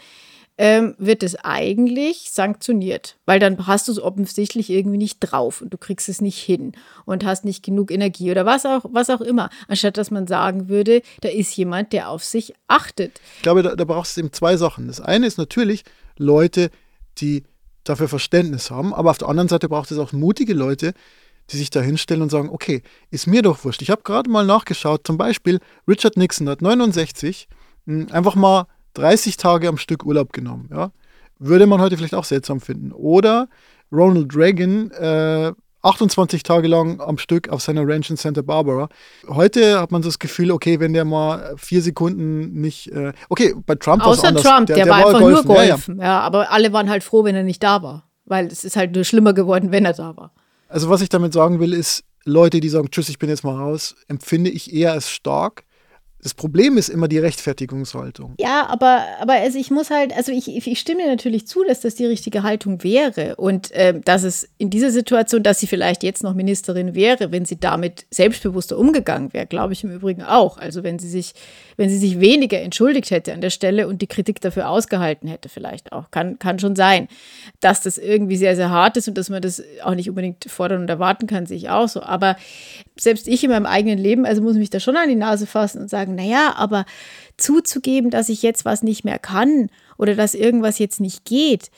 ähm, 0.59 0.95
wird 0.99 1.23
es 1.23 1.35
eigentlich 1.37 2.31
sanktioniert, 2.31 3.17
weil 3.25 3.41
dann 3.41 3.67
hast 3.67 3.88
du 3.88 3.93
es 3.93 3.99
offensichtlich 3.99 4.69
irgendwie 4.71 4.99
nicht 4.99 5.19
drauf 5.21 5.62
und 5.62 5.73
du 5.73 5.79
kriegst 5.79 6.09
es 6.09 6.21
nicht 6.21 6.38
hin 6.38 6.73
und 7.05 7.25
hast 7.25 7.45
nicht 7.45 7.65
genug 7.65 7.91
Energie 7.91 8.31
oder 8.31 8.45
was 8.45 8.67
auch, 8.67 8.85
was 8.91 9.09
auch 9.09 9.23
immer, 9.23 9.49
anstatt 9.69 9.97
dass 9.97 10.11
man 10.11 10.27
sagen 10.27 10.69
würde, 10.69 11.03
da 11.23 11.31
ist 11.31 11.57
jemand, 11.57 11.93
der 11.93 12.11
auf 12.11 12.23
sich 12.23 12.55
achtet. 12.69 13.21
Ich 13.37 13.43
glaube, 13.43 13.62
da, 13.62 13.75
da 13.75 13.85
brauchst 13.85 14.17
du 14.17 14.21
eben 14.21 14.33
zwei 14.33 14.57
Sachen. 14.57 14.88
Das 14.88 15.01
eine 15.01 15.27
ist 15.27 15.38
natürlich 15.38 15.85
Leute, 16.19 16.71
die 17.19 17.45
dafür 17.85 18.09
Verständnis 18.09 18.71
haben, 18.71 18.95
aber 18.95 19.11
auf 19.11 19.19
der 19.19 19.29
anderen 19.29 19.49
Seite 19.49 19.69
braucht 19.69 19.91
es 19.91 19.99
auch 19.99 20.12
mutige 20.12 20.55
Leute, 20.55 20.93
die 21.51 21.57
sich 21.57 21.71
da 21.71 21.81
hinstellen 21.81 22.23
und 22.23 22.31
sagen, 22.31 22.51
okay, 22.51 22.83
ist 23.11 23.27
mir 23.27 23.43
doch 23.43 23.65
wurscht. 23.65 23.83
Ich 23.83 23.91
habe 23.91 24.03
gerade 24.03 24.31
mal 24.31 24.47
nachgeschaut, 24.47 25.07
zum 25.07 25.19
Beispiel 25.19 25.61
Richard 25.88 26.17
Nixon 26.17 26.49
hat 26.49 26.62
69 26.62 27.49
hm, 27.87 28.09
einfach 28.12 28.35
mal 28.35 28.67
30 28.94 29.37
Tage 29.37 29.68
am 29.68 29.78
Stück 29.78 30.05
Urlaub 30.05 30.33
genommen. 30.33 30.68
Ja? 30.72 30.90
Würde 31.38 31.66
man 31.66 31.81
heute 31.81 31.96
vielleicht 31.96 32.14
auch 32.14 32.24
seltsam 32.24 32.61
finden. 32.61 32.92
Oder 32.92 33.48
Ronald 33.90 34.35
Reagan 34.37 34.90
äh, 34.92 35.52
28 35.83 36.42
Tage 36.44 36.68
lang 36.68 37.00
am 37.00 37.18
Stück 37.18 37.48
auf 37.48 37.61
seiner 37.61 37.87
Ranch 37.87 38.09
in 38.09 38.16
Santa 38.16 38.42
Barbara. 38.42 38.88
Heute 39.28 39.81
hat 39.81 39.90
man 39.90 40.02
so 40.02 40.09
das 40.09 40.18
Gefühl, 40.18 40.52
okay, 40.52 40.78
wenn 40.78 40.92
der 40.92 41.05
mal 41.05 41.55
vier 41.57 41.83
Sekunden 41.83 42.61
nicht. 42.61 42.90
Äh, 42.92 43.12
okay, 43.28 43.55
bei 43.66 43.74
Trump 43.74 44.05
war 44.05 44.12
es 44.12 44.22
anders. 44.22 44.44
Trump, 44.44 44.66
der, 44.68 44.76
der, 44.76 44.85
der 44.85 44.92
war, 44.92 45.00
war 45.00 45.07
einfach 45.09 45.20
golfen. 45.20 45.46
nur 45.46 45.57
golfen. 45.57 45.98
Ja, 45.98 46.05
ja. 46.05 46.11
ja, 46.11 46.20
aber 46.20 46.50
alle 46.52 46.72
waren 46.72 46.88
halt 46.88 47.02
froh, 47.02 47.24
wenn 47.24 47.35
er 47.35 47.42
nicht 47.42 47.62
da 47.62 47.83
war. 47.83 48.09
Weil 48.24 48.46
es 48.46 48.64
ist 48.64 48.76
halt 48.76 48.94
nur 48.94 49.05
schlimmer 49.05 49.33
geworden, 49.33 49.72
wenn 49.72 49.85
er 49.85 49.92
da 49.92 50.16
war. 50.16 50.33
Also, 50.68 50.88
was 50.88 51.02
ich 51.02 51.09
damit 51.09 51.33
sagen 51.33 51.59
will, 51.59 51.74
ist, 51.74 52.05
Leute, 52.24 52.61
die 52.61 52.68
sagen, 52.68 52.88
tschüss, 52.90 53.09
ich 53.09 53.18
bin 53.18 53.28
jetzt 53.28 53.42
mal 53.42 53.57
raus, 53.57 53.96
empfinde 54.07 54.50
ich 54.50 54.72
eher 54.72 54.92
als 54.92 55.11
stark 55.11 55.64
das 56.22 56.35
Problem 56.35 56.78
ist 56.78 56.88
immer 56.88 57.08
die 57.08 57.18
Rechtfertigungshaltung. 57.18 58.37
Ja, 58.38 58.66
aber, 58.68 59.02
aber 59.20 59.32
also 59.32 59.58
ich 59.58 59.72
muss 59.72 59.90
halt, 59.90 60.16
also 60.16 60.30
ich, 60.30 60.48
ich 60.48 60.78
stimme 60.78 61.04
natürlich 61.06 61.48
zu, 61.48 61.64
dass 61.64 61.80
das 61.80 61.96
die 61.96 62.06
richtige 62.06 62.44
Haltung 62.44 62.85
wäre. 62.85 63.35
Und 63.35 63.72
äh, 63.72 63.98
dass 63.98 64.22
es 64.22 64.48
in 64.56 64.70
dieser 64.70 64.92
Situation, 64.92 65.42
dass 65.42 65.58
sie 65.58 65.66
vielleicht 65.66 66.04
jetzt 66.04 66.22
noch 66.22 66.35
Ministerin 66.35 66.94
wäre, 66.94 67.32
wenn 67.32 67.44
sie 67.44 67.58
damit 67.58 68.06
selbstbewusster 68.11 68.78
umgegangen 68.78 69.32
wäre, 69.32 69.46
glaube 69.46 69.72
ich 69.72 69.82
im 69.82 69.90
Übrigen 69.90 70.22
auch. 70.22 70.58
Also 70.58 70.85
wenn 70.85 71.00
sie 71.00 71.08
sich, 71.08 71.35
wenn 71.76 71.90
sie 71.90 71.98
sich 71.98 72.20
weniger 72.20 72.61
entschuldigt 72.61 73.11
hätte 73.11 73.32
an 73.32 73.40
der 73.40 73.50
Stelle 73.50 73.88
und 73.88 74.00
die 74.00 74.06
Kritik 74.06 74.40
dafür 74.40 74.68
ausgehalten 74.68 75.28
hätte, 75.28 75.48
vielleicht 75.48 75.90
auch. 75.90 76.12
Kann, 76.12 76.38
kann 76.38 76.61
schon 76.61 76.76
sein. 76.76 77.08
Dass 77.58 77.80
das 77.80 77.98
irgendwie 77.98 78.37
sehr, 78.37 78.54
sehr 78.54 78.70
hart 78.70 78.96
ist 78.96 79.08
und 79.08 79.18
dass 79.18 79.28
man 79.28 79.42
das 79.42 79.61
auch 79.82 79.96
nicht 79.96 80.08
unbedingt 80.08 80.44
fordern 80.46 80.82
und 80.82 80.88
erwarten 80.88 81.26
kann, 81.26 81.46
sehe 81.46 81.56
ich 81.56 81.68
auch 81.68 81.88
so. 81.88 82.00
Aber 82.00 82.37
selbst 82.96 83.26
ich 83.26 83.42
in 83.42 83.50
meinem 83.50 83.66
eigenen 83.66 83.98
Leben, 83.98 84.24
also 84.24 84.40
muss 84.40 84.54
mich 84.54 84.70
da 84.70 84.78
schon 84.78 84.96
an 84.96 85.08
die 85.08 85.16
Nase 85.16 85.46
fassen 85.46 85.82
und 85.82 85.90
sagen, 85.90 86.12
naja, 86.14 86.55
aber 86.57 86.85
zuzugeben, 87.37 88.11
dass 88.11 88.29
ich 88.29 88.42
jetzt 88.42 88.64
was 88.64 88.83
nicht 88.83 89.05
mehr 89.05 89.18
kann 89.18 89.70
oder 89.98 90.14
dass 90.14 90.35
irgendwas 90.35 90.79
jetzt 90.79 91.01
nicht 91.01 91.25
geht, 91.25 91.70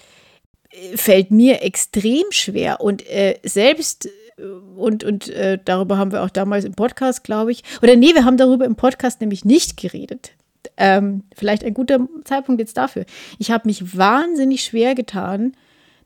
äh, 0.71 0.97
fällt 0.97 1.31
mir 1.31 1.63
extrem 1.63 2.25
schwer. 2.31 2.81
Und 2.81 3.07
äh, 3.09 3.39
selbst 3.43 4.07
äh, 4.07 4.43
und, 4.77 5.05
und 5.05 5.29
äh, 5.29 5.59
darüber 5.65 5.99
haben 5.99 6.13
wir 6.13 6.23
auch 6.23 6.31
damals 6.31 6.65
im 6.65 6.75
Podcast, 6.75 7.25
glaube 7.25 7.53
ich. 7.53 7.63
Oder 7.83 7.97
nee, 7.97 8.15
wir 8.15 8.25
haben 8.25 8.37
darüber 8.37 8.65
im 8.65 8.77
Podcast 8.77 9.21
nämlich 9.21 9.45
nicht 9.45 9.77
geredet. 9.77 10.33
Ähm, 10.77 11.25
vielleicht 11.35 11.65
ein 11.65 11.75
guter 11.75 12.09
Zeitpunkt 12.25 12.61
jetzt 12.61 12.77
dafür. 12.77 13.05
Ich 13.39 13.51
habe 13.51 13.69
mich 13.69 13.97
wahnsinnig 13.97 14.65
schwer 14.65 14.95
getan, 14.95 15.53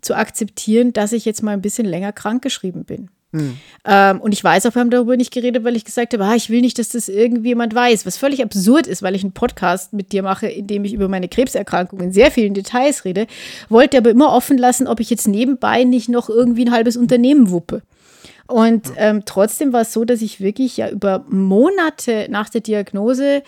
zu 0.00 0.14
akzeptieren, 0.14 0.92
dass 0.92 1.12
ich 1.12 1.24
jetzt 1.24 1.42
mal 1.42 1.52
ein 1.52 1.62
bisschen 1.62 1.86
länger 1.86 2.12
krankgeschrieben 2.12 2.84
bin. 2.84 3.10
Hm. 3.32 3.58
Ähm, 3.84 4.20
und 4.20 4.32
ich 4.32 4.42
weiß 4.42 4.64
auch, 4.66 4.74
wir 4.74 4.80
haben 4.80 4.90
darüber 4.90 5.16
nicht 5.16 5.32
geredet, 5.32 5.62
weil 5.62 5.76
ich 5.76 5.84
gesagt 5.84 6.14
habe, 6.14 6.24
ah, 6.24 6.34
ich 6.34 6.48
will 6.48 6.62
nicht, 6.62 6.78
dass 6.78 6.90
das 6.90 7.08
irgendjemand 7.08 7.74
weiß, 7.74 8.06
was 8.06 8.16
völlig 8.16 8.42
absurd 8.42 8.86
ist, 8.86 9.02
weil 9.02 9.14
ich 9.14 9.22
einen 9.22 9.32
Podcast 9.32 9.92
mit 9.92 10.12
dir 10.12 10.22
mache, 10.22 10.46
in 10.46 10.66
dem 10.66 10.84
ich 10.84 10.94
über 10.94 11.08
meine 11.08 11.28
Krebserkrankung 11.28 12.00
in 12.00 12.12
sehr 12.12 12.30
vielen 12.30 12.54
Details 12.54 13.04
rede, 13.04 13.26
wollte 13.68 13.98
aber 13.98 14.10
immer 14.10 14.32
offen 14.32 14.56
lassen, 14.56 14.86
ob 14.86 15.00
ich 15.00 15.10
jetzt 15.10 15.28
nebenbei 15.28 15.84
nicht 15.84 16.08
noch 16.08 16.30
irgendwie 16.30 16.64
ein 16.64 16.72
halbes 16.72 16.96
Unternehmen 16.96 17.50
wuppe. 17.50 17.82
Und 18.46 18.92
ähm, 18.96 19.24
trotzdem 19.26 19.74
war 19.74 19.82
es 19.82 19.92
so, 19.92 20.06
dass 20.06 20.22
ich 20.22 20.40
wirklich 20.40 20.78
ja 20.78 20.88
über 20.88 21.26
Monate 21.28 22.28
nach 22.30 22.48
der 22.48 22.62
Diagnose 22.62 23.42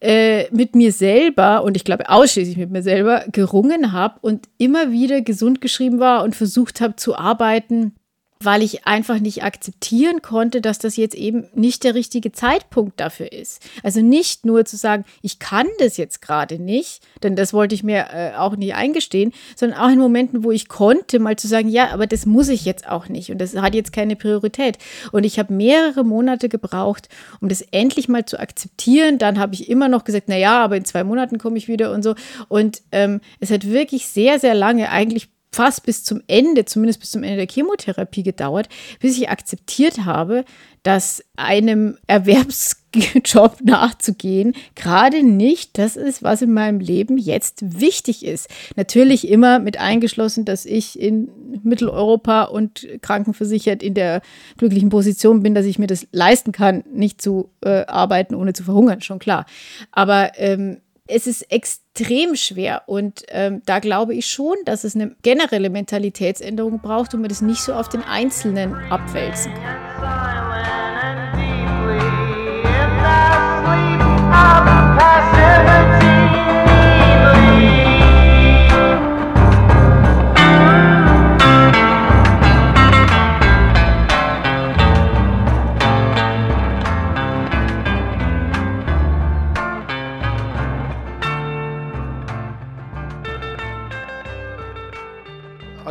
äh, 0.00 0.50
mit 0.50 0.74
mir 0.74 0.90
selber 0.90 1.62
und 1.62 1.76
ich 1.76 1.84
glaube 1.84 2.08
ausschließlich 2.08 2.56
mit 2.56 2.70
mir 2.70 2.82
selber 2.82 3.26
gerungen 3.30 3.92
habe 3.92 4.18
und 4.22 4.48
immer 4.58 4.90
wieder 4.90 5.20
gesund 5.20 5.60
geschrieben 5.60 6.00
war 6.00 6.24
und 6.24 6.34
versucht 6.34 6.80
habe 6.80 6.96
zu 6.96 7.16
arbeiten 7.16 7.92
weil 8.42 8.62
ich 8.62 8.86
einfach 8.86 9.20
nicht 9.20 9.44
akzeptieren 9.44 10.22
konnte, 10.22 10.62
dass 10.62 10.78
das 10.78 10.96
jetzt 10.96 11.14
eben 11.14 11.46
nicht 11.54 11.84
der 11.84 11.94
richtige 11.94 12.32
Zeitpunkt 12.32 12.98
dafür 12.98 13.30
ist. 13.32 13.62
Also 13.82 14.00
nicht 14.00 14.46
nur 14.46 14.64
zu 14.64 14.78
sagen, 14.78 15.04
ich 15.20 15.38
kann 15.38 15.66
das 15.78 15.98
jetzt 15.98 16.22
gerade 16.22 16.58
nicht, 16.58 17.02
denn 17.22 17.36
das 17.36 17.52
wollte 17.52 17.74
ich 17.74 17.82
mir 17.82 18.06
äh, 18.12 18.32
auch 18.36 18.56
nicht 18.56 18.74
eingestehen, 18.74 19.32
sondern 19.56 19.78
auch 19.78 19.90
in 19.90 19.98
Momenten, 19.98 20.42
wo 20.42 20.50
ich 20.50 20.68
konnte, 20.68 21.18
mal 21.18 21.36
zu 21.36 21.48
sagen, 21.48 21.68
ja, 21.68 21.90
aber 21.90 22.06
das 22.06 22.24
muss 22.24 22.48
ich 22.48 22.64
jetzt 22.64 22.88
auch 22.88 23.08
nicht 23.08 23.30
und 23.30 23.38
das 23.38 23.54
hat 23.54 23.74
jetzt 23.74 23.92
keine 23.92 24.16
Priorität. 24.16 24.78
Und 25.12 25.24
ich 25.24 25.38
habe 25.38 25.52
mehrere 25.52 26.02
Monate 26.02 26.48
gebraucht, 26.48 27.10
um 27.42 27.48
das 27.50 27.60
endlich 27.60 28.08
mal 28.08 28.24
zu 28.24 28.40
akzeptieren. 28.40 29.18
Dann 29.18 29.38
habe 29.38 29.54
ich 29.54 29.68
immer 29.68 29.88
noch 29.88 30.04
gesagt, 30.04 30.26
na 30.28 30.36
ja, 30.38 30.64
aber 30.64 30.76
in 30.76 30.86
zwei 30.86 31.04
Monaten 31.04 31.36
komme 31.36 31.58
ich 31.58 31.68
wieder 31.68 31.92
und 31.92 32.02
so. 32.02 32.14
Und 32.48 32.80
ähm, 32.90 33.20
es 33.38 33.50
hat 33.50 33.68
wirklich 33.68 34.06
sehr, 34.06 34.38
sehr 34.38 34.54
lange 34.54 34.90
eigentlich 34.90 35.28
fast 35.52 35.84
bis 35.84 36.04
zum 36.04 36.22
Ende, 36.26 36.64
zumindest 36.64 37.00
bis 37.00 37.10
zum 37.10 37.22
Ende 37.22 37.36
der 37.36 37.48
Chemotherapie 37.48 38.22
gedauert, 38.22 38.68
bis 39.00 39.16
ich 39.16 39.28
akzeptiert 39.28 40.04
habe, 40.04 40.44
dass 40.82 41.22
einem 41.36 41.98
Erwerbsjob 42.06 43.60
nachzugehen 43.62 44.54
gerade 44.74 45.22
nicht 45.22 45.76
das 45.76 45.96
ist, 45.96 46.22
was 46.22 46.40
in 46.40 46.52
meinem 46.52 46.80
Leben 46.80 47.18
jetzt 47.18 47.80
wichtig 47.80 48.24
ist. 48.24 48.48
Natürlich 48.76 49.28
immer 49.28 49.58
mit 49.58 49.78
eingeschlossen, 49.78 50.44
dass 50.44 50.64
ich 50.64 50.98
in 50.98 51.28
Mitteleuropa 51.62 52.44
und 52.44 52.86
krankenversichert 53.02 53.82
in 53.82 53.94
der 53.94 54.22
glücklichen 54.56 54.88
Position 54.88 55.42
bin, 55.42 55.54
dass 55.54 55.66
ich 55.66 55.78
mir 55.78 55.86
das 55.86 56.06
leisten 56.12 56.52
kann, 56.52 56.84
nicht 56.92 57.20
zu 57.20 57.50
äh, 57.62 57.84
arbeiten, 57.86 58.34
ohne 58.34 58.52
zu 58.52 58.62
verhungern, 58.62 59.02
schon 59.02 59.18
klar. 59.18 59.44
Aber 59.92 60.32
ähm, 60.36 60.78
es 61.10 61.26
ist 61.26 61.50
extrem 61.50 62.36
schwer 62.36 62.82
und 62.86 63.24
ähm, 63.28 63.62
da 63.66 63.78
glaube 63.78 64.14
ich 64.14 64.26
schon, 64.26 64.56
dass 64.64 64.84
es 64.84 64.94
eine 64.94 65.14
generelle 65.22 65.70
Mentalitätsänderung 65.70 66.80
braucht 66.80 67.14
und 67.14 67.20
man 67.20 67.28
das 67.28 67.42
nicht 67.42 67.60
so 67.60 67.74
auf 67.74 67.88
den 67.88 68.02
Einzelnen 68.02 68.74
abwälzen 68.90 69.52
kann. 69.54 70.09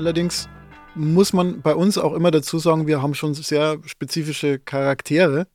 Allerdings 0.09 0.49
muss 0.95 1.33
man 1.33 1.61
bei 1.61 1.75
uns 1.75 1.99
auch 1.99 2.15
immer 2.15 2.31
dazu 2.31 2.57
sagen, 2.57 2.87
wir 2.87 2.99
haben 2.99 3.13
schon 3.13 3.35
sehr 3.35 3.77
spezifische 3.85 4.57
Charaktere. 4.57 5.45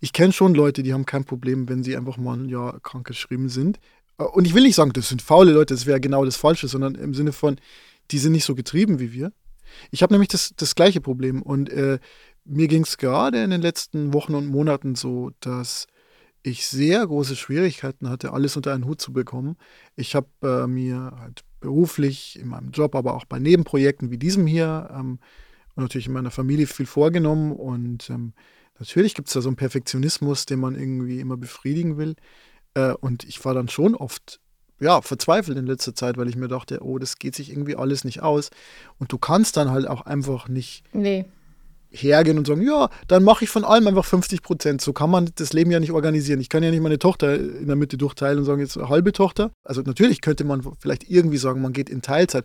Ich 0.00 0.14
kenne 0.14 0.32
schon 0.32 0.54
Leute, 0.54 0.82
die 0.82 0.94
haben 0.94 1.04
kein 1.04 1.26
Problem, 1.26 1.68
wenn 1.68 1.82
sie 1.82 1.94
einfach 1.94 2.16
mal 2.16 2.38
ein 2.38 2.48
Jahr 2.48 2.80
krank 2.80 3.06
geschrieben 3.06 3.50
sind. 3.50 3.78
Und 4.16 4.46
ich 4.46 4.54
will 4.54 4.62
nicht 4.62 4.76
sagen, 4.76 4.94
das 4.94 5.10
sind 5.10 5.20
faule 5.20 5.52
Leute, 5.52 5.74
das 5.74 5.84
wäre 5.84 6.00
genau 6.00 6.24
das 6.24 6.36
Falsche, 6.36 6.68
sondern 6.68 6.94
im 6.94 7.12
Sinne 7.12 7.32
von, 7.32 7.56
die 8.10 8.16
sind 8.16 8.32
nicht 8.32 8.46
so 8.46 8.54
getrieben 8.54 8.98
wie 8.98 9.12
wir. 9.12 9.30
Ich 9.90 10.02
habe 10.02 10.14
nämlich 10.14 10.30
das, 10.30 10.54
das 10.56 10.74
gleiche 10.74 11.02
Problem 11.02 11.42
und 11.42 11.68
äh, 11.68 11.98
mir 12.46 12.66
ging 12.66 12.84
es 12.84 12.96
gerade 12.96 13.44
in 13.44 13.50
den 13.50 13.60
letzten 13.60 14.14
Wochen 14.14 14.34
und 14.34 14.46
Monaten 14.46 14.94
so, 14.94 15.32
dass 15.40 15.86
ich 16.42 16.66
sehr 16.66 17.06
große 17.06 17.36
Schwierigkeiten 17.36 18.08
hatte, 18.08 18.32
alles 18.32 18.56
unter 18.56 18.72
einen 18.72 18.86
Hut 18.86 19.02
zu 19.02 19.12
bekommen. 19.12 19.58
Ich 19.96 20.14
habe 20.14 20.28
äh, 20.42 20.66
mir 20.66 21.12
halt 21.20 21.44
beruflich, 21.60 22.38
in 22.38 22.48
meinem 22.48 22.70
Job, 22.70 22.94
aber 22.94 23.14
auch 23.14 23.24
bei 23.24 23.38
Nebenprojekten 23.38 24.10
wie 24.10 24.18
diesem 24.18 24.46
hier 24.46 24.90
ähm, 24.92 25.18
und 25.74 25.82
natürlich 25.82 26.06
in 26.06 26.12
meiner 26.12 26.30
Familie 26.30 26.66
viel 26.66 26.86
vorgenommen. 26.86 27.52
Und 27.52 28.10
ähm, 28.10 28.32
natürlich 28.78 29.14
gibt 29.14 29.28
es 29.28 29.34
da 29.34 29.40
so 29.40 29.48
einen 29.48 29.56
Perfektionismus, 29.56 30.46
den 30.46 30.60
man 30.60 30.74
irgendwie 30.74 31.20
immer 31.20 31.36
befriedigen 31.36 31.96
will. 31.96 32.14
Äh, 32.74 32.92
und 32.92 33.24
ich 33.24 33.44
war 33.44 33.54
dann 33.54 33.68
schon 33.68 33.94
oft 33.94 34.40
ja, 34.80 35.02
verzweifelt 35.02 35.58
in 35.58 35.66
letzter 35.66 35.94
Zeit, 35.94 36.16
weil 36.16 36.28
ich 36.28 36.36
mir 36.36 36.48
dachte, 36.48 36.82
oh, 36.82 36.98
das 36.98 37.18
geht 37.18 37.34
sich 37.34 37.50
irgendwie 37.50 37.76
alles 37.76 38.04
nicht 38.04 38.22
aus. 38.22 38.50
Und 38.98 39.12
du 39.12 39.18
kannst 39.18 39.56
dann 39.56 39.70
halt 39.70 39.88
auch 39.88 40.02
einfach 40.02 40.48
nicht 40.48 40.84
nee 40.92 41.24
hergehen 41.90 42.38
und 42.38 42.46
sagen, 42.46 42.62
ja, 42.62 42.90
dann 43.06 43.24
mache 43.24 43.44
ich 43.44 43.50
von 43.50 43.64
allem 43.64 43.86
einfach 43.86 44.04
50 44.04 44.42
Prozent. 44.42 44.80
So 44.80 44.92
kann 44.92 45.10
man 45.10 45.30
das 45.36 45.52
Leben 45.52 45.70
ja 45.70 45.80
nicht 45.80 45.92
organisieren. 45.92 46.40
Ich 46.40 46.48
kann 46.48 46.62
ja 46.62 46.70
nicht 46.70 46.82
meine 46.82 46.98
Tochter 46.98 47.34
in 47.36 47.66
der 47.66 47.76
Mitte 47.76 47.96
durchteilen 47.96 48.38
und 48.38 48.44
sagen, 48.44 48.60
jetzt 48.60 48.76
eine 48.76 48.88
halbe 48.88 49.12
Tochter. 49.12 49.50
Also 49.64 49.82
natürlich 49.82 50.20
könnte 50.20 50.44
man 50.44 50.62
vielleicht 50.78 51.08
irgendwie 51.08 51.38
sagen, 51.38 51.62
man 51.62 51.72
geht 51.72 51.88
in 51.88 52.02
Teilzeit. 52.02 52.44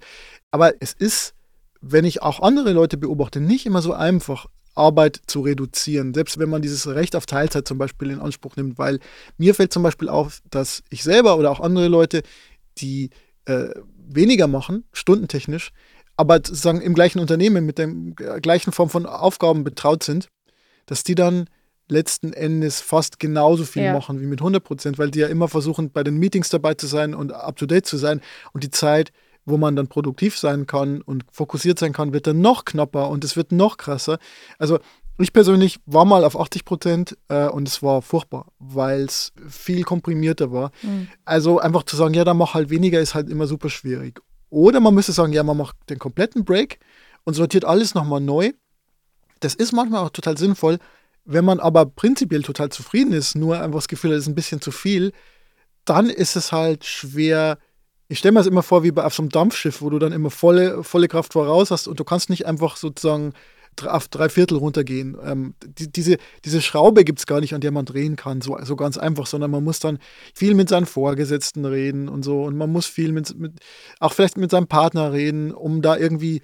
Aber 0.52 0.74
es 0.80 0.94
ist, 0.94 1.34
wenn 1.82 2.06
ich 2.06 2.22
auch 2.22 2.40
andere 2.40 2.72
Leute 2.72 2.98
beobachte, 2.98 3.42
nicht 3.42 3.66
immer 3.66 3.82
so 3.82 3.94
einfach, 3.94 4.48
Arbeit 4.76 5.22
zu 5.28 5.42
reduzieren, 5.42 6.14
selbst 6.14 6.40
wenn 6.40 6.50
man 6.50 6.62
dieses 6.62 6.88
Recht 6.88 7.16
auf 7.16 7.26
Teilzeit 7.26 7.68
zum 7.68 7.78
Beispiel 7.78 8.10
in 8.10 8.20
Anspruch 8.20 8.56
nimmt, 8.56 8.78
weil 8.78 9.00
mir 9.38 9.54
fällt 9.54 9.72
zum 9.72 9.84
Beispiel 9.84 10.10
auf, 10.10 10.42
dass 10.50 10.84
ich 10.90 11.04
selber 11.04 11.38
oder 11.38 11.52
auch 11.52 11.60
andere 11.60 11.88
Leute, 11.88 12.24
die 12.80 13.12
äh, 13.46 13.70
weniger 13.96 14.48
machen, 14.48 14.86
stundentechnisch, 14.92 15.72
aber 16.16 16.36
sozusagen 16.36 16.82
im 16.82 16.94
gleichen 16.94 17.20
Unternehmen 17.20 17.66
mit 17.66 17.78
der 17.78 17.88
gleichen 18.42 18.72
Form 18.72 18.90
von 18.90 19.06
Aufgaben 19.06 19.64
betraut 19.64 20.04
sind, 20.04 20.28
dass 20.86 21.04
die 21.04 21.16
dann 21.16 21.48
letzten 21.90 22.34
Endes 22.34 22.82
fast 22.82 23.20
genauso 23.20 23.66
viel 23.66 23.84
ja. 23.84 23.94
machen 23.94 24.22
wie 24.22 24.26
mit 24.26 24.42
100 24.42 24.64
Prozent, 24.64 24.98
weil 24.98 25.12
die 25.12 25.20
ja 25.20 25.28
immer 25.28 25.48
versuchen, 25.48 25.92
bei 25.92 26.04
den 26.04 26.18
Meetings 26.18 26.50
dabei 26.50 26.76
zu 26.76 26.88
sein 26.88 27.14
und 27.14 27.34
up-to-date 27.34 27.86
zu 27.86 27.98
sein. 27.98 28.22
Und 28.54 28.64
die 28.64 28.72
Zeit, 28.72 29.12
wo 29.46 29.58
man 29.58 29.76
dann 29.76 29.88
produktiv 29.88 30.38
sein 30.38 30.66
kann 30.68 31.02
und 31.02 31.26
fokussiert 31.32 31.80
sein 31.80 31.94
kann, 31.94 32.14
wird 32.14 32.28
dann 32.28 32.42
noch 32.42 32.66
knapper 32.66 33.10
und 33.10 33.24
es 33.24 33.36
wird 33.36 33.52
noch 33.52 33.78
krasser. 33.78 34.18
Also 34.58 34.80
ich 35.20 35.34
persönlich 35.34 35.80
war 35.86 36.06
mal 36.06 36.24
auf 36.24 36.40
80 36.40 36.66
Prozent 36.66 37.18
äh, 37.28 37.48
und 37.48 37.68
es 37.68 37.84
war 37.84 38.02
furchtbar, 38.02 38.48
weil 38.60 39.04
es 39.04 39.32
viel 39.48 39.84
komprimierter 39.84 40.52
war. 40.52 40.72
Mhm. 40.82 41.08
Also 41.26 41.60
einfach 41.60 41.84
zu 41.84 41.96
sagen, 41.96 42.14
ja, 42.14 42.24
dann 42.24 42.38
mach 42.38 42.54
halt 42.54 42.70
weniger, 42.70 43.00
ist 43.00 43.14
halt 43.14 43.30
immer 43.30 43.46
super 43.46 43.70
schwierig. 43.70 44.22
Oder 44.54 44.80
man 44.80 44.94
müsste 44.94 45.14
sagen, 45.14 45.34
ja, 45.34 45.42
man 45.42 45.58
macht 45.58 45.76
den 45.90 45.98
kompletten 45.98 46.46
Break 46.46 46.78
und 47.24 47.34
sortiert 47.34 47.66
alles 47.66 47.96
nochmal 47.96 48.22
neu. 48.22 48.52
Das 49.40 49.56
ist 49.56 49.72
manchmal 49.72 50.06
auch 50.06 50.12
total 50.12 50.38
sinnvoll. 50.38 50.78
Wenn 51.26 51.44
man 51.44 51.60
aber 51.60 51.88
prinzipiell 51.88 52.44
total 52.44 52.70
zufrieden 52.70 53.14
ist, 53.14 53.36
nur 53.36 53.60
einfach 53.60 53.80
das 53.80 53.88
Gefühl 53.88 54.12
hat, 54.12 54.18
es 54.18 54.26
ist 54.26 54.30
ein 54.30 54.36
bisschen 54.36 54.62
zu 54.62 54.70
viel, 54.70 55.12
dann 55.86 56.08
ist 56.08 56.36
es 56.36 56.52
halt 56.52 56.86
schwer. 56.86 57.58
Ich 58.10 58.20
stelle 58.20 58.34
mir 58.34 58.42
das 58.42 58.48
immer 58.48 58.62
vor 58.62 58.84
wie 58.84 58.92
bei 58.92 59.04
auf 59.04 59.16
so 59.16 59.24
einem 59.24 59.30
Dampfschiff, 59.30 59.82
wo 59.82 59.90
du 59.90 59.98
dann 59.98 60.12
immer 60.12 60.30
volle, 60.30 60.84
volle 60.84 61.08
Kraft 61.08 61.34
voraus 61.34 61.72
hast 61.72 61.88
und 61.88 62.00
du 62.00 62.04
kannst 62.04 62.30
nicht 62.30 62.46
einfach 62.46 62.78
sozusagen 62.78 63.34
auf 63.86 64.08
drei 64.08 64.30
Viertel 64.30 64.58
runtergehen. 64.58 65.18
Ähm, 65.24 65.56
die, 65.66 65.92
diese, 65.92 66.18
diese 66.46 66.62
Schraube 66.62 67.04
gibt 67.04 67.20
es 67.20 67.26
gar 67.26 67.40
nicht, 67.40 67.54
an 67.54 67.62
der 67.62 67.72
man 67.72 67.86
drehen 67.86 68.16
kann, 68.16 68.42
so, 68.42 68.58
so 68.64 68.76
ganz 68.76 68.98
einfach, 68.98 69.26
sondern 69.26 69.52
man 69.52 69.64
muss 69.64 69.80
dann 69.80 70.00
viel 70.34 70.54
mit 70.56 70.70
seinen 70.70 70.86
Vorgesetzten 70.86 71.66
reden 71.66 72.10
und 72.10 72.24
so. 72.24 72.44
Und 72.44 72.58
man 72.58 72.72
muss 72.72 72.86
viel 72.86 73.12
mit, 73.12 73.38
mit 73.38 73.54
auch 74.00 74.14
vielleicht 74.14 74.38
mit 74.38 74.52
seinem 74.52 74.68
Partner 74.68 75.12
reden, 75.14 75.52
um 75.52 75.82
da 75.82 75.98
irgendwie 75.98 76.42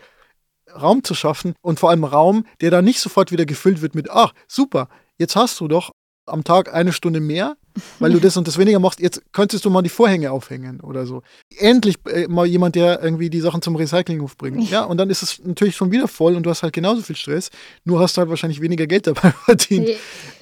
Raum 0.69 1.03
zu 1.03 1.15
schaffen 1.15 1.53
und 1.61 1.79
vor 1.79 1.89
allem 1.89 2.03
Raum, 2.03 2.45
der 2.61 2.71
dann 2.71 2.85
nicht 2.85 2.99
sofort 2.99 3.31
wieder 3.31 3.45
gefüllt 3.45 3.81
wird 3.81 3.95
mit, 3.95 4.09
ach, 4.09 4.33
super, 4.47 4.89
jetzt 5.17 5.35
hast 5.35 5.59
du 5.59 5.67
doch 5.67 5.91
am 6.29 6.43
Tag 6.43 6.73
eine 6.73 6.93
Stunde 6.93 7.19
mehr, 7.19 7.57
weil 7.99 8.11
du 8.11 8.19
das 8.19 8.37
und 8.37 8.47
das 8.47 8.57
weniger 8.57 8.79
machst. 8.79 8.99
Jetzt 8.99 9.21
könntest 9.31 9.65
du 9.65 9.69
mal 9.69 9.81
die 9.81 9.89
Vorhänge 9.89 10.31
aufhängen 10.31 10.79
oder 10.81 11.05
so. 11.05 11.21
Endlich 11.57 11.95
äh, 12.07 12.27
mal 12.27 12.45
jemand, 12.45 12.75
der 12.75 13.01
irgendwie 13.01 13.29
die 13.29 13.39
Sachen 13.39 13.61
zum 13.61 13.75
Recyclinghof 13.75 14.37
bringt. 14.37 14.69
Ja, 14.69 14.83
und 14.83 14.97
dann 14.97 15.09
ist 15.09 15.23
es 15.23 15.41
natürlich 15.43 15.75
schon 15.75 15.91
wieder 15.91 16.07
voll 16.07 16.35
und 16.35 16.43
du 16.43 16.49
hast 16.49 16.63
halt 16.63 16.73
genauso 16.73 17.01
viel 17.01 17.15
Stress, 17.15 17.49
nur 17.83 17.99
hast 17.99 18.17
du 18.17 18.19
halt 18.19 18.29
wahrscheinlich 18.29 18.61
weniger 18.61 18.87
Geld 18.87 19.07
dabei 19.07 19.31
verdient. 19.45 19.89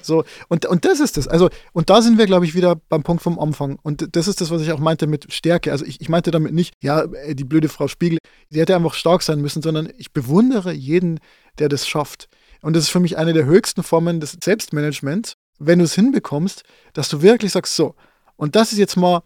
So, 0.02 0.24
und, 0.48 0.66
und 0.66 0.84
das 0.84 1.00
ist 1.00 1.16
das. 1.16 1.28
Also, 1.28 1.50
und 1.72 1.90
da 1.90 2.02
sind 2.02 2.18
wir, 2.18 2.26
glaube 2.26 2.44
ich, 2.44 2.54
wieder 2.54 2.76
beim 2.88 3.02
Punkt 3.02 3.22
vom 3.22 3.38
Anfang. 3.38 3.78
Und 3.82 4.16
das 4.16 4.28
ist 4.28 4.40
das, 4.40 4.50
was 4.50 4.62
ich 4.62 4.72
auch 4.72 4.78
meinte 4.78 5.06
mit 5.06 5.32
Stärke. 5.32 5.72
Also 5.72 5.84
ich, 5.84 6.00
ich 6.00 6.08
meinte 6.08 6.30
damit 6.30 6.52
nicht, 6.52 6.72
ja, 6.82 7.02
äh, 7.02 7.34
die 7.34 7.44
blöde 7.44 7.68
Frau 7.68 7.88
Spiegel, 7.88 8.18
die 8.50 8.60
hätte 8.60 8.74
einfach 8.74 8.94
stark 8.94 9.22
sein 9.22 9.40
müssen, 9.40 9.62
sondern 9.62 9.88
ich 9.98 10.12
bewundere 10.12 10.72
jeden, 10.72 11.20
der 11.58 11.68
das 11.68 11.86
schafft. 11.86 12.28
Und 12.60 12.74
das 12.74 12.84
ist 12.84 12.90
für 12.90 13.00
mich 13.00 13.16
eine 13.16 13.32
der 13.32 13.44
höchsten 13.44 13.82
Formen 13.82 14.20
des 14.20 14.36
Selbstmanagements, 14.42 15.34
wenn 15.58 15.78
du 15.78 15.84
es 15.84 15.94
hinbekommst, 15.94 16.64
dass 16.92 17.08
du 17.08 17.22
wirklich 17.22 17.52
sagst, 17.52 17.76
so, 17.76 17.94
und 18.36 18.56
das 18.56 18.72
ist 18.72 18.78
jetzt 18.78 18.96
mal, 18.96 19.22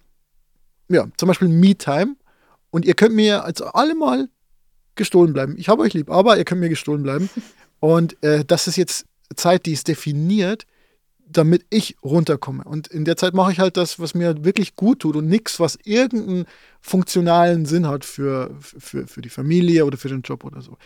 ja, 0.88 1.06
zum 1.16 1.28
Beispiel 1.28 1.48
Me-Time 1.48 2.16
und 2.70 2.84
ihr 2.84 2.94
könnt 2.94 3.14
mir 3.14 3.44
als 3.44 3.60
alle 3.62 3.94
mal 3.94 4.28
gestohlen 4.94 5.32
bleiben. 5.32 5.56
Ich 5.58 5.68
habe 5.68 5.82
euch 5.82 5.94
lieb, 5.94 6.10
aber 6.10 6.36
ihr 6.36 6.44
könnt 6.44 6.60
mir 6.60 6.68
gestohlen 6.68 7.02
bleiben. 7.02 7.30
Und 7.80 8.22
äh, 8.22 8.44
das 8.44 8.68
ist 8.68 8.76
jetzt 8.76 9.06
Zeit, 9.34 9.66
die 9.66 9.72
ist 9.72 9.88
definiert, 9.88 10.66
damit 11.36 11.64
ich 11.70 11.96
runterkomme. 12.02 12.64
Und 12.64 12.88
in 12.88 13.04
der 13.04 13.16
Zeit 13.16 13.34
mache 13.34 13.52
ich 13.52 13.58
halt 13.58 13.76
das, 13.76 13.98
was 13.98 14.14
mir 14.14 14.44
wirklich 14.44 14.76
gut 14.76 15.00
tut 15.00 15.16
und 15.16 15.26
nichts, 15.26 15.60
was 15.60 15.78
irgendeinen 15.84 16.46
funktionalen 16.80 17.64
Sinn 17.66 17.86
hat 17.86 18.04
für, 18.04 18.54
für, 18.60 19.06
für 19.06 19.22
die 19.22 19.28
Familie 19.28 19.84
oder 19.86 19.96
für 19.96 20.08
den 20.08 20.22
Job 20.22 20.44
oder 20.44 20.62
so. 20.62 20.76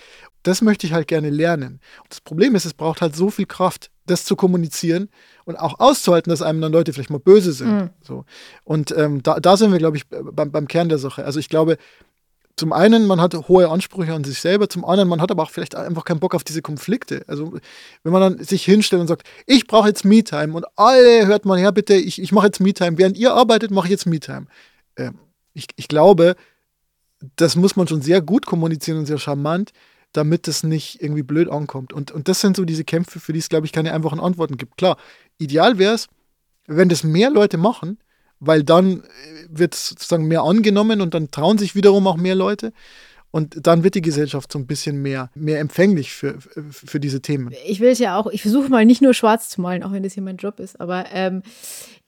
Das 0.42 0.62
möchte 0.62 0.87
ich 0.87 0.92
halt 0.92 1.09
gerne 1.09 1.30
lernen. 1.30 1.80
Und 2.02 2.11
das 2.11 2.20
Problem 2.20 2.54
ist, 2.54 2.64
es 2.64 2.74
braucht 2.74 3.00
halt 3.00 3.16
so 3.16 3.30
viel 3.30 3.46
Kraft, 3.46 3.90
das 4.06 4.24
zu 4.24 4.37
kommunizieren 4.37 5.09
und 5.44 5.56
auch 5.56 5.80
auszuhalten, 5.80 6.30
dass 6.30 6.42
einem 6.42 6.61
dann 6.61 6.72
Leute 6.72 6.92
vielleicht 6.92 7.11
mal 7.11 7.18
böse 7.18 7.52
sind. 7.52 7.72
Mhm. 7.72 7.90
So. 8.00 8.24
Und 8.64 8.94
ähm, 8.96 9.22
da, 9.22 9.40
da 9.40 9.56
sind 9.56 9.72
wir, 9.72 9.78
glaube 9.78 9.96
ich, 9.96 10.06
beim, 10.09 10.52
beim 10.52 10.68
Kern 10.68 10.88
der 10.88 10.98
Sache. 10.98 11.24
Also 11.24 11.40
ich 11.40 11.48
glaube, 11.48 11.76
zum 12.56 12.72
einen, 12.72 13.06
man 13.06 13.20
hat 13.20 13.34
hohe 13.34 13.68
Ansprüche 13.68 14.14
an 14.14 14.24
sich 14.24 14.40
selber, 14.40 14.68
zum 14.68 14.84
anderen, 14.84 15.08
man 15.08 15.20
hat 15.20 15.30
aber 15.30 15.42
auch 15.42 15.50
vielleicht 15.50 15.74
einfach 15.74 16.04
keinen 16.04 16.20
Bock 16.20 16.34
auf 16.34 16.42
diese 16.42 16.62
Konflikte. 16.62 17.22
Also, 17.26 17.58
wenn 18.02 18.12
man 18.12 18.22
dann 18.22 18.44
sich 18.44 18.64
hinstellt 18.64 19.00
und 19.00 19.08
sagt, 19.08 19.26
ich 19.46 19.66
brauche 19.66 19.88
jetzt 19.88 20.04
Me-Time 20.04 20.54
und 20.54 20.64
alle 20.74 21.26
hört 21.26 21.44
mal 21.44 21.58
her, 21.58 21.72
bitte, 21.72 21.94
ich, 21.94 22.20
ich 22.20 22.32
mache 22.32 22.46
jetzt 22.46 22.60
Me-Time. 22.60 22.96
Während 22.96 23.18
ihr 23.18 23.34
arbeitet, 23.34 23.70
mache 23.70 23.88
ich 23.88 23.90
jetzt 23.90 24.06
Me-Time. 24.06 24.46
Ähm, 24.96 25.18
ich, 25.52 25.66
ich 25.76 25.88
glaube, 25.88 26.34
das 27.36 27.56
muss 27.56 27.76
man 27.76 27.88
schon 27.88 28.00
sehr 28.00 28.22
gut 28.22 28.46
kommunizieren 28.46 28.98
und 28.98 29.06
sehr 29.06 29.18
charmant, 29.18 29.72
damit 30.12 30.48
es 30.48 30.62
nicht 30.62 31.02
irgendwie 31.02 31.22
blöd 31.22 31.50
ankommt. 31.50 31.92
Und, 31.92 32.10
und 32.10 32.28
das 32.28 32.40
sind 32.40 32.56
so 32.56 32.64
diese 32.64 32.84
Kämpfe, 32.84 33.20
für 33.20 33.34
die 33.34 33.38
es, 33.38 33.50
glaube 33.50 33.66
ich, 33.66 33.72
keine 33.72 33.92
einfachen 33.92 34.20
Antworten 34.20 34.56
gibt. 34.56 34.78
Klar, 34.78 34.96
ideal 35.38 35.78
wäre 35.78 35.94
es, 35.94 36.08
wenn 36.66 36.88
das 36.88 37.04
mehr 37.04 37.30
Leute 37.30 37.58
machen, 37.58 37.98
weil 38.40 38.62
dann 38.62 39.01
äh, 39.01 39.03
wird 39.49 39.75
es 39.75 39.88
sozusagen 39.88 40.27
mehr 40.27 40.42
angenommen 40.42 41.01
und 41.01 41.14
dann 41.14 41.31
trauen 41.31 41.59
sich 41.59 41.75
wiederum 41.75 42.07
auch 42.07 42.16
mehr 42.16 42.35
Leute. 42.35 42.72
Und 43.31 43.66
dann 43.66 43.85
wird 43.85 43.94
die 43.94 44.03
Gesellschaft 44.03 44.51
so 44.51 44.59
ein 44.59 44.66
bisschen 44.66 45.03
mehr, 45.03 45.31
mehr 45.35 45.61
empfänglich 45.61 46.12
für, 46.12 46.38
für 46.70 47.01
diese 47.01 47.20
Themen. 47.20 47.53
Ich 47.66 47.81
will 47.81 47.90
es 47.90 47.99
ja 47.99 48.16
auch, 48.18 48.29
ich 48.29 48.40
versuche 48.40 48.70
mal 48.70 48.87
nicht 48.87 49.03
nur 49.03 49.12
schwarz 49.12 49.51
zu 49.51 49.61
malen, 49.61 49.83
auch 49.83 49.92
wenn 49.92 50.03
das 50.03 50.14
hier 50.14 50.22
mein 50.22 50.38
Job 50.38 50.59
ist, 50.59 50.81
aber 50.81 51.07
ähm, 51.12 51.42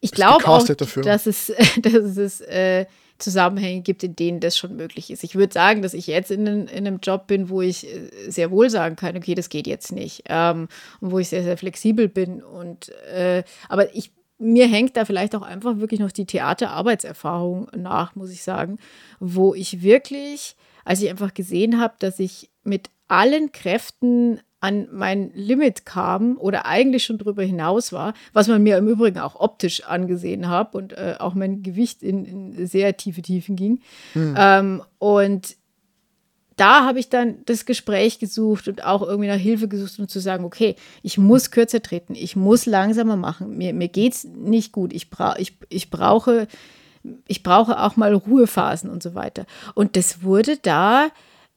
ich 0.00 0.12
glaube 0.12 0.46
auch, 0.48 0.64
dafür. 0.64 1.02
dass 1.02 1.26
es, 1.26 1.52
dass 1.82 2.16
es 2.16 2.40
äh, 2.40 2.86
Zusammenhänge 3.18 3.82
gibt, 3.82 4.04
in 4.04 4.14
denen 4.14 4.40
das 4.40 4.56
schon 4.56 4.76
möglich 4.76 5.10
ist. 5.10 5.24
Ich 5.24 5.34
würde 5.34 5.52
sagen, 5.52 5.82
dass 5.82 5.92
ich 5.92 6.06
jetzt 6.06 6.30
in, 6.30 6.46
in, 6.46 6.68
einem 6.68 7.00
Job 7.02 7.26
bin, 7.26 7.48
wo 7.48 7.60
ich 7.60 7.86
äh, 7.86 8.30
sehr 8.30 8.50
wohl 8.50 8.70
sagen 8.70 8.96
kann, 8.96 9.16
okay, 9.16 9.34
das 9.34 9.48
geht 9.48 9.66
jetzt 9.66 9.90
nicht. 9.92 10.22
Ähm, 10.28 10.68
und 11.00 11.10
wo 11.10 11.18
ich 11.18 11.28
sehr, 11.28 11.42
sehr 11.42 11.58
flexibel 11.58 12.08
bin. 12.08 12.42
Und 12.42 12.90
äh, 13.12 13.42
aber 13.68 13.94
ich 13.94 14.12
mir 14.38 14.68
hängt 14.68 14.96
da 14.96 15.04
vielleicht 15.04 15.34
auch 15.34 15.42
einfach 15.42 15.78
wirklich 15.78 16.00
noch 16.00 16.12
die 16.12 16.26
Theaterarbeitserfahrung 16.26 17.68
nach, 17.76 18.14
muss 18.14 18.30
ich 18.30 18.42
sagen, 18.42 18.78
wo 19.18 19.54
ich 19.54 19.82
wirklich, 19.82 20.56
als 20.84 21.02
ich 21.02 21.10
einfach 21.10 21.34
gesehen 21.34 21.80
habe, 21.80 21.94
dass 21.98 22.18
ich 22.18 22.50
mit 22.62 22.90
allen 23.08 23.52
Kräften 23.52 24.40
an 24.60 24.88
mein 24.90 25.30
Limit 25.34 25.86
kam 25.86 26.36
oder 26.36 26.66
eigentlich 26.66 27.04
schon 27.04 27.18
darüber 27.18 27.42
hinaus 27.42 27.92
war, 27.92 28.12
was 28.32 28.48
man 28.48 28.62
mir 28.62 28.76
im 28.76 28.88
Übrigen 28.88 29.18
auch 29.18 29.38
optisch 29.38 29.84
angesehen 29.84 30.48
hat 30.48 30.74
und 30.74 30.92
äh, 30.92 31.14
auch 31.18 31.34
mein 31.34 31.62
Gewicht 31.62 32.02
in, 32.02 32.24
in, 32.24 32.66
sehr 32.66 32.96
tiefe 32.96 33.22
Tiefen 33.22 33.54
ging. 33.54 33.80
Hm. 34.14 34.34
Ähm, 34.36 34.82
und 34.98 35.56
da 36.58 36.84
habe 36.84 36.98
ich 36.98 37.08
dann 37.08 37.36
das 37.46 37.64
Gespräch 37.66 38.18
gesucht 38.18 38.68
und 38.68 38.84
auch 38.84 39.02
irgendwie 39.02 39.28
nach 39.28 39.36
Hilfe 39.36 39.68
gesucht, 39.68 39.98
um 39.98 40.08
zu 40.08 40.20
sagen, 40.20 40.44
okay, 40.44 40.76
ich 41.02 41.16
muss 41.16 41.50
kürzer 41.50 41.82
treten, 41.82 42.14
ich 42.14 42.36
muss 42.36 42.66
langsamer 42.66 43.16
machen, 43.16 43.56
mir, 43.56 43.72
mir 43.72 43.88
geht 43.88 44.14
es 44.14 44.24
nicht 44.24 44.72
gut, 44.72 44.92
ich, 44.92 45.08
bra 45.08 45.36
ich, 45.38 45.56
ich, 45.68 45.90
brauche, 45.90 46.48
ich 47.26 47.42
brauche 47.42 47.80
auch 47.80 47.96
mal 47.96 48.12
Ruhephasen 48.12 48.90
und 48.90 49.02
so 49.02 49.14
weiter. 49.14 49.46
Und 49.74 49.96
das 49.96 50.22
wurde 50.22 50.56
da 50.58 51.08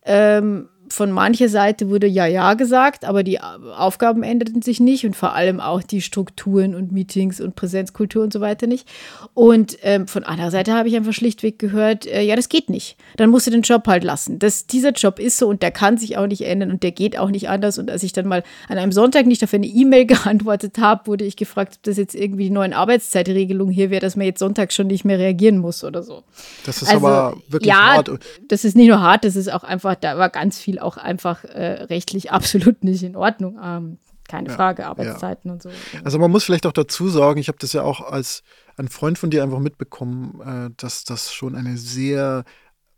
ähm, 0.03 0.69
von 0.91 1.11
mancher 1.11 1.49
Seite 1.49 1.89
wurde 1.89 2.07
ja, 2.07 2.25
ja 2.25 2.53
gesagt, 2.53 3.05
aber 3.05 3.23
die 3.23 3.39
Aufgaben 3.39 4.23
änderten 4.23 4.61
sich 4.61 4.79
nicht 4.79 5.05
und 5.05 5.15
vor 5.15 5.33
allem 5.33 5.59
auch 5.59 5.81
die 5.81 6.01
Strukturen 6.01 6.75
und 6.75 6.91
Meetings 6.91 7.39
und 7.39 7.55
Präsenzkultur 7.55 8.23
und 8.23 8.33
so 8.33 8.41
weiter 8.41 8.67
nicht. 8.67 8.87
Und 9.33 9.77
ähm, 9.83 10.07
von 10.07 10.23
anderer 10.23 10.51
Seite 10.51 10.73
habe 10.73 10.89
ich 10.89 10.95
einfach 10.95 11.13
schlichtweg 11.13 11.59
gehört, 11.59 12.05
äh, 12.05 12.21
ja, 12.21 12.35
das 12.35 12.49
geht 12.49 12.69
nicht. 12.69 12.97
Dann 13.17 13.29
musst 13.29 13.47
du 13.47 13.51
den 13.51 13.61
Job 13.61 13.87
halt 13.87 14.03
lassen. 14.03 14.39
Das, 14.39 14.67
dieser 14.67 14.91
Job 14.91 15.19
ist 15.19 15.37
so 15.37 15.47
und 15.47 15.63
der 15.63 15.71
kann 15.71 15.97
sich 15.97 16.17
auch 16.17 16.27
nicht 16.27 16.41
ändern 16.41 16.71
und 16.71 16.83
der 16.83 16.91
geht 16.91 17.17
auch 17.17 17.29
nicht 17.29 17.49
anders. 17.49 17.77
Und 17.77 17.89
als 17.89 18.03
ich 18.03 18.11
dann 18.11 18.27
mal 18.27 18.43
an 18.67 18.77
einem 18.77 18.91
Sonntag 18.91 19.25
nicht 19.25 19.43
auf 19.43 19.53
eine 19.53 19.67
E-Mail 19.67 20.05
geantwortet 20.07 20.77
habe, 20.77 21.07
wurde 21.07 21.23
ich 21.23 21.37
gefragt, 21.37 21.75
ob 21.77 21.83
das 21.83 21.97
jetzt 21.97 22.15
irgendwie 22.15 22.45
die 22.45 22.49
neuen 22.49 22.73
Arbeitszeitregelungen 22.73 23.73
hier 23.73 23.89
wäre, 23.89 24.01
dass 24.01 24.15
man 24.15 24.25
jetzt 24.25 24.39
sonntags 24.39 24.75
schon 24.75 24.87
nicht 24.87 25.05
mehr 25.05 25.17
reagieren 25.17 25.57
muss 25.57 25.83
oder 25.83 26.03
so. 26.03 26.23
Das 26.65 26.81
ist 26.81 26.89
also, 26.89 27.07
aber 27.07 27.37
wirklich 27.47 27.69
ja, 27.69 27.95
hart. 27.95 28.11
Das 28.49 28.65
ist 28.65 28.75
nicht 28.75 28.89
nur 28.89 29.01
hart, 29.01 29.23
das 29.23 29.35
ist 29.35 29.51
auch 29.51 29.63
einfach, 29.63 29.95
da 29.95 30.17
war 30.17 30.29
ganz 30.29 30.59
viel 30.59 30.80
auch 30.81 30.97
einfach 30.97 31.43
äh, 31.43 31.83
rechtlich 31.83 32.31
absolut 32.31 32.83
nicht 32.83 33.03
in 33.03 33.15
Ordnung. 33.15 33.59
Ähm, 33.63 33.97
keine 34.27 34.49
ja, 34.49 34.55
Frage, 34.55 34.87
Arbeitszeiten 34.87 35.49
ja. 35.49 35.53
und 35.53 35.63
so. 35.63 35.69
Also 36.03 36.17
man 36.17 36.31
muss 36.31 36.45
vielleicht 36.45 36.65
auch 36.65 36.71
dazu 36.71 37.09
sagen, 37.09 37.39
ich 37.39 37.49
habe 37.49 37.57
das 37.59 37.73
ja 37.73 37.83
auch 37.83 38.01
als 38.01 38.43
ein 38.77 38.87
Freund 38.87 39.17
von 39.17 39.29
dir 39.29 39.43
einfach 39.43 39.59
mitbekommen, 39.59 40.39
äh, 40.41 40.73
dass 40.77 41.03
das 41.03 41.33
schon 41.33 41.55
eine 41.55 41.77
sehr 41.77 42.45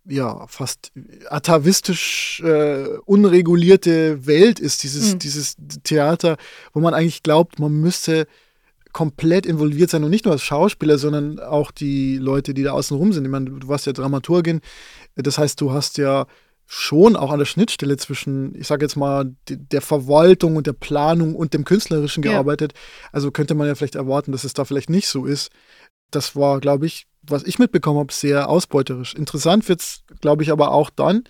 ja, 0.06 0.46
fast 0.48 0.92
atavistisch 1.30 2.42
äh, 2.42 2.88
unregulierte 3.06 4.26
Welt 4.28 4.60
ist, 4.60 4.84
dieses, 4.84 5.14
mhm. 5.14 5.20
dieses 5.20 5.56
Theater, 5.84 6.38
wo 6.74 6.82
man 6.82 6.94
eigentlich 6.94 7.24
glaubt, 7.24 7.60
man 7.60 7.72
müsste 7.72 8.28
komplett 8.92 9.46
involviert 9.46 9.90
sein 9.90 10.04
und 10.04 10.12
nicht 10.12 10.26
nur 10.26 10.34
als 10.34 10.44
Schauspieler, 10.44 10.98
sondern 10.98 11.40
auch 11.40 11.72
die 11.72 12.18
Leute, 12.18 12.54
die 12.54 12.64
da 12.64 12.74
außen 12.74 12.96
rum 12.96 13.12
sind. 13.12 13.26
Ich 13.26 13.32
meine, 13.32 13.50
du 13.50 13.68
warst 13.68 13.88
ja 13.88 13.94
Dramaturgin, 13.94 14.62
das 15.16 15.38
heißt, 15.38 15.60
du 15.60 15.72
hast 15.72 15.98
ja 15.98 16.28
schon 16.66 17.16
auch 17.16 17.32
an 17.32 17.40
der 17.40 17.46
Schnittstelle 17.46 17.98
zwischen, 17.98 18.56
ich 18.56 18.68
sage 18.68 18.86
jetzt 18.86 18.96
mal, 18.96 19.36
der 19.48 19.82
Verwaltung 19.82 20.56
und 20.56 20.68
der 20.68 20.74
Planung 20.74 21.36
und 21.36 21.54
dem 21.54 21.66
Künstlerischen 21.66 22.24
gearbeitet. 22.24 22.74
Ja. 22.74 23.10
Also 23.12 23.32
könnte 23.32 23.56
man 23.56 23.68
ja 23.68 23.76
vielleicht 23.76 23.96
erwarten, 23.96 24.32
dass 24.32 24.44
es 24.44 24.54
da 24.54 24.66
vielleicht 24.66 24.90
nicht 24.90 25.08
so 25.08 25.26
ist. 25.26 25.52
Das 26.12 26.36
war, 26.36 26.60
glaube 26.60 26.86
ich, 26.86 27.08
was 27.22 27.44
ich 27.44 27.60
mitbekommen 27.60 28.00
habe, 28.00 28.14
sehr 28.14 28.50
ausbeuterisch. 28.50 29.14
Interessant 29.14 29.68
wird 29.70 29.82
es, 29.82 30.04
glaube 30.22 30.44
ich, 30.44 30.52
aber 30.52 30.72
auch 30.72 30.90
dann, 30.90 31.24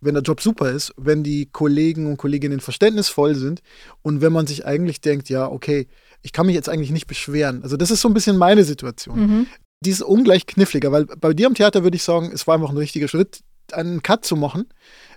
wenn 0.00 0.14
der 0.14 0.22
Job 0.22 0.40
super 0.40 0.70
ist, 0.70 0.94
wenn 0.96 1.22
die 1.22 1.46
Kollegen 1.46 2.06
und 2.06 2.16
Kolleginnen 2.16 2.60
verständnisvoll 2.60 3.34
sind 3.34 3.60
und 4.02 4.20
wenn 4.20 4.32
man 4.32 4.46
sich 4.46 4.64
eigentlich 4.64 5.00
denkt, 5.00 5.28
ja, 5.28 5.46
okay, 5.46 5.88
ich 6.22 6.32
kann 6.32 6.46
mich 6.46 6.54
jetzt 6.54 6.68
eigentlich 6.68 6.90
nicht 6.90 7.06
beschweren. 7.06 7.62
Also 7.62 7.76
das 7.76 7.90
ist 7.90 8.00
so 8.00 8.08
ein 8.08 8.14
bisschen 8.14 8.36
meine 8.36 8.64
Situation. 8.64 9.20
Mhm. 9.20 9.46
Die 9.84 9.90
ist 9.90 10.02
ungleich 10.02 10.46
kniffliger, 10.46 10.92
weil 10.92 11.06
bei 11.06 11.32
dir 11.32 11.46
am 11.46 11.54
Theater 11.54 11.82
würde 11.82 11.96
ich 11.96 12.02
sagen, 12.02 12.30
es 12.32 12.46
war 12.46 12.54
einfach 12.54 12.70
ein 12.70 12.76
richtiger 12.76 13.08
Schritt, 13.08 13.40
einen 13.74 14.02
Cut 14.02 14.24
zu 14.24 14.36
machen 14.36 14.66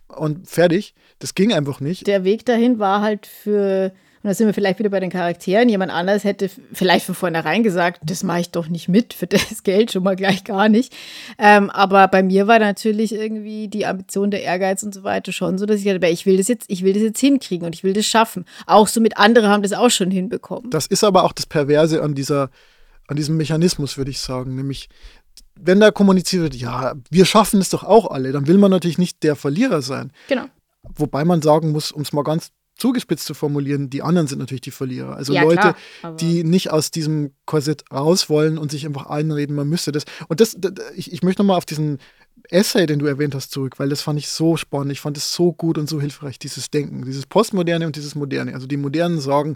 und 0.07 0.49
fertig. 0.49 0.95
Das 1.19 1.35
ging 1.35 1.53
einfach 1.53 1.79
nicht. 1.79 2.07
Der 2.07 2.23
Weg 2.23 2.45
dahin 2.45 2.79
war 2.79 3.01
halt 3.01 3.27
für, 3.27 3.93
und 4.21 4.27
da 4.27 4.33
sind 4.33 4.47
wir 4.47 4.53
vielleicht 4.53 4.79
wieder 4.79 4.89
bei 4.89 4.99
den 4.99 5.09
Charakteren, 5.09 5.69
jemand 5.69 5.91
anders 5.91 6.23
hätte 6.23 6.49
vielleicht 6.73 7.05
von 7.05 7.15
vornherein 7.15 7.63
gesagt, 7.63 8.01
das 8.03 8.23
mache 8.23 8.41
ich 8.41 8.51
doch 8.51 8.67
nicht 8.67 8.89
mit, 8.89 9.13
für 9.13 9.27
das 9.27 9.63
Geld 9.63 9.91
schon 9.91 10.03
mal 10.03 10.15
gleich 10.15 10.43
gar 10.43 10.69
nicht. 10.69 10.93
Ähm, 11.37 11.69
aber 11.69 12.07
bei 12.07 12.23
mir 12.23 12.47
war 12.47 12.59
natürlich 12.59 13.13
irgendwie 13.13 13.67
die 13.67 13.85
Ambition, 13.85 14.31
der 14.31 14.43
Ehrgeiz 14.43 14.83
und 14.83 14.93
so 14.93 15.03
weiter 15.03 15.31
schon 15.31 15.57
so, 15.57 15.65
dass 15.65 15.79
ich 15.79 15.85
dachte, 15.85 16.07
ich 16.07 16.25
will 16.25 16.37
das 16.37 16.47
jetzt, 16.47 16.65
ich 16.69 16.83
will 16.83 16.93
das 16.93 17.03
jetzt 17.03 17.19
hinkriegen 17.19 17.65
und 17.65 17.75
ich 17.75 17.83
will 17.83 17.93
das 17.93 18.05
schaffen. 18.05 18.45
Auch 18.65 18.87
so 18.87 18.99
mit 18.99 19.17
anderen 19.17 19.49
haben 19.49 19.63
das 19.63 19.73
auch 19.73 19.91
schon 19.91 20.11
hinbekommen. 20.11 20.69
Das 20.69 20.87
ist 20.87 21.03
aber 21.03 21.23
auch 21.23 21.33
das 21.33 21.45
Perverse 21.45 22.01
an 22.01 22.15
dieser 22.15 22.49
an 23.07 23.17
diesem 23.17 23.37
Mechanismus, 23.37 23.97
würde 23.97 24.11
ich 24.11 24.19
sagen. 24.19 24.55
Nämlich, 24.55 24.89
wenn 25.65 25.79
da 25.79 25.91
kommuniziert 25.91 26.43
wird, 26.43 26.55
ja, 26.55 26.93
wir 27.09 27.25
schaffen 27.25 27.59
es 27.59 27.69
doch 27.69 27.83
auch 27.83 28.11
alle, 28.11 28.31
dann 28.31 28.47
will 28.47 28.57
man 28.57 28.71
natürlich 28.71 28.97
nicht 28.97 29.23
der 29.23 29.35
Verlierer 29.35 29.81
sein. 29.81 30.11
Genau. 30.27 30.45
Wobei 30.95 31.25
man 31.25 31.41
sagen 31.41 31.71
muss, 31.71 31.91
um 31.91 32.01
es 32.01 32.13
mal 32.13 32.23
ganz 32.23 32.51
zugespitzt 32.75 33.25
zu 33.25 33.33
formulieren, 33.33 33.89
die 33.89 34.01
anderen 34.01 34.27
sind 34.27 34.39
natürlich 34.39 34.61
die 34.61 34.71
Verlierer. 34.71 35.15
Also 35.15 35.33
ja, 35.33 35.43
Leute, 35.43 35.75
klar, 35.99 36.15
die 36.15 36.43
nicht 36.43 36.71
aus 36.71 36.91
diesem 36.91 37.31
Korsett 37.45 37.85
raus 37.91 38.29
wollen 38.29 38.57
und 38.57 38.71
sich 38.71 38.85
einfach 38.85 39.07
einreden, 39.07 39.55
man 39.55 39.69
müsste 39.69 39.91
das. 39.91 40.03
Und 40.27 40.41
das, 40.41 40.55
das 40.57 40.73
ich, 40.95 41.13
ich 41.13 41.23
möchte 41.23 41.41
nochmal 41.41 41.57
auf 41.57 41.65
diesen 41.65 41.99
Essay, 42.49 42.85
den 42.85 42.99
du 42.99 43.05
erwähnt 43.05 43.35
hast, 43.35 43.51
zurück, 43.51 43.79
weil 43.79 43.89
das 43.89 44.01
fand 44.01 44.19
ich 44.19 44.27
so 44.27 44.57
spannend. 44.57 44.91
Ich 44.91 45.01
fand 45.01 45.17
es 45.17 45.33
so 45.33 45.53
gut 45.53 45.77
und 45.77 45.87
so 45.87 46.01
hilfreich, 46.01 46.39
dieses 46.39 46.71
Denken, 46.71 47.05
dieses 47.05 47.25
Postmoderne 47.25 47.85
und 47.85 47.95
dieses 47.95 48.15
Moderne. 48.15 48.53
Also 48.53 48.67
die 48.67 48.77
Modernen 48.77 49.19
sagen, 49.19 49.55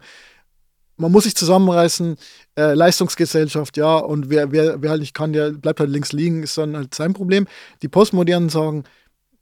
man 0.97 1.11
muss 1.11 1.23
sich 1.23 1.35
zusammenreißen, 1.35 2.17
äh, 2.55 2.73
Leistungsgesellschaft, 2.73 3.77
ja, 3.77 3.97
und 3.97 4.29
wer, 4.29 4.51
wer, 4.51 4.81
wer 4.81 4.89
halt 4.89 5.01
nicht 5.01 5.13
kann, 5.13 5.33
der 5.33 5.51
bleibt 5.51 5.79
halt 5.79 5.89
links 5.89 6.11
liegen, 6.11 6.43
ist 6.43 6.57
dann 6.57 6.75
halt 6.75 6.93
sein 6.93 7.13
Problem. 7.13 7.47
Die 7.81 7.87
Postmodernen 7.87 8.49
sagen, 8.49 8.83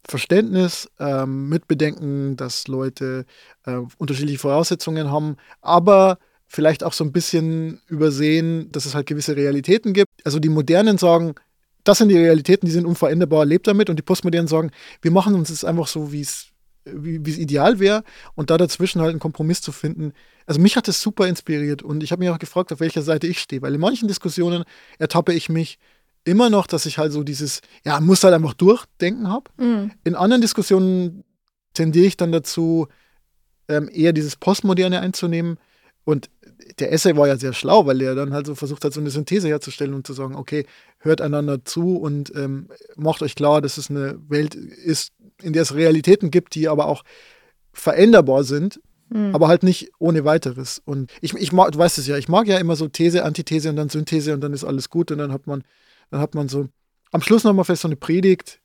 Verständnis, 0.07 0.89
ähm, 0.99 1.49
Mitbedenken, 1.49 2.37
dass 2.37 2.67
Leute 2.67 3.25
äh, 3.65 3.79
unterschiedliche 3.97 4.39
Voraussetzungen 4.39 5.09
haben, 5.11 5.37
aber 5.61 6.19
vielleicht 6.47 6.83
auch 6.83 6.93
so 6.93 7.03
ein 7.03 7.11
bisschen 7.11 7.81
übersehen, 7.87 8.71
dass 8.71 8.85
es 8.85 8.93
halt 8.93 9.07
gewisse 9.07 9.35
Realitäten 9.35 9.93
gibt. 9.93 10.11
Also 10.23 10.39
die 10.39 10.49
Modernen 10.49 10.97
sagen, 10.97 11.33
das 11.83 11.97
sind 11.97 12.09
die 12.09 12.17
Realitäten, 12.17 12.67
die 12.67 12.71
sind 12.71 12.85
unveränderbar, 12.85 13.45
lebt 13.45 13.67
damit. 13.67 13.89
Und 13.89 13.97
die 13.97 14.03
Postmodernen 14.03 14.47
sagen, 14.47 14.71
wir 15.01 15.11
machen 15.11 15.33
uns 15.33 15.49
das 15.49 15.63
einfach 15.63 15.87
so, 15.87 16.11
wie 16.11 16.21
es 16.21 16.47
wie 16.85 17.19
es 17.29 17.37
ideal 17.37 17.79
wäre 17.79 18.03
und 18.35 18.51
da 18.51 18.57
dazwischen 18.57 19.01
halt 19.01 19.09
einen 19.09 19.19
Kompromiss 19.19 19.61
zu 19.61 19.71
finden. 19.71 20.13
Also 20.45 20.61
mich 20.61 20.75
hat 20.75 20.87
das 20.87 21.01
super 21.01 21.27
inspiriert 21.27 21.81
und 21.81 22.03
ich 22.03 22.11
habe 22.11 22.19
mich 22.19 22.29
auch 22.29 22.39
gefragt, 22.39 22.71
auf 22.71 22.79
welcher 22.79 23.01
Seite 23.01 23.27
ich 23.27 23.39
stehe, 23.39 23.61
weil 23.61 23.73
in 23.73 23.79
manchen 23.79 24.07
Diskussionen 24.07 24.63
ertappe 24.99 25.33
ich 25.33 25.49
mich 25.49 25.79
immer 26.23 26.49
noch, 26.49 26.67
dass 26.67 26.85
ich 26.85 26.97
halt 26.97 27.11
so 27.11 27.23
dieses, 27.23 27.61
ja, 27.83 27.99
muss 27.99 28.23
halt 28.23 28.33
einfach 28.33 28.53
durchdenken 28.53 29.29
habe. 29.29 29.51
Mhm. 29.57 29.91
In 30.03 30.15
anderen 30.15 30.41
Diskussionen 30.41 31.23
tendiere 31.73 32.05
ich 32.05 32.17
dann 32.17 32.31
dazu, 32.31 32.87
ähm, 33.67 33.89
eher 33.91 34.13
dieses 34.13 34.35
Postmoderne 34.35 34.99
einzunehmen. 34.99 35.57
Und 36.03 36.29
der 36.79 36.91
Essay 36.91 37.15
war 37.15 37.27
ja 37.27 37.37
sehr 37.37 37.53
schlau, 37.53 37.85
weil 37.85 38.01
er 38.01 38.15
dann 38.15 38.33
halt 38.33 38.45
so 38.45 38.55
versucht 38.55 38.83
hat, 38.85 38.93
so 38.93 38.99
eine 38.99 39.09
Synthese 39.09 39.47
herzustellen 39.47 39.93
und 39.93 40.05
zu 40.05 40.13
sagen, 40.13 40.35
okay, 40.35 40.65
hört 40.99 41.21
einander 41.21 41.63
zu 41.65 41.97
und 41.97 42.33
ähm, 42.35 42.69
macht 42.95 43.21
euch 43.21 43.35
klar, 43.35 43.61
dass 43.61 43.77
es 43.77 43.89
eine 43.89 44.19
Welt 44.27 44.55
ist, 44.55 45.13
in 45.41 45.53
der 45.53 45.63
es 45.63 45.73
Realitäten 45.73 46.31
gibt, 46.31 46.55
die 46.55 46.67
aber 46.67 46.87
auch 46.87 47.03
veränderbar 47.73 48.43
sind, 48.43 48.79
mhm. 49.15 49.33
aber 49.33 49.47
halt 49.47 49.63
nicht 49.63 49.91
ohne 49.97 50.25
weiteres. 50.25 50.81
Und 50.85 51.11
ich, 51.21 51.33
ich 51.33 51.51
mag, 51.51 51.71
du 51.71 51.79
weißt 51.79 51.97
es 51.97 52.07
ja, 52.07 52.17
ich 52.17 52.27
mag 52.27 52.47
ja 52.47 52.57
immer 52.57 52.75
so 52.75 52.87
These, 52.87 53.23
Antithese 53.23 53.69
und 53.69 53.77
dann 53.77 53.89
Synthese 53.89 54.33
und 54.33 54.41
dann 54.41 54.53
ist 54.53 54.63
alles 54.63 54.89
gut 54.89 55.11
und 55.11 55.17
dann 55.17 55.31
hat 55.31 55.47
man, 55.47 55.63
dann 56.11 56.19
hat 56.19 56.35
man 56.35 56.49
so 56.49 56.67
am 57.11 57.21
Schluss 57.21 57.43
nochmal 57.43 57.65
vielleicht 57.65 57.81
so 57.81 57.87
eine 57.87 57.95
Predigt, 57.95 58.59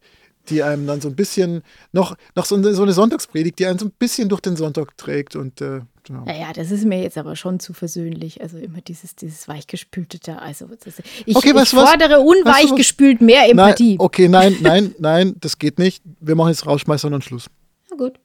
die 0.49 0.63
einem 0.63 0.87
dann 0.87 1.01
so 1.01 1.09
ein 1.09 1.15
bisschen, 1.15 1.63
noch, 1.93 2.17
noch 2.35 2.45
so, 2.45 2.57
eine, 2.57 2.75
so 2.75 2.83
eine 2.83 2.93
Sonntagspredigt, 2.93 3.59
die 3.59 3.67
einen 3.67 3.79
so 3.79 3.87
ein 3.87 3.93
bisschen 3.99 4.29
durch 4.29 4.41
den 4.41 4.57
Sonntag 4.57 4.97
trägt 4.97 5.37
und 5.37 5.61
äh, 5.61 5.83
ja. 6.09 6.25
Naja, 6.25 6.53
das 6.53 6.71
ist 6.71 6.85
mir 6.87 7.03
jetzt 7.03 7.19
aber 7.19 7.37
schon 7.37 7.61
zu 7.61 7.73
versöhnlich. 7.73 8.41
Also 8.41 8.57
immer 8.59 8.81
dieses, 8.81 9.15
dieses 9.15 9.47
weichgespülte 9.47 10.19
da. 10.19 10.37
Also 10.37 10.67
das, 10.67 10.95
ich, 11.27 11.37
okay, 11.37 11.53
ich 11.55 11.69
fordere 11.69 12.21
unweichgespült 12.21 13.21
mehr 13.21 13.49
Empathie. 13.49 13.91
Nein, 13.91 14.01
okay, 14.01 14.29
nein, 14.29 14.57
nein, 14.61 14.95
nein, 14.99 15.37
das 15.39 15.59
geht 15.59 15.79
nicht. 15.79 16.03
Wir 16.19 16.35
machen 16.35 16.49
jetzt 16.49 16.67
Rausschmeißer 16.67 17.07
und 17.07 17.13
dann 17.13 17.23
Schluss. 17.23 17.47
Na 17.91 17.97
gut. 17.97 18.19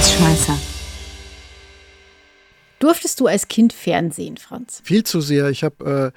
Rausschmeißer. 0.00 0.58
Durftest 2.78 3.20
du 3.20 3.26
als 3.26 3.48
Kind 3.48 3.74
Fernsehen, 3.74 4.38
Franz? 4.38 4.80
Viel 4.82 5.04
zu 5.04 5.20
sehr. 5.20 5.50
Ich 5.50 5.62
habe 5.62 6.12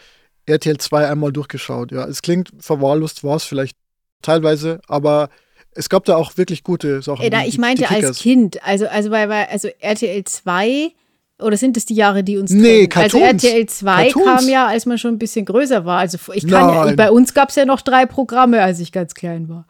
äh, 0.48 0.52
RTL 0.54 0.78
2 0.78 1.10
einmal 1.10 1.34
durchgeschaut. 1.34 1.91
Ja, 1.91 2.06
es 2.06 2.22
klingt 2.22 2.50
verwahrlost, 2.60 3.26
war 3.26 3.36
es 3.36 3.43
vielleicht 3.43 3.76
teilweise, 4.22 4.80
aber 4.88 5.28
es 5.71 5.90
gab 5.90 6.06
da 6.06 6.15
auch 6.15 6.38
wirklich 6.38 6.63
gute 6.63 7.02
Sachen. 7.02 7.23
Ey, 7.23 7.29
da, 7.29 7.44
ich 7.44 7.58
meinte 7.58 7.90
als 7.90 8.19
Kind, 8.19 8.63
also, 8.63 8.88
also 8.88 9.10
bei, 9.10 9.27
bei 9.27 9.50
also 9.50 9.67
RTL 9.81 10.23
2 10.23 10.94
oder 11.40 11.58
sind 11.58 11.75
das 11.75 11.86
die 11.86 11.96
Jahre, 11.96 12.23
die 12.23 12.38
uns 12.38 12.52
Nee, 12.52 12.88
Cartoons. 12.88 13.21
Also 13.21 13.48
RTL 13.48 13.65
2 13.65 13.96
Cartoons. 13.96 14.25
kam 14.25 14.48
ja, 14.48 14.65
als 14.65 14.86
man 14.86 14.98
schon 14.98 15.15
ein 15.15 15.19
bisschen 15.19 15.44
größer 15.44 15.84
war. 15.84 16.00
Also 16.00 16.17
ich 16.34 16.48
kann 16.48 16.88
ja, 16.88 16.96
bei 16.96 17.12
uns 17.12 17.34
gab 17.34 17.50
es 17.50 17.56
ja 17.56 17.65
noch 17.65 17.81
drei 17.81 18.06
Programme, 18.06 18.62
als 18.62 18.79
ich 18.79 18.94
ganz 18.94 19.13
klein 19.13 19.50
war. 19.50 19.67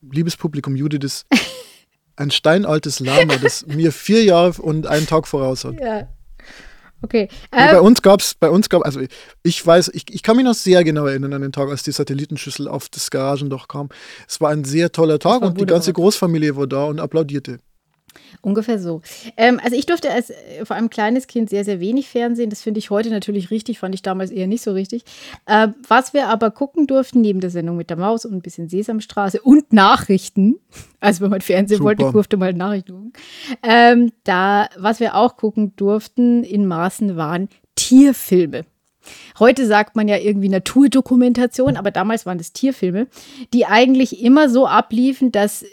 Liebes 0.00 0.38
Publikum, 0.38 0.76
Judith 0.76 1.04
ist 1.04 1.26
ein 2.16 2.30
steinaltes 2.30 3.00
Lama, 3.00 3.36
das 3.36 3.66
mir 3.66 3.92
vier 3.92 4.24
Jahre 4.24 4.60
und 4.60 4.86
einen 4.86 5.06
Tag 5.06 5.26
voraus 5.28 5.64
hat. 5.64 5.74
Ja. 5.80 6.08
Okay. 7.02 7.28
Ähm, 7.52 7.70
bei 7.72 7.80
uns 7.80 8.02
gab 8.02 8.20
es, 8.20 8.34
bei 8.34 8.48
uns 8.48 8.68
gab 8.68 8.84
also 8.84 9.00
ich 9.42 9.66
weiß, 9.66 9.90
ich, 9.94 10.06
ich 10.10 10.22
kann 10.22 10.36
mich 10.36 10.44
noch 10.44 10.54
sehr 10.54 10.82
genau 10.82 11.06
erinnern 11.06 11.34
an 11.34 11.42
den 11.42 11.52
Tag, 11.52 11.68
als 11.68 11.82
die 11.82 11.92
Satellitenschüssel 11.92 12.68
auf 12.68 12.88
das 12.88 13.10
Garagendach 13.10 13.68
kam. 13.68 13.90
Es 14.26 14.40
war 14.40 14.50
ein 14.50 14.64
sehr 14.64 14.90
toller 14.90 15.18
Tag 15.18 15.42
und 15.42 15.60
die 15.60 15.66
ganze 15.66 15.92
Großfamilie 15.92 16.56
war 16.56 16.66
da 16.66 16.84
und 16.84 16.98
applaudierte. 16.98 17.58
Ungefähr 18.42 18.78
so. 18.78 19.02
Ähm, 19.36 19.60
also 19.62 19.76
ich 19.76 19.86
durfte 19.86 20.10
als 20.10 20.30
äh, 20.30 20.64
vor 20.64 20.76
allem 20.76 20.90
kleines 20.90 21.26
Kind 21.26 21.50
sehr, 21.50 21.64
sehr 21.64 21.80
wenig 21.80 22.08
Fernsehen. 22.08 22.50
Das 22.50 22.62
finde 22.62 22.78
ich 22.78 22.90
heute 22.90 23.10
natürlich 23.10 23.50
richtig, 23.50 23.78
fand 23.78 23.94
ich 23.94 24.02
damals 24.02 24.30
eher 24.30 24.46
nicht 24.46 24.62
so 24.62 24.72
richtig. 24.72 25.04
Äh, 25.46 25.68
was 25.88 26.14
wir 26.14 26.28
aber 26.28 26.50
gucken 26.50 26.86
durften, 26.86 27.20
neben 27.20 27.40
der 27.40 27.50
Sendung 27.50 27.76
mit 27.76 27.90
der 27.90 27.96
Maus 27.96 28.24
und 28.24 28.34
ein 28.34 28.42
bisschen 28.42 28.68
Sesamstraße 28.68 29.40
und 29.40 29.72
Nachrichten, 29.72 30.56
also 31.00 31.22
wenn 31.22 31.30
man 31.30 31.40
Fernsehen 31.40 31.78
Super. 31.78 31.88
wollte, 31.88 32.12
durfte 32.12 32.36
man 32.36 32.56
Nachrichten 32.56 32.92
gucken. 32.92 33.12
Ähm, 33.62 34.12
da, 34.24 34.68
was 34.76 35.00
wir 35.00 35.14
auch 35.16 35.36
gucken 35.36 35.74
durften 35.76 36.44
in 36.44 36.66
Maßen 36.66 37.16
waren 37.16 37.48
Tierfilme. 37.74 38.64
Heute 39.38 39.66
sagt 39.66 39.96
man 39.96 40.08
ja 40.08 40.16
irgendwie 40.16 40.48
Naturdokumentation, 40.48 41.76
aber 41.76 41.90
damals 41.90 42.26
waren 42.26 42.38
das 42.38 42.52
Tierfilme, 42.52 43.06
die 43.52 43.66
eigentlich 43.66 44.22
immer 44.22 44.48
so 44.48 44.66
abliefen, 44.66 45.30
dass 45.32 45.64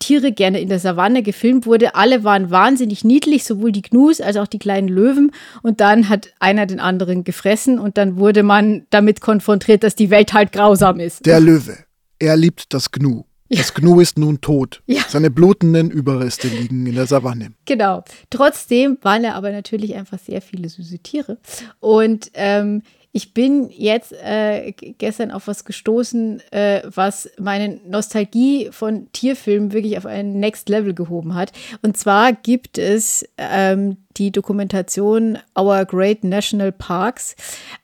Tiere 0.00 0.32
gerne 0.32 0.60
in 0.60 0.68
der 0.68 0.80
Savanne 0.80 1.22
gefilmt 1.22 1.66
wurde. 1.66 1.94
Alle 1.94 2.24
waren 2.24 2.50
wahnsinnig 2.50 3.04
niedlich, 3.04 3.44
sowohl 3.44 3.70
die 3.70 3.82
Gnus 3.82 4.20
als 4.20 4.36
auch 4.36 4.48
die 4.48 4.58
kleinen 4.58 4.88
Löwen. 4.88 5.30
Und 5.62 5.80
dann 5.80 6.08
hat 6.08 6.32
einer 6.40 6.66
den 6.66 6.80
anderen 6.80 7.22
gefressen 7.22 7.78
und 7.78 7.96
dann 7.96 8.16
wurde 8.16 8.42
man 8.42 8.86
damit 8.90 9.20
konfrontiert, 9.20 9.84
dass 9.84 9.94
die 9.94 10.10
Welt 10.10 10.32
halt 10.32 10.50
grausam 10.50 10.98
ist. 10.98 11.24
Der 11.26 11.38
Löwe, 11.38 11.78
er 12.18 12.36
liebt 12.36 12.74
das 12.74 12.90
Gnu. 12.90 13.22
Das 13.50 13.74
Gnu 13.74 14.00
ist 14.00 14.16
nun 14.16 14.40
tot. 14.40 14.80
Ja. 14.86 15.02
Seine 15.08 15.28
blutenden 15.28 15.90
Überreste 15.90 16.46
liegen 16.46 16.86
in 16.86 16.94
der 16.94 17.06
Savanne. 17.06 17.52
Genau. 17.64 18.04
Trotzdem 18.30 18.96
waren 19.02 19.24
da 19.24 19.32
aber 19.32 19.50
natürlich 19.50 19.96
einfach 19.96 20.20
sehr 20.20 20.40
viele 20.40 20.68
süße 20.68 21.00
Tiere. 21.00 21.38
Und 21.80 22.30
ähm, 22.34 22.82
ich 23.12 23.34
bin 23.34 23.70
jetzt 23.70 24.12
äh, 24.12 24.72
gestern 24.72 25.30
auf 25.32 25.48
was 25.48 25.64
gestoßen, 25.64 26.40
äh, 26.52 26.82
was 26.84 27.28
meine 27.38 27.80
Nostalgie 27.86 28.68
von 28.70 29.10
Tierfilmen 29.12 29.72
wirklich 29.72 29.98
auf 29.98 30.06
ein 30.06 30.38
Next 30.38 30.68
Level 30.68 30.94
gehoben 30.94 31.34
hat. 31.34 31.52
Und 31.82 31.96
zwar 31.96 32.32
gibt 32.32 32.78
es 32.78 33.28
ähm, 33.36 33.96
die 34.16 34.32
Dokumentation 34.32 35.38
Our 35.58 35.84
Great 35.84 36.24
National 36.24 36.72
Parks, 36.72 37.36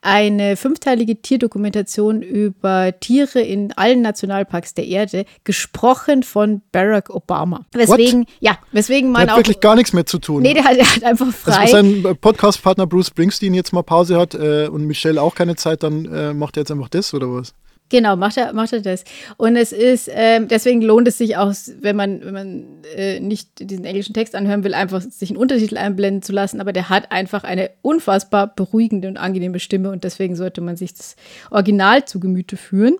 eine 0.02 0.56
fünfteilige 0.56 1.20
Tierdokumentation 1.22 2.22
über 2.22 2.92
Tiere 2.98 3.40
in 3.40 3.72
allen 3.72 4.02
Nationalparks 4.02 4.74
der 4.74 4.86
Erde, 4.86 5.24
gesprochen 5.44 6.22
von 6.22 6.62
Barack 6.72 7.10
Obama. 7.10 7.64
Weswegen, 7.72 8.20
What? 8.22 8.28
ja, 8.40 8.58
weswegen 8.72 9.12
Der 9.12 9.12
man 9.12 9.22
hat 9.22 9.30
auch. 9.30 9.36
wirklich 9.38 9.60
gar 9.60 9.76
nichts 9.76 9.92
mehr 9.92 10.06
zu 10.06 10.18
tun. 10.18 10.42
Nee, 10.42 10.54
der 10.54 10.64
hat, 10.64 10.76
der 10.76 10.96
hat 10.96 11.04
einfach 11.04 11.26
also, 11.26 11.38
frei. 11.38 11.72
wenn 11.72 12.02
sein 12.02 12.16
Podcast-Partner 12.20 12.86
Bruce 12.86 13.08
Springsteen 13.08 13.54
jetzt 13.54 13.72
mal 13.72 13.82
Pause 13.82 14.18
hat 14.18 14.34
äh, 14.34 14.68
und 14.68 14.86
Michelle 14.86 15.22
auch 15.22 15.34
keine 15.34 15.56
Zeit, 15.56 15.82
dann 15.82 16.04
äh, 16.06 16.34
macht 16.34 16.56
er 16.56 16.62
jetzt 16.62 16.70
einfach 16.70 16.88
das 16.88 17.14
oder 17.14 17.32
was? 17.32 17.54
Genau, 17.88 18.16
macht 18.16 18.36
er, 18.36 18.52
macht 18.52 18.72
er 18.72 18.80
das. 18.80 19.04
Und 19.36 19.56
es 19.56 19.70
ist, 19.70 20.10
ähm, 20.12 20.48
deswegen 20.48 20.82
lohnt 20.82 21.06
es 21.06 21.18
sich 21.18 21.36
auch, 21.36 21.52
wenn 21.80 21.94
man, 21.94 22.24
wenn 22.24 22.34
man 22.34 22.66
äh, 22.96 23.20
nicht 23.20 23.48
diesen 23.60 23.84
englischen 23.84 24.12
Text 24.12 24.34
anhören 24.34 24.64
will, 24.64 24.74
einfach 24.74 25.00
sich 25.00 25.30
einen 25.30 25.36
Untertitel 25.36 25.78
einblenden 25.78 26.22
zu 26.22 26.32
lassen. 26.32 26.60
Aber 26.60 26.72
der 26.72 26.88
hat 26.88 27.12
einfach 27.12 27.44
eine 27.44 27.70
unfassbar 27.82 28.48
beruhigende 28.48 29.06
und 29.06 29.16
angenehme 29.16 29.60
Stimme 29.60 29.90
und 29.90 30.02
deswegen 30.02 30.34
sollte 30.34 30.60
man 30.60 30.76
sich 30.76 30.94
das 30.94 31.14
Original 31.50 32.04
zu 32.04 32.18
Gemüte 32.18 32.56
führen. 32.56 32.96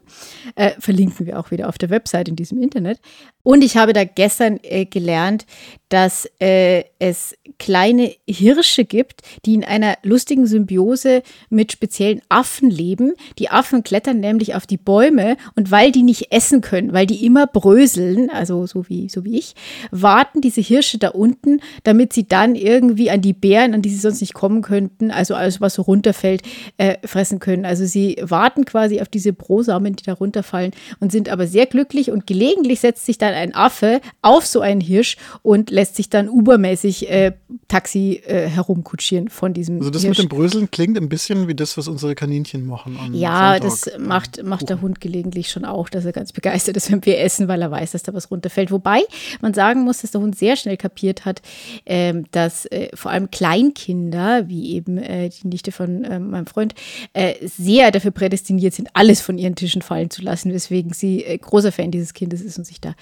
Äh, 0.54 0.72
verlinken 0.78 1.26
wir 1.26 1.40
auch 1.40 1.50
wieder 1.50 1.68
auf 1.68 1.78
der 1.78 1.90
Website 1.90 2.28
in 2.28 2.36
diesem 2.36 2.62
Internet. 2.62 3.00
Und 3.42 3.62
ich 3.62 3.76
habe 3.76 3.92
da 3.92 4.04
gestern 4.04 4.58
äh, 4.62 4.86
gelernt, 4.86 5.46
dass 5.88 6.28
äh, 6.40 6.84
es 6.98 7.36
kleine 7.58 8.12
Hirsche 8.26 8.84
gibt, 8.84 9.22
die 9.44 9.54
in 9.54 9.64
einer 9.64 9.96
lustigen 10.02 10.46
Symbiose 10.46 11.22
mit 11.48 11.72
speziellen 11.72 12.22
Affen 12.28 12.70
leben. 12.70 13.12
Die 13.38 13.50
Affen 13.50 13.82
klettern 13.82 14.20
nämlich 14.20 14.54
auf 14.54 14.66
die 14.66 14.76
Bäume 14.76 15.36
und 15.54 15.70
weil 15.70 15.92
die 15.92 16.02
nicht 16.02 16.32
essen 16.32 16.60
können, 16.60 16.92
weil 16.92 17.06
die 17.06 17.24
immer 17.24 17.46
bröseln, 17.46 18.30
also 18.30 18.66
so 18.66 18.88
wie, 18.88 19.08
so 19.08 19.24
wie 19.24 19.38
ich, 19.38 19.54
warten 19.90 20.40
diese 20.40 20.60
Hirsche 20.60 20.98
da 20.98 21.08
unten, 21.08 21.60
damit 21.84 22.12
sie 22.12 22.26
dann 22.28 22.54
irgendwie 22.54 23.10
an 23.10 23.20
die 23.20 23.32
Bären, 23.32 23.74
an 23.74 23.82
die 23.82 23.90
sie 23.90 23.98
sonst 23.98 24.20
nicht 24.20 24.34
kommen 24.34 24.62
könnten, 24.62 25.10
also 25.10 25.34
alles, 25.34 25.60
was 25.60 25.74
so 25.74 25.82
runterfällt, 25.82 26.42
äh, 26.76 26.96
fressen 27.04 27.38
können. 27.38 27.64
Also 27.64 27.84
sie 27.86 28.16
warten 28.20 28.64
quasi 28.64 29.00
auf 29.00 29.08
diese 29.08 29.32
Brosamen, 29.32 29.96
die 29.96 30.04
da 30.04 30.12
runterfallen 30.12 30.72
und 31.00 31.12
sind 31.12 31.28
aber 31.28 31.46
sehr 31.46 31.66
glücklich 31.66 32.10
und 32.10 32.26
gelegentlich 32.26 32.80
setzt 32.80 33.06
sich 33.06 33.18
dann 33.18 33.34
ein 33.34 33.54
Affe 33.54 34.00
auf 34.22 34.46
so 34.46 34.60
einen 34.60 34.80
Hirsch 34.80 35.16
und 35.42 35.70
lässt 35.70 35.96
sich 35.96 36.10
dann 36.10 36.28
übermäßig 36.28 37.10
äh, 37.10 37.32
Taxi 37.68 38.20
äh, 38.26 38.48
herumkutschieren 38.48 39.28
von 39.28 39.52
diesem 39.52 39.78
Also 39.78 39.90
das 39.90 40.02
Hirsch. 40.02 40.18
mit 40.18 40.26
dem 40.26 40.36
Bröseln 40.36 40.70
klingt 40.70 40.98
ein 40.98 41.08
bisschen 41.08 41.46
wie 41.46 41.54
das, 41.54 41.76
was 41.76 41.86
unsere 41.86 42.16
Kaninchen 42.16 42.66
machen. 42.66 42.98
Ja, 43.12 43.52
Sonntag. 43.52 43.62
das 43.62 43.98
macht, 43.98 44.42
macht 44.42 44.68
der 44.68 44.80
Hund 44.80 45.00
gelegentlich 45.00 45.50
schon 45.50 45.64
auch, 45.64 45.88
dass 45.88 46.04
er 46.04 46.12
ganz 46.12 46.32
begeistert 46.32 46.76
ist, 46.76 46.90
wenn 46.92 47.04
wir 47.04 47.20
essen, 47.20 47.46
weil 47.46 47.62
er 47.62 47.70
weiß, 47.70 47.92
dass 47.92 48.02
da 48.02 48.12
was 48.14 48.30
runterfällt. 48.30 48.72
Wobei 48.72 49.02
man 49.40 49.54
sagen 49.54 49.82
muss, 49.82 50.02
dass 50.02 50.10
der 50.10 50.20
Hund 50.20 50.36
sehr 50.36 50.56
schnell 50.56 50.76
kapiert 50.76 51.24
hat, 51.24 51.40
ähm, 51.86 52.24
dass 52.32 52.66
äh, 52.66 52.88
vor 52.94 53.12
allem 53.12 53.30
Kleinkinder, 53.30 54.48
wie 54.48 54.72
eben 54.72 54.98
äh, 54.98 55.28
die 55.28 55.46
Nichte 55.46 55.70
von 55.70 56.04
äh, 56.04 56.18
meinem 56.18 56.46
Freund, 56.46 56.74
äh, 57.12 57.34
sehr 57.46 57.92
dafür 57.92 58.10
prädestiniert 58.10 58.74
sind, 58.74 58.88
alles 58.94 59.20
von 59.20 59.38
ihren 59.38 59.54
Tischen 59.54 59.82
fallen 59.82 60.10
zu 60.10 60.22
lassen, 60.22 60.52
weswegen 60.52 60.92
sie 60.92 61.22
äh, 61.22 61.38
großer 61.38 61.70
Fan 61.70 61.92
dieses 61.92 62.12
Kindes 62.12 62.42
ist 62.42 62.58
und 62.58 62.64
sich 62.64 62.80
da 62.80 62.94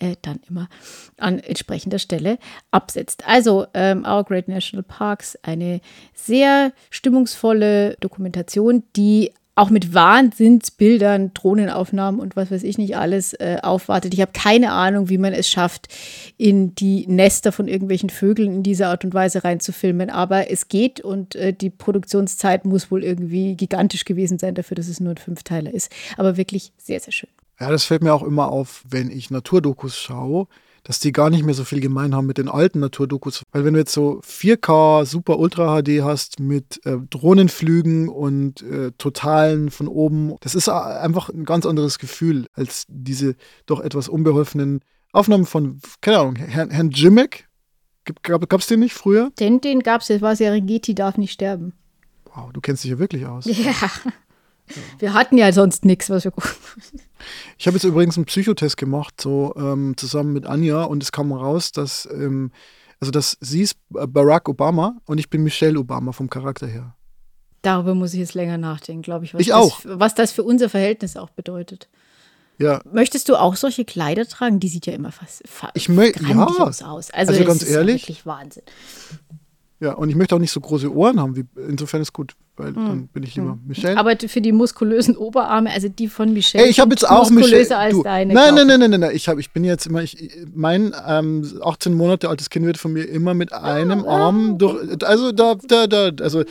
äh, 0.00 0.16
dann 0.22 0.40
immer 0.48 0.68
an 1.18 1.38
entsprechender 1.38 2.00
Stelle 2.00 2.38
absetzt. 2.72 3.24
Also 3.26 3.66
ähm, 3.92 4.04
Our 4.06 4.24
Great 4.24 4.48
National 4.48 4.82
Parks, 4.82 5.36
eine 5.42 5.80
sehr 6.14 6.72
stimmungsvolle 6.90 7.96
Dokumentation, 8.00 8.82
die 8.96 9.32
auch 9.54 9.68
mit 9.68 9.92
Wahnsinnsbildern, 9.92 11.34
Drohnenaufnahmen 11.34 12.20
und 12.20 12.36
was 12.36 12.50
weiß 12.50 12.62
ich 12.62 12.78
nicht 12.78 12.96
alles 12.96 13.34
äh, 13.34 13.58
aufwartet. 13.62 14.14
Ich 14.14 14.20
habe 14.22 14.32
keine 14.32 14.72
Ahnung, 14.72 15.10
wie 15.10 15.18
man 15.18 15.34
es 15.34 15.46
schafft, 15.46 15.88
in 16.38 16.74
die 16.74 17.06
Nester 17.06 17.52
von 17.52 17.68
irgendwelchen 17.68 18.08
Vögeln 18.08 18.50
in 18.50 18.62
dieser 18.62 18.88
Art 18.88 19.04
und 19.04 19.12
Weise 19.12 19.44
reinzufilmen. 19.44 20.08
Aber 20.08 20.50
es 20.50 20.68
geht 20.68 21.00
und 21.00 21.34
äh, 21.34 21.52
die 21.52 21.68
Produktionszeit 21.68 22.64
muss 22.64 22.90
wohl 22.90 23.04
irgendwie 23.04 23.54
gigantisch 23.54 24.06
gewesen 24.06 24.38
sein 24.38 24.54
dafür, 24.54 24.74
dass 24.74 24.88
es 24.88 25.00
nur 25.00 25.12
ein 25.12 25.18
Fünfteiler 25.18 25.72
ist. 25.72 25.92
Aber 26.16 26.38
wirklich 26.38 26.72
sehr, 26.78 27.00
sehr 27.00 27.12
schön. 27.12 27.30
Ja, 27.60 27.70
das 27.70 27.84
fällt 27.84 28.02
mir 28.02 28.14
auch 28.14 28.22
immer 28.22 28.48
auf, 28.48 28.82
wenn 28.88 29.10
ich 29.10 29.30
Naturdokus 29.30 29.98
schaue, 29.98 30.48
dass 30.84 30.98
die 30.98 31.12
gar 31.12 31.30
nicht 31.30 31.44
mehr 31.44 31.54
so 31.54 31.64
viel 31.64 31.80
gemein 31.80 32.14
haben 32.14 32.26
mit 32.26 32.38
den 32.38 32.48
alten 32.48 32.80
Naturdokus. 32.80 33.42
Weil 33.52 33.64
wenn 33.64 33.74
du 33.74 33.80
jetzt 33.80 33.92
so 33.92 34.20
4K 34.26 35.04
Super 35.06 35.38
Ultra 35.38 35.80
HD 35.80 36.02
hast 36.02 36.40
mit 36.40 36.84
äh, 36.84 36.96
Drohnenflügen 37.10 38.08
und 38.08 38.62
äh, 38.62 38.90
Totalen 38.98 39.70
von 39.70 39.88
oben, 39.88 40.34
das 40.40 40.54
ist 40.54 40.68
a- 40.68 41.00
einfach 41.00 41.28
ein 41.28 41.44
ganz 41.44 41.66
anderes 41.66 41.98
Gefühl 41.98 42.46
als 42.54 42.84
diese 42.88 43.36
doch 43.66 43.80
etwas 43.80 44.08
unbeholfenen 44.08 44.80
Aufnahmen 45.12 45.46
von, 45.46 45.80
keine 46.00 46.18
Ahnung, 46.18 46.36
Herrn, 46.36 46.70
Herrn 46.70 46.90
Jimmick. 46.90 47.48
Gab 48.22 48.60
es 48.60 48.66
den 48.66 48.80
nicht 48.80 48.94
früher? 48.94 49.30
Den, 49.38 49.60
den 49.60 49.80
gab 49.80 50.00
es, 50.00 50.08
das 50.08 50.22
war 50.22 50.34
Serengeti 50.34 50.94
darf 50.94 51.16
nicht 51.18 51.32
sterben. 51.32 51.74
Wow, 52.34 52.50
du 52.52 52.60
kennst 52.60 52.82
dich 52.82 52.90
ja 52.92 52.98
wirklich 52.98 53.26
aus. 53.26 53.44
Ja. 53.46 53.74
Wir 54.98 55.14
hatten 55.14 55.38
ja 55.38 55.52
sonst 55.52 55.84
nichts, 55.84 56.10
was 56.10 56.24
wir 56.24 56.30
gucken. 56.30 56.50
Ich 57.56 57.66
habe 57.66 57.76
jetzt 57.76 57.84
übrigens 57.84 58.16
einen 58.16 58.26
Psychotest 58.26 58.76
gemacht, 58.76 59.20
so 59.20 59.54
ähm, 59.56 59.96
zusammen 59.96 60.32
mit 60.32 60.46
Anja, 60.46 60.82
und 60.82 61.02
es 61.02 61.12
kam 61.12 61.32
raus, 61.32 61.70
dass, 61.70 62.08
ähm, 62.12 62.50
also 62.98 63.12
dass 63.12 63.36
sie 63.40 63.62
ist 63.62 63.76
Barack 63.90 64.48
Obama 64.48 64.96
und 65.06 65.18
ich 65.18 65.30
bin 65.30 65.44
Michelle 65.44 65.78
Obama 65.78 66.12
vom 66.12 66.28
Charakter 66.28 66.66
her. 66.66 66.96
Darüber 67.62 67.94
muss 67.94 68.12
ich 68.12 68.18
jetzt 68.18 68.34
länger 68.34 68.58
nachdenken, 68.58 69.02
glaube 69.02 69.24
ich. 69.24 69.34
Was 69.34 69.40
Ich 69.40 69.48
das, 69.48 69.56
auch. 69.56 69.80
Was 69.84 70.14
das 70.16 70.32
für 70.32 70.42
unser 70.42 70.68
Verhältnis 70.68 71.16
auch 71.16 71.30
bedeutet. 71.30 71.88
Ja, 72.58 72.80
Möchtest 72.92 73.28
du 73.28 73.36
auch 73.36 73.56
solche 73.56 73.84
Kleider 73.84 74.26
tragen? 74.26 74.60
Die 74.60 74.68
sieht 74.68 74.86
ja 74.86 74.92
immer 74.92 75.10
fast 75.12 75.42
fa 75.48 75.70
Ich 75.74 75.88
ja. 75.88 76.90
aus. 76.90 77.10
Also, 77.10 77.32
Also 77.32 77.44
ganz 77.44 77.68
ehrlich, 77.68 78.02
wirklich 78.02 78.26
Wahnsinn. 78.26 78.62
ja, 79.80 79.94
und 79.94 80.10
ich 80.10 80.16
möchte 80.16 80.34
auch 80.34 80.40
nicht 80.40 80.52
so 80.52 80.60
große 80.60 80.92
Ohren 80.92 81.20
haben, 81.20 81.36
wie, 81.36 81.44
insofern 81.68 82.02
ist 82.02 82.12
gut, 82.12 82.34
weil 82.56 82.72
dann 82.74 83.08
bin 83.08 83.22
ich 83.22 83.34
lieber 83.34 83.58
Michelle. 83.66 83.92
Hm. 83.94 83.98
Aber 83.98 84.14
für 84.28 84.40
die 84.40 84.52
muskulösen 84.52 85.16
Oberarme, 85.16 85.70
also 85.70 85.88
die 85.88 86.06
von 86.08 86.32
Michelle, 86.34 86.64
Ey, 86.64 86.70
ich 86.70 86.80
habe 86.80 86.90
jetzt 86.90 87.08
auch 87.08 87.30
muskulöser 87.30 87.56
Michelle. 87.58 87.78
als 87.78 87.94
Du, 87.94 88.02
deine. 88.02 88.34
nein, 88.34 88.54
nein, 88.54 88.68
ich. 88.70 88.78
nein, 88.78 88.90
nein, 88.90 89.00
nein. 89.00 89.10
Ich, 89.14 89.28
hab, 89.28 89.38
ich 89.38 89.52
bin 89.52 89.64
jetzt 89.64 89.86
immer, 89.86 90.02
ich, 90.02 90.30
mein 90.54 90.94
ähm, 91.06 91.50
18 91.62 91.94
Monate 91.94 92.28
altes 92.28 92.50
Kind 92.50 92.66
wird 92.66 92.76
von 92.78 92.92
mir 92.92 93.04
immer 93.04 93.32
mit 93.34 93.52
einem 93.52 94.04
Ah, 94.04 94.26
Arm 94.26 94.58
durch. 94.58 95.02
Also 95.02 95.32
da, 95.32 95.54
da, 95.66 95.86
da, 95.86 96.10
also 96.22 96.44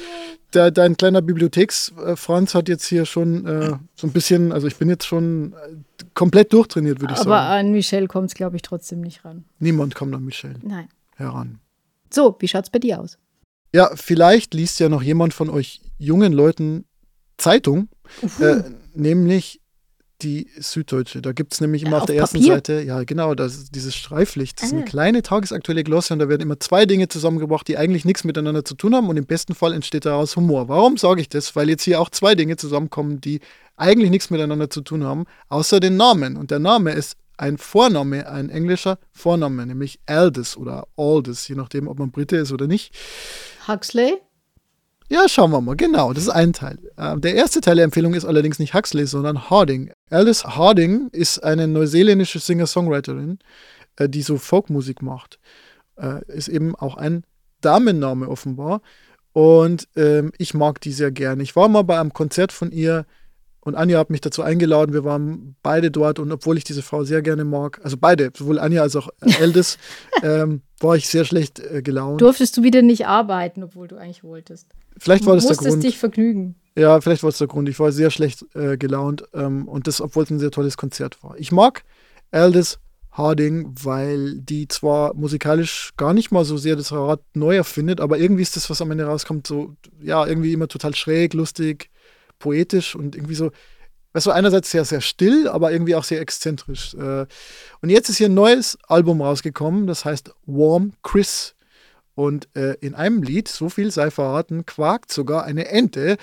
der, 0.54 0.72
dein 0.72 0.98
kleiner 0.98 1.22
Bibliotheksfranz 1.22 2.56
hat 2.56 2.68
jetzt 2.68 2.86
hier 2.88 3.06
schon 3.06 3.46
äh, 3.46 3.72
so 3.96 4.08
ein 4.08 4.12
bisschen, 4.12 4.52
also 4.52 4.68
ich 4.68 4.76
bin 4.78 4.90
jetzt 4.90 5.06
schon 5.06 5.54
äh, 5.54 6.04
komplett 6.14 6.52
durchtrainiert, 6.54 7.00
würde 7.00 7.14
ich 7.14 7.20
Aber 7.22 7.30
sagen. 7.30 7.68
an 7.68 7.72
Michelle 7.72 8.08
kommt 8.08 8.30
es, 8.30 8.34
glaube 8.34 8.56
ich, 8.56 8.62
trotzdem 8.62 9.02
nicht 9.02 9.24
ran. 9.24 9.46
Niemand 9.60 9.96
kommt 9.96 10.14
an 10.16 10.26
Michelle 10.26 10.56
Nein. 10.64 10.88
heran. 11.16 11.60
So, 12.10 12.36
wie 12.40 12.48
schaut's 12.48 12.70
bei 12.70 12.80
dir 12.80 13.00
aus? 13.00 13.18
Ja, 13.74 13.90
vielleicht 13.96 14.54
liest 14.54 14.80
ja 14.82 14.90
noch 14.90 15.02
jemand 15.02 15.34
von 15.34 15.50
euch 15.50 15.80
jungen 16.02 16.34
Leuten 16.34 16.86
Zeitung, 17.38 17.88
äh, 18.40 18.64
nämlich 18.94 19.60
die 20.22 20.48
Süddeutsche. 20.60 21.20
Da 21.22 21.32
gibt 21.32 21.54
es 21.54 21.62
nämlich 21.62 21.82
immer 21.82 21.94
Äh, 21.94 21.96
auf, 21.96 22.02
auf 22.04 22.08
der 22.08 22.16
ersten 22.18 22.38
Papier? 22.38 22.54
Seite, 22.56 22.82
ja 22.82 23.04
genau, 23.04 23.34
das 23.34 23.56
ist 23.56 23.74
dieses 23.76 23.96
Streiflicht. 23.96 24.60
Das 24.62 24.68
ist 24.68 24.74
eine 24.74 24.84
Ah. 24.84 24.86
kleine 24.86 25.22
tagesaktuelle 25.24 25.84
Glosse 25.84 26.14
und 26.14 26.20
da 26.20 26.30
werden 26.30 26.42
immer 26.42 26.60
zwei 26.60 26.86
Dinge 26.86 27.08
zusammengebracht, 27.08 27.68
die 27.68 27.78
eigentlich 27.78 28.06
nichts 28.06 28.24
miteinander 28.24 28.64
zu 28.64 28.76
tun 28.76 28.94
haben 28.94 29.10
und 29.10 29.18
im 29.18 29.26
besten 29.26 29.56
Fall 29.56 29.74
entsteht 29.74 30.06
daraus 30.06 30.36
Humor. 30.36 30.68
Warum 30.68 30.98
sage 30.98 31.22
ich 31.22 31.30
das? 31.30 31.56
Weil 31.56 31.70
jetzt 31.70 31.84
hier 31.84 32.00
auch 32.00 32.10
zwei 32.12 32.36
Dinge 32.36 32.56
zusammenkommen, 32.56 33.20
die 33.20 33.40
eigentlich 33.78 34.12
nichts 34.12 34.30
miteinander 34.30 34.70
zu 34.70 34.82
tun 34.82 35.04
haben, 35.04 35.24
außer 35.50 35.80
den 35.80 35.98
Namen. 35.98 36.38
Und 36.38 36.52
der 36.52 36.60
Name 36.60 36.92
ist 36.92 37.16
ein 37.38 37.58
Vorname, 37.58 38.30
ein 38.30 38.50
englischer 38.52 39.00
Vorname, 39.12 39.66
nämlich 39.66 40.00
Aldous 40.06 40.56
oder 40.56 40.88
Aldous, 40.98 41.48
je 41.48 41.56
nachdem, 41.56 41.88
ob 41.88 41.98
man 41.98 42.12
Brite 42.12 42.38
ist 42.38 42.52
oder 42.52 42.68
nicht. 42.68 42.94
Huxley? 43.68 44.18
Ja, 45.12 45.28
schauen 45.28 45.52
wir 45.52 45.60
mal. 45.60 45.76
Genau, 45.76 46.14
das 46.14 46.24
ist 46.24 46.30
ein 46.30 46.54
Teil. 46.54 46.80
Ähm, 46.98 47.20
der 47.20 47.36
erste 47.36 47.60
Teil 47.60 47.76
der 47.76 47.84
Empfehlung 47.84 48.14
ist 48.14 48.24
allerdings 48.24 48.60
nicht 48.60 48.74
Huxley, 48.74 49.06
sondern 49.06 49.50
Harding. 49.50 49.92
Alice 50.10 50.46
Harding 50.46 51.10
ist 51.12 51.40
eine 51.40 51.68
neuseeländische 51.68 52.40
Singer-Songwriterin, 52.40 53.40
äh, 53.98 54.08
die 54.08 54.22
so 54.22 54.38
Folkmusik 54.38 55.02
macht. 55.02 55.38
Äh, 55.98 56.24
ist 56.28 56.48
eben 56.48 56.76
auch 56.76 56.96
ein 56.96 57.26
Damenname 57.60 58.30
offenbar. 58.30 58.82
Und 59.34 59.90
ähm, 59.98 60.32
ich 60.38 60.54
mag 60.54 60.80
die 60.80 60.94
sehr 60.94 61.12
gerne. 61.12 61.44
Ich 61.44 61.58
war 61.58 61.68
mal 61.68 61.84
bei 61.84 62.00
einem 62.00 62.14
Konzert 62.14 62.54
von 62.54 62.72
ihr 62.72 63.06
und 63.62 63.76
Anja 63.76 64.00
hat 64.00 64.10
mich 64.10 64.22
dazu 64.22 64.42
eingeladen. 64.42 64.94
Wir 64.94 65.04
waren 65.04 65.56
beide 65.64 65.92
dort 65.92 66.20
und 66.20 66.32
obwohl 66.32 66.58
ich 66.58 66.64
diese 66.64 66.82
Frau 66.82 67.04
sehr 67.04 67.22
gerne 67.22 67.46
mag, 67.46 67.80
also 67.84 67.96
beide, 67.98 68.32
sowohl 68.36 68.60
Anja 68.60 68.82
als 68.82 68.96
auch 68.96 69.10
Eldis, 69.40 69.78
ähm, 70.24 70.62
war 70.80 70.96
ich 70.96 71.08
sehr 71.08 71.26
schlecht 71.26 71.60
äh, 71.60 71.82
gelaunt. 71.82 72.22
Durftest 72.22 72.58
du 72.58 72.64
wieder 72.64 72.82
nicht 72.82 73.06
arbeiten, 73.06 73.64
obwohl 73.64 73.88
du 73.88 73.98
eigentlich 73.98 74.24
wolltest? 74.24 74.68
Vielleicht 74.98 75.26
war 75.26 75.36
das 75.36 75.46
der 75.46 75.56
Grund. 75.56 75.68
Du 75.68 75.76
musstest 75.76 75.88
dich 75.94 76.00
vergnügen. 76.00 76.56
Ja, 76.76 77.02
vielleicht 77.02 77.24
war 77.24 77.30
es 77.30 77.38
der 77.38 77.48
Grund. 77.48 77.70
Ich 77.70 77.80
war 77.80 77.92
sehr 77.92 78.12
schlecht 78.12 78.46
äh, 78.56 78.78
gelaunt 78.78 79.26
ähm, 79.34 79.68
und 79.68 79.88
das, 79.88 80.02
obwohl 80.02 80.24
es 80.24 80.30
ein 80.32 80.40
sehr 80.40 80.52
tolles 80.52 80.78
Konzert 80.78 81.22
war. 81.24 81.36
Ich 81.38 81.52
mag 81.52 81.84
Aldis 82.32 82.80
Harding, 83.12 83.76
weil 83.84 84.40
die 84.40 84.70
zwar 84.70 85.14
musikalisch 85.14 85.92
gar 85.98 86.14
nicht 86.14 86.32
mal 86.32 86.46
so 86.46 86.56
sehr 86.56 86.78
das 86.78 86.94
Rad 86.94 87.20
neu 87.34 87.58
erfindet, 87.58 88.00
aber 88.00 88.18
irgendwie 88.18 88.42
ist 88.42 88.56
das, 88.56 88.70
was 88.70 88.82
am 88.82 88.90
Ende 88.90 89.04
rauskommt, 89.04 89.46
so, 89.46 89.76
ja, 90.02 90.26
irgendwie 90.26 90.54
immer 90.54 90.70
total 90.70 90.96
schräg, 90.96 91.34
lustig, 91.34 91.91
poetisch 92.42 92.96
und 92.96 93.16
irgendwie 93.16 93.36
so, 93.36 93.52
weißt 94.14 94.26
du, 94.26 94.32
einerseits 94.32 94.72
sehr, 94.72 94.84
sehr 94.84 95.02
still, 95.02 95.48
aber 95.48 95.72
irgendwie 95.72 95.96
auch 95.96 96.04
sehr 96.04 96.20
exzentrisch. 96.20 96.94
Äh. 96.96 97.26
Und 97.82 97.90
jetzt 97.90 98.10
ist 98.10 98.18
hier 98.18 98.30
ein 98.30 98.34
neues 98.34 98.78
Album 98.88 99.22
rausgekommen, 99.22 99.88
das 99.88 100.04
heißt 100.04 100.32
Warm 100.46 100.94
Chris. 101.04 101.56
Und 102.14 102.50
äh, 102.56 102.74
in 102.82 102.94
einem 102.94 103.24
Lied, 103.24 103.48
so 103.48 103.70
viel 103.70 103.90
sei 103.90 104.12
verraten, 104.12 104.66
quakt 104.66 105.14
sogar 105.14 105.46
eine 105.46 105.70
Ente. 105.70 106.18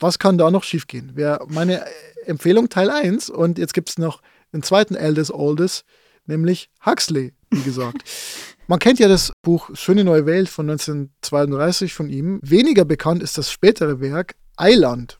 Was 0.00 0.18
kann 0.18 0.36
da 0.36 0.50
noch 0.50 0.64
schiefgehen? 0.64 1.14
Wäre 1.14 1.46
meine 1.48 1.84
Empfehlung 2.26 2.68
Teil 2.68 2.90
1 2.90 3.30
und 3.30 3.58
jetzt 3.58 3.74
gibt 3.74 3.88
es 3.90 3.98
noch 3.98 4.20
den 4.52 4.62
zweiten 4.62 4.94
Eldest 4.94 5.30
Oldest, 5.32 5.84
nämlich 6.26 6.70
Huxley, 6.84 7.34
wie 7.50 7.62
gesagt. 7.62 8.02
Man 8.66 8.78
kennt 8.78 8.98
ja 8.98 9.08
das 9.08 9.32
Buch 9.42 9.70
Schöne 9.74 10.04
neue 10.04 10.26
Welt 10.26 10.50
von 10.50 10.68
1932 10.68 11.94
von 11.94 12.10
ihm. 12.10 12.38
Weniger 12.42 12.84
bekannt 12.84 13.22
ist 13.22 13.38
das 13.38 13.50
spätere 13.50 14.00
Werk 14.00 14.34
Island 14.58 15.18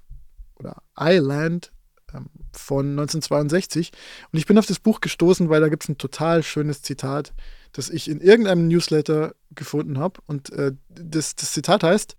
oder 0.57 0.83
Island 0.99 1.73
ähm, 2.13 2.27
von 2.53 2.91
1962. 2.91 3.93
Und 4.33 4.39
ich 4.39 4.47
bin 4.47 4.59
auf 4.59 4.67
das 4.67 4.81
Buch 4.81 5.01
gestoßen, 5.01 5.49
weil 5.49 5.61
da 5.61 5.69
gibt 5.69 5.85
es 5.85 5.89
ein 5.89 5.99
total 5.99 6.43
schönes 6.43 6.83
Zitat, 6.83 7.33
das 7.73 7.91
ich 7.91 8.09
in 8.09 8.21
irgendeinem 8.21 8.69
Newsletter 8.69 9.35
gefunden 9.55 9.99
habe. 9.99 10.21
Und 10.27 10.51
äh, 10.51 10.73
das, 10.89 11.37
das 11.37 11.53
Zitat 11.53 11.83
heißt, 11.83 12.17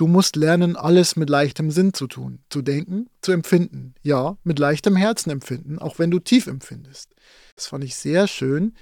Du 0.00 0.06
musst 0.06 0.34
lernen, 0.34 0.76
alles 0.76 1.14
mit 1.16 1.28
leichtem 1.28 1.70
Sinn 1.70 1.92
zu 1.92 2.06
tun, 2.06 2.38
zu 2.48 2.62
denken, 2.62 3.10
zu 3.20 3.32
empfinden. 3.32 3.94
Ja, 4.00 4.38
mit 4.44 4.58
leichtem 4.58 4.96
Herzen 4.96 5.28
empfinden, 5.28 5.78
auch 5.78 5.98
wenn 5.98 6.10
du 6.10 6.18
tief 6.20 6.46
empfindest. 6.46 7.14
Das 7.54 7.66
fand 7.66 7.84
ich 7.84 7.94
sehr 7.96 8.26
schön, 8.26 8.72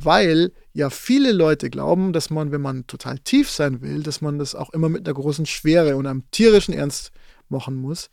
weil 0.00 0.52
ja 0.72 0.90
viele 0.90 1.32
Leute 1.32 1.70
glauben, 1.70 2.12
dass 2.12 2.30
man, 2.30 2.52
wenn 2.52 2.60
man 2.60 2.86
total 2.86 3.18
tief 3.18 3.50
sein 3.50 3.80
will, 3.80 4.02
dass 4.02 4.20
man 4.20 4.38
das 4.38 4.54
auch 4.54 4.70
immer 4.70 4.88
mit 4.88 5.06
einer 5.06 5.14
großen 5.14 5.46
Schwere 5.46 5.96
und 5.96 6.06
einem 6.06 6.24
tierischen 6.30 6.74
Ernst 6.74 7.12
machen 7.48 7.76
muss. 7.76 8.10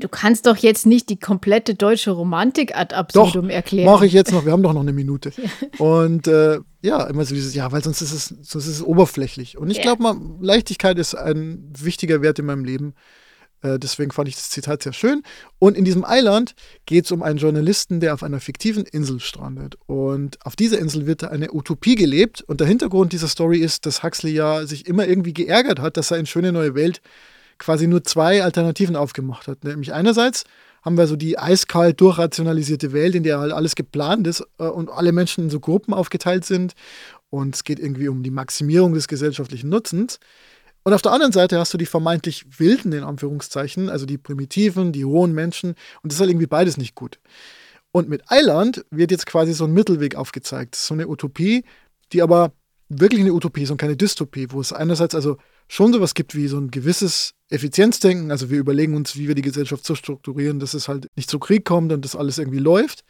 Du 0.00 0.08
kannst 0.08 0.46
doch 0.46 0.56
jetzt 0.56 0.84
nicht 0.84 1.08
die 1.10 1.18
komplette 1.18 1.74
deutsche 1.74 2.10
Romantik 2.10 2.76
ad 2.76 2.94
absurdum 2.94 3.46
doch, 3.46 3.54
erklären. 3.54 3.86
Mache 3.86 4.06
ich 4.06 4.12
jetzt 4.12 4.32
noch. 4.32 4.44
Wir 4.44 4.52
haben 4.52 4.62
doch 4.62 4.72
noch 4.72 4.80
eine 4.80 4.92
Minute. 4.92 5.32
Und 5.78 6.26
äh, 6.26 6.58
ja, 6.82 7.06
immer 7.06 7.24
so 7.24 7.34
dieses, 7.34 7.54
ja, 7.54 7.70
weil 7.70 7.84
sonst 7.84 8.00
ist 8.02 8.12
es, 8.12 8.26
sonst 8.26 8.66
ist 8.66 8.78
es 8.78 8.82
oberflächlich. 8.82 9.56
Und 9.56 9.70
ich 9.70 9.78
ja. 9.78 9.94
glaube 9.94 10.20
Leichtigkeit 10.40 10.98
ist 10.98 11.14
ein 11.14 11.72
wichtiger 11.78 12.20
Wert 12.20 12.38
in 12.40 12.46
meinem 12.46 12.64
Leben. 12.64 12.94
Äh, 13.66 13.78
deswegen 13.78 14.10
fand 14.10 14.28
ich 14.28 14.34
das 14.34 14.50
Zitat 14.50 14.82
sehr 14.82 14.92
schön. 14.92 15.22
Und 15.58 15.76
in 15.76 15.84
diesem 15.84 16.04
Eiland 16.04 16.54
geht 16.86 17.06
es 17.06 17.12
um 17.12 17.22
einen 17.22 17.38
Journalisten, 17.38 18.00
der 18.00 18.14
auf 18.14 18.22
einer 18.22 18.40
fiktiven 18.40 18.84
Insel 18.84 19.20
strandet. 19.20 19.76
Und 19.86 20.44
auf 20.44 20.56
dieser 20.56 20.78
Insel 20.78 21.06
wird 21.06 21.24
eine 21.24 21.52
Utopie 21.52 21.94
gelebt. 21.94 22.42
Und 22.42 22.60
der 22.60 22.66
Hintergrund 22.66 23.12
dieser 23.12 23.28
Story 23.28 23.58
ist, 23.58 23.86
dass 23.86 24.02
Huxley 24.02 24.32
ja 24.32 24.66
sich 24.66 24.86
immer 24.86 25.06
irgendwie 25.06 25.34
geärgert 25.34 25.80
hat, 25.80 25.96
dass 25.96 26.10
er 26.10 26.18
in 26.18 26.26
Schöne 26.26 26.52
Neue 26.52 26.74
Welt 26.74 27.00
quasi 27.58 27.86
nur 27.86 28.04
zwei 28.04 28.42
Alternativen 28.42 28.96
aufgemacht 28.96 29.48
hat. 29.48 29.64
Nämlich 29.64 29.92
einerseits 29.92 30.44
haben 30.82 30.98
wir 30.98 31.06
so 31.06 31.16
die 31.16 31.38
eiskalt 31.38 32.00
durchrationalisierte 32.00 32.92
Welt, 32.92 33.14
in 33.14 33.24
der 33.24 33.40
halt 33.40 33.52
alles 33.52 33.74
geplant 33.74 34.26
ist 34.26 34.44
äh, 34.58 34.64
und 34.64 34.90
alle 34.90 35.12
Menschen 35.12 35.44
in 35.44 35.50
so 35.50 35.58
Gruppen 35.58 35.92
aufgeteilt 35.92 36.44
sind. 36.44 36.74
Und 37.28 37.56
es 37.56 37.64
geht 37.64 37.80
irgendwie 37.80 38.08
um 38.08 38.22
die 38.22 38.30
Maximierung 38.30 38.94
des 38.94 39.08
gesellschaftlichen 39.08 39.68
Nutzens. 39.68 40.20
Und 40.86 40.92
auf 40.92 41.02
der 41.02 41.10
anderen 41.10 41.32
Seite 41.32 41.58
hast 41.58 41.74
du 41.74 41.78
die 41.78 41.84
vermeintlich 41.84 42.46
Wilden, 42.60 42.92
in 42.92 43.02
Anführungszeichen, 43.02 43.90
also 43.90 44.06
die 44.06 44.18
Primitiven, 44.18 44.92
die 44.92 45.04
hohen 45.04 45.32
Menschen. 45.32 45.70
Und 45.70 46.12
das 46.12 46.14
ist 46.14 46.20
halt 46.20 46.30
irgendwie 46.30 46.46
beides 46.46 46.76
nicht 46.76 46.94
gut. 46.94 47.18
Und 47.90 48.08
mit 48.08 48.30
Eiland 48.30 48.84
wird 48.92 49.10
jetzt 49.10 49.26
quasi 49.26 49.52
so 49.52 49.64
ein 49.64 49.72
Mittelweg 49.72 50.14
aufgezeigt. 50.14 50.76
So 50.76 50.94
eine 50.94 51.08
Utopie, 51.08 51.64
die 52.12 52.22
aber 52.22 52.52
wirklich 52.88 53.20
eine 53.20 53.32
Utopie 53.32 53.64
ist 53.64 53.72
und 53.72 53.78
keine 53.78 53.96
Dystopie, 53.96 54.46
wo 54.50 54.60
es 54.60 54.72
einerseits 54.72 55.16
also 55.16 55.38
schon 55.66 55.92
sowas 55.92 56.14
gibt 56.14 56.36
wie 56.36 56.46
so 56.46 56.56
ein 56.56 56.70
gewisses 56.70 57.34
Effizienzdenken. 57.50 58.30
Also 58.30 58.48
wir 58.50 58.60
überlegen 58.60 58.94
uns, 58.94 59.16
wie 59.16 59.26
wir 59.26 59.34
die 59.34 59.42
Gesellschaft 59.42 59.84
so 59.84 59.96
strukturieren, 59.96 60.60
dass 60.60 60.72
es 60.72 60.86
halt 60.86 61.08
nicht 61.16 61.28
zu 61.28 61.40
Krieg 61.40 61.64
kommt 61.64 61.90
und 61.90 62.04
dass 62.04 62.14
alles 62.14 62.38
irgendwie 62.38 62.60
läuft. 62.60 63.02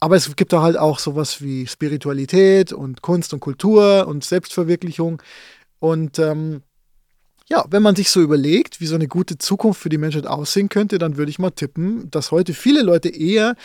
Aber 0.00 0.16
es 0.16 0.34
gibt 0.34 0.54
da 0.54 0.62
halt 0.62 0.78
auch 0.78 0.98
sowas 0.98 1.42
wie 1.42 1.66
Spiritualität 1.66 2.72
und 2.72 3.02
Kunst 3.02 3.34
und 3.34 3.40
Kultur 3.40 4.06
und 4.08 4.24
Selbstverwirklichung. 4.24 5.20
Und 5.78 6.18
ähm, 6.18 6.62
ja, 7.50 7.64
wenn 7.70 7.82
man 7.82 7.96
sich 7.96 8.10
so 8.10 8.20
überlegt, 8.20 8.80
wie 8.80 8.86
so 8.86 8.94
eine 8.94 9.08
gute 9.08 9.38
Zukunft 9.38 9.80
für 9.80 9.88
die 9.88 9.96
Menschheit 9.96 10.26
aussehen 10.26 10.68
könnte, 10.68 10.98
dann 10.98 11.16
würde 11.16 11.30
ich 11.30 11.38
mal 11.38 11.50
tippen, 11.50 12.10
dass 12.10 12.30
heute 12.30 12.52
viele 12.52 12.82
Leute 12.82 13.08
eher 13.08 13.56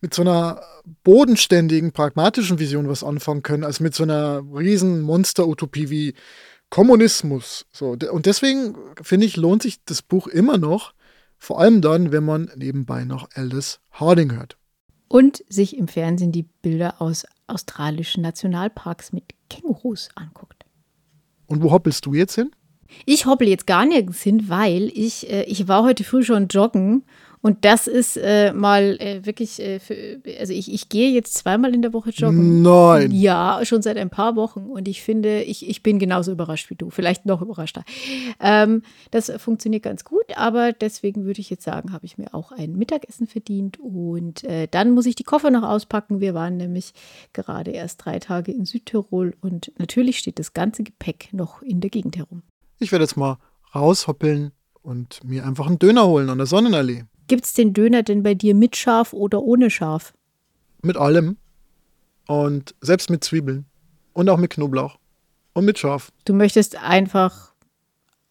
mit 0.00 0.14
so 0.14 0.22
einer 0.22 0.60
bodenständigen, 1.02 1.90
pragmatischen 1.90 2.60
Vision 2.60 2.88
was 2.88 3.02
anfangen 3.02 3.42
können, 3.42 3.64
als 3.64 3.80
mit 3.80 3.96
so 3.96 4.04
einer 4.04 4.44
riesen 4.54 5.00
Monster-Utopie 5.00 5.90
wie 5.90 6.14
Kommunismus. 6.70 7.66
So, 7.72 7.96
und 8.10 8.26
deswegen 8.26 8.76
finde 9.02 9.26
ich, 9.26 9.36
lohnt 9.36 9.62
sich 9.62 9.84
das 9.84 10.02
Buch 10.02 10.28
immer 10.28 10.56
noch, 10.56 10.94
vor 11.36 11.60
allem 11.60 11.80
dann, 11.80 12.12
wenn 12.12 12.24
man 12.24 12.50
nebenbei 12.54 13.04
noch 13.04 13.28
Aldous 13.34 13.80
Harding 13.90 14.32
hört. 14.32 14.56
Und 15.08 15.44
sich 15.48 15.76
im 15.76 15.88
Fernsehen 15.88 16.32
die 16.32 16.44
Bilder 16.44 17.02
aus 17.02 17.26
australischen 17.48 18.22
Nationalparks 18.22 19.12
mit 19.12 19.24
Kängurus 19.50 20.08
anguckt. 20.14 20.64
Und 21.46 21.62
wo 21.62 21.70
hoppelst 21.72 22.06
du 22.06 22.14
jetzt 22.14 22.34
hin? 22.34 22.50
Ich 23.04 23.26
hoppel 23.26 23.48
jetzt 23.48 23.66
gar 23.66 23.84
nirgends 23.84 24.22
hin, 24.22 24.48
weil 24.48 24.90
ich, 24.94 25.30
äh, 25.30 25.44
ich 25.44 25.68
war 25.68 25.82
heute 25.82 26.04
früh 26.04 26.22
schon 26.22 26.48
joggen 26.48 27.04
und 27.46 27.64
das 27.64 27.86
ist 27.86 28.16
äh, 28.16 28.52
mal 28.52 28.96
äh, 28.98 29.24
wirklich, 29.24 29.60
äh, 29.60 29.78
für, 29.78 30.20
also 30.40 30.52
ich, 30.52 30.72
ich 30.72 30.88
gehe 30.88 31.12
jetzt 31.12 31.34
zweimal 31.34 31.74
in 31.74 31.80
der 31.80 31.92
Woche 31.92 32.10
joggen. 32.10 32.60
Nein. 32.60 33.12
Ja, 33.12 33.60
schon 33.62 33.82
seit 33.82 33.98
ein 33.98 34.10
paar 34.10 34.34
Wochen. 34.34 34.66
Und 34.66 34.88
ich 34.88 35.00
finde, 35.00 35.42
ich, 35.42 35.68
ich 35.68 35.80
bin 35.84 36.00
genauso 36.00 36.32
überrascht 36.32 36.70
wie 36.70 36.74
du. 36.74 36.90
Vielleicht 36.90 37.24
noch 37.24 37.42
überraschter. 37.42 37.84
Ähm, 38.40 38.82
das 39.12 39.30
funktioniert 39.36 39.84
ganz 39.84 40.04
gut, 40.04 40.24
aber 40.36 40.72
deswegen 40.72 41.24
würde 41.24 41.40
ich 41.40 41.48
jetzt 41.48 41.62
sagen, 41.62 41.92
habe 41.92 42.04
ich 42.04 42.18
mir 42.18 42.34
auch 42.34 42.50
ein 42.50 42.74
Mittagessen 42.74 43.28
verdient. 43.28 43.78
Und 43.78 44.42
äh, 44.42 44.66
dann 44.68 44.90
muss 44.90 45.06
ich 45.06 45.14
die 45.14 45.22
Koffer 45.22 45.52
noch 45.52 45.62
auspacken. 45.62 46.20
Wir 46.20 46.34
waren 46.34 46.56
nämlich 46.56 46.94
gerade 47.32 47.70
erst 47.70 48.04
drei 48.04 48.18
Tage 48.18 48.50
in 48.50 48.64
Südtirol 48.64 49.34
und 49.40 49.70
natürlich 49.78 50.18
steht 50.18 50.40
das 50.40 50.52
ganze 50.52 50.82
Gepäck 50.82 51.28
noch 51.32 51.62
in 51.62 51.80
der 51.80 51.90
Gegend 51.90 52.16
herum. 52.16 52.42
Ich 52.78 52.92
werde 52.92 53.04
jetzt 53.04 53.16
mal 53.16 53.38
raushoppeln 53.74 54.52
und 54.82 55.24
mir 55.24 55.46
einfach 55.46 55.66
einen 55.66 55.78
Döner 55.78 56.06
holen 56.06 56.28
an 56.30 56.38
der 56.38 56.46
Sonnenallee. 56.46 57.04
Gibt 57.26 57.44
es 57.44 57.54
den 57.54 57.72
Döner 57.72 58.02
denn 58.02 58.22
bei 58.22 58.34
dir 58.34 58.54
mit 58.54 58.76
Schaf 58.76 59.12
oder 59.12 59.42
ohne 59.42 59.70
Schaf? 59.70 60.14
Mit 60.82 60.96
allem. 60.96 61.38
Und 62.28 62.74
selbst 62.80 63.10
mit 63.10 63.24
Zwiebeln. 63.24 63.66
Und 64.12 64.28
auch 64.28 64.36
mit 64.36 64.52
Knoblauch. 64.52 64.98
Und 65.54 65.64
mit 65.64 65.78
Schaf. 65.78 66.12
Du 66.24 66.34
möchtest 66.34 66.76
einfach 66.76 67.52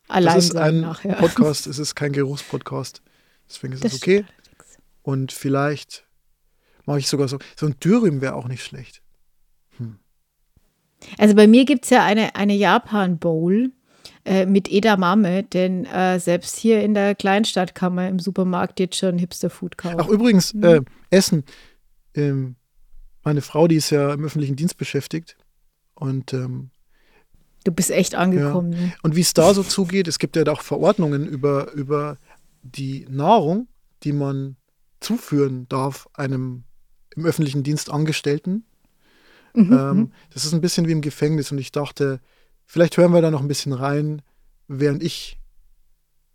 allein 0.08 0.36
das 0.36 0.46
ist 0.46 0.54
sein 0.54 0.76
ein 0.76 0.82
nachher. 0.82 1.14
Podcast, 1.20 1.68
es 1.68 1.80
ist 1.80 1.96
kein 1.96 2.14
Geruchspodcast. 2.14 3.02
Deswegen 3.50 3.74
ist 3.74 3.84
es 3.84 3.96
okay. 3.96 4.26
Und 5.02 5.32
vielleicht 5.32 6.06
mache 6.86 7.00
ich 7.00 7.08
sogar 7.08 7.28
so. 7.28 7.40
So 7.56 7.66
ein 7.66 7.80
Dürüm 7.80 8.22
wäre 8.22 8.36
auch 8.36 8.48
nicht 8.48 8.64
schlecht. 8.64 9.02
Hm. 9.78 10.00
Also 11.18 11.36
bei 11.36 11.48
mir 11.48 11.66
gibt 11.66 11.86
es 11.86 11.90
ja 11.90 12.04
eine, 12.04 12.36
eine 12.36 12.56
Japan-Bowl 12.56 13.72
äh, 14.26 14.46
mit 14.46 14.72
Edamame, 14.72 15.44
denn 15.44 15.86
äh, 15.86 16.20
selbst 16.20 16.58
hier 16.58 16.82
in 16.82 16.94
der 16.94 17.16
Kleinstadt 17.16 17.76
kann 17.76 17.96
man 17.96 18.08
im 18.10 18.20
Supermarkt 18.20 18.80
jetzt 18.80 18.98
schon 18.98 19.18
Hipster-Food 19.18 19.78
kaufen. 19.78 19.98
Ach, 20.00 20.08
übrigens, 20.08 20.54
mhm. 20.54 20.64
äh, 20.64 20.82
Essen. 21.12 21.44
Ähm, 22.16 22.56
meine 23.24 23.42
Frau, 23.42 23.68
die 23.68 23.76
ist 23.76 23.92
ja 23.92 24.14
im 24.14 24.24
öffentlichen 24.24 24.56
Dienst 24.56 24.78
beschäftigt 24.78 25.38
und 25.94 26.34
ähm, 26.34 26.72
Du 27.66 27.72
bist 27.72 27.90
echt 27.90 28.14
angekommen. 28.14 28.74
Ja. 28.74 28.80
Ne? 28.80 28.94
Und 29.02 29.16
wie 29.16 29.22
es 29.22 29.34
da 29.34 29.54
so 29.54 29.64
zugeht, 29.64 30.08
es 30.08 30.20
gibt 30.20 30.36
ja 30.36 30.46
auch 30.48 30.62
Verordnungen 30.62 31.26
über, 31.26 31.72
über 31.74 32.18
die 32.62 33.08
Nahrung, 33.10 33.68
die 34.04 34.14
man 34.14 34.56
zuführen 35.00 35.68
darf 35.68 36.08
einem 36.14 36.64
im 37.16 37.26
öffentlichen 37.26 37.64
Dienst 37.64 37.92
Angestellten. 37.92 38.66
Mhm. 39.56 39.74
Ähm, 39.74 39.98
mhm. 39.98 40.12
das 40.32 40.46
ist 40.46 40.54
ein 40.54 40.62
bisschen 40.62 40.88
wie 40.88 40.92
im 40.92 41.02
Gefängnis 41.02 41.52
und 41.52 41.58
ich 41.58 41.72
dachte, 41.72 42.20
Vielleicht 42.66 42.98
hören 42.98 43.14
wir 43.14 43.22
da 43.22 43.32
noch 43.32 43.42
ein 43.42 43.48
bisschen 43.48 43.74
rein, 43.74 44.22
während 44.68 45.04
ich 45.04 45.40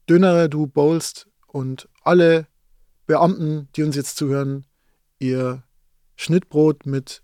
dönere, 0.08 0.48
du 0.48 0.66
bowlst 0.66 1.28
und 1.46 1.88
alle 2.02 2.46
Beamten, 3.06 3.68
die 3.74 3.82
uns 3.82 3.96
jetzt 3.96 4.16
zuhören, 4.16 4.64
ihr 5.18 5.64
Schnittbrot 6.16 6.86
mit 6.86 7.22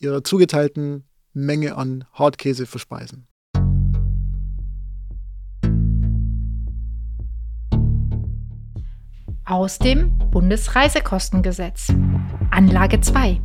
ihrer 0.00 0.24
zugeteilten 0.24 1.04
Menge 1.32 1.76
an 1.76 2.04
Hartkäse 2.12 2.66
verspeisen. 2.66 3.26
Aus 9.44 9.78
dem 9.78 10.18
Bundesreisekostengesetz. 10.30 11.92
Anlage 12.50 13.00
2. 13.00 13.40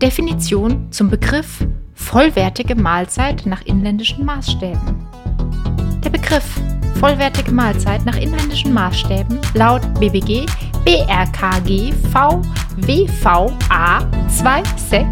Definition 0.00 0.90
zum 0.92 1.10
Begriff 1.10 1.66
vollwertige 2.12 2.74
Mahlzeit 2.74 3.46
nach 3.46 3.62
inländischen 3.62 4.26
Maßstäben. 4.26 5.08
Der 6.04 6.10
Begriff 6.10 6.60
vollwertige 7.00 7.50
Mahlzeit 7.50 8.04
nach 8.04 8.18
inländischen 8.18 8.74
Maßstäben 8.74 9.40
laut 9.54 9.80
BBG 9.98 10.44
BRKG 10.84 11.90
VWVA 12.12 14.00
26 14.28 15.06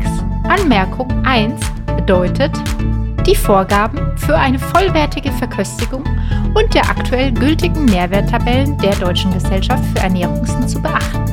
Anmerkung 0.45 1.09
1 1.25 1.59
bedeutet 1.97 2.53
die 3.27 3.35
Vorgaben 3.35 4.19
für 4.19 4.37
eine 4.37 4.59
vollwertige 4.59 5.33
Verköstigung 5.33 6.05
und 6.53 6.75
der 6.75 6.83
aktuell 6.83 7.33
gültigen 7.33 7.87
Nährwerttabellen 7.87 8.77
der 8.77 8.95
Deutschen 8.97 9.33
Gesellschaft 9.33 9.85
für 9.95 10.01
Ernährungssinn 10.01 10.69
zu 10.69 10.83
beachten. 10.83 11.30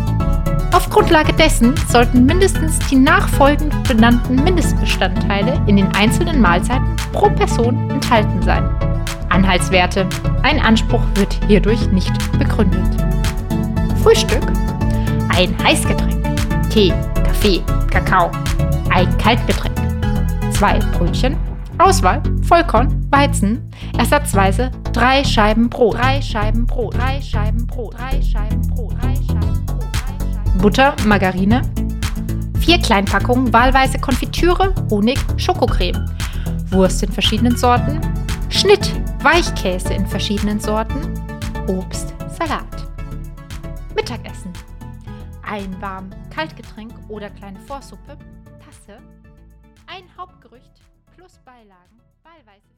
Auf 0.78 0.92
Grundlage 0.92 1.34
dessen 1.34 1.74
sollten 1.88 2.28
mindestens 2.28 2.78
die 2.88 2.98
nachfolgend 2.98 3.74
benannten 3.88 4.36
Mindestbestandteile 4.44 5.60
in 5.66 5.78
den 5.78 5.88
einzelnen 5.96 6.40
Mahlzeiten 6.40 6.96
pro 7.14 7.32
Person 7.32 7.90
enthalten 7.90 8.44
sein. 8.44 8.64
Anhaltswerte. 9.30 10.08
Ein 10.44 10.60
Anspruch 10.60 11.02
wird 11.16 11.44
hierdurch 11.48 11.92
nicht 11.92 12.14
begründet. 12.38 12.86
Frühstück. 14.04 14.44
Ein 15.30 15.58
Heißgetränk. 15.64 16.70
Tee, 16.70 16.94
Kaffee, 17.26 17.64
Kakao. 17.90 18.30
Ein 18.92 19.18
Kaltgetränk. 19.18 19.76
Zwei 20.52 20.78
Brötchen. 20.96 21.38
Auswahl: 21.80 22.22
Vollkorn, 22.44 23.08
Weizen. 23.10 23.68
Ersatzweise 23.98 24.70
drei 24.94 25.24
Scheiben 25.24 25.72
Brot. 25.72 25.96
Drei 25.96 26.22
Scheiben 26.22 26.68
Brot. 26.68 26.94
Drei 26.94 27.20
Scheiben 27.20 27.66
Brot. 27.66 27.96
Drei 27.96 28.22
Scheiben 28.22 28.62
Brot. 28.68 28.94
Drei 28.94 29.16
Scheiben 29.16 29.16
Brot. 29.16 29.27
Butter, 30.58 30.96
Margarine. 31.06 31.62
Vier 32.60 32.80
Kleinpackungen 32.80 33.54
wahlweise 33.54 34.00
Konfitüre, 34.00 34.74
Honig, 34.90 35.20
Schokocreme. 35.38 36.04
Wurst 36.72 37.04
in 37.04 37.12
verschiedenen 37.12 37.56
Sorten. 37.56 38.02
Schnitt, 38.50 38.92
Weichkäse 39.24 39.94
in 39.94 40.08
verschiedenen 40.08 40.60
Sorten. 40.60 41.14
Obst, 41.68 42.14
Salat. 42.38 42.66
Mittagessen. 43.96 44.52
Ein 45.44 45.80
warm 45.80 46.10
Kaltgetränk 46.34 46.94
oder 47.08 47.30
kleine 47.30 47.60
Vorsuppe. 47.60 48.18
Tasse. 48.66 49.00
Ein 49.86 50.04
Hauptgerücht 50.18 50.74
plus 51.16 51.40
Beilagen, 51.46 52.02
wahlweise. 52.24 52.77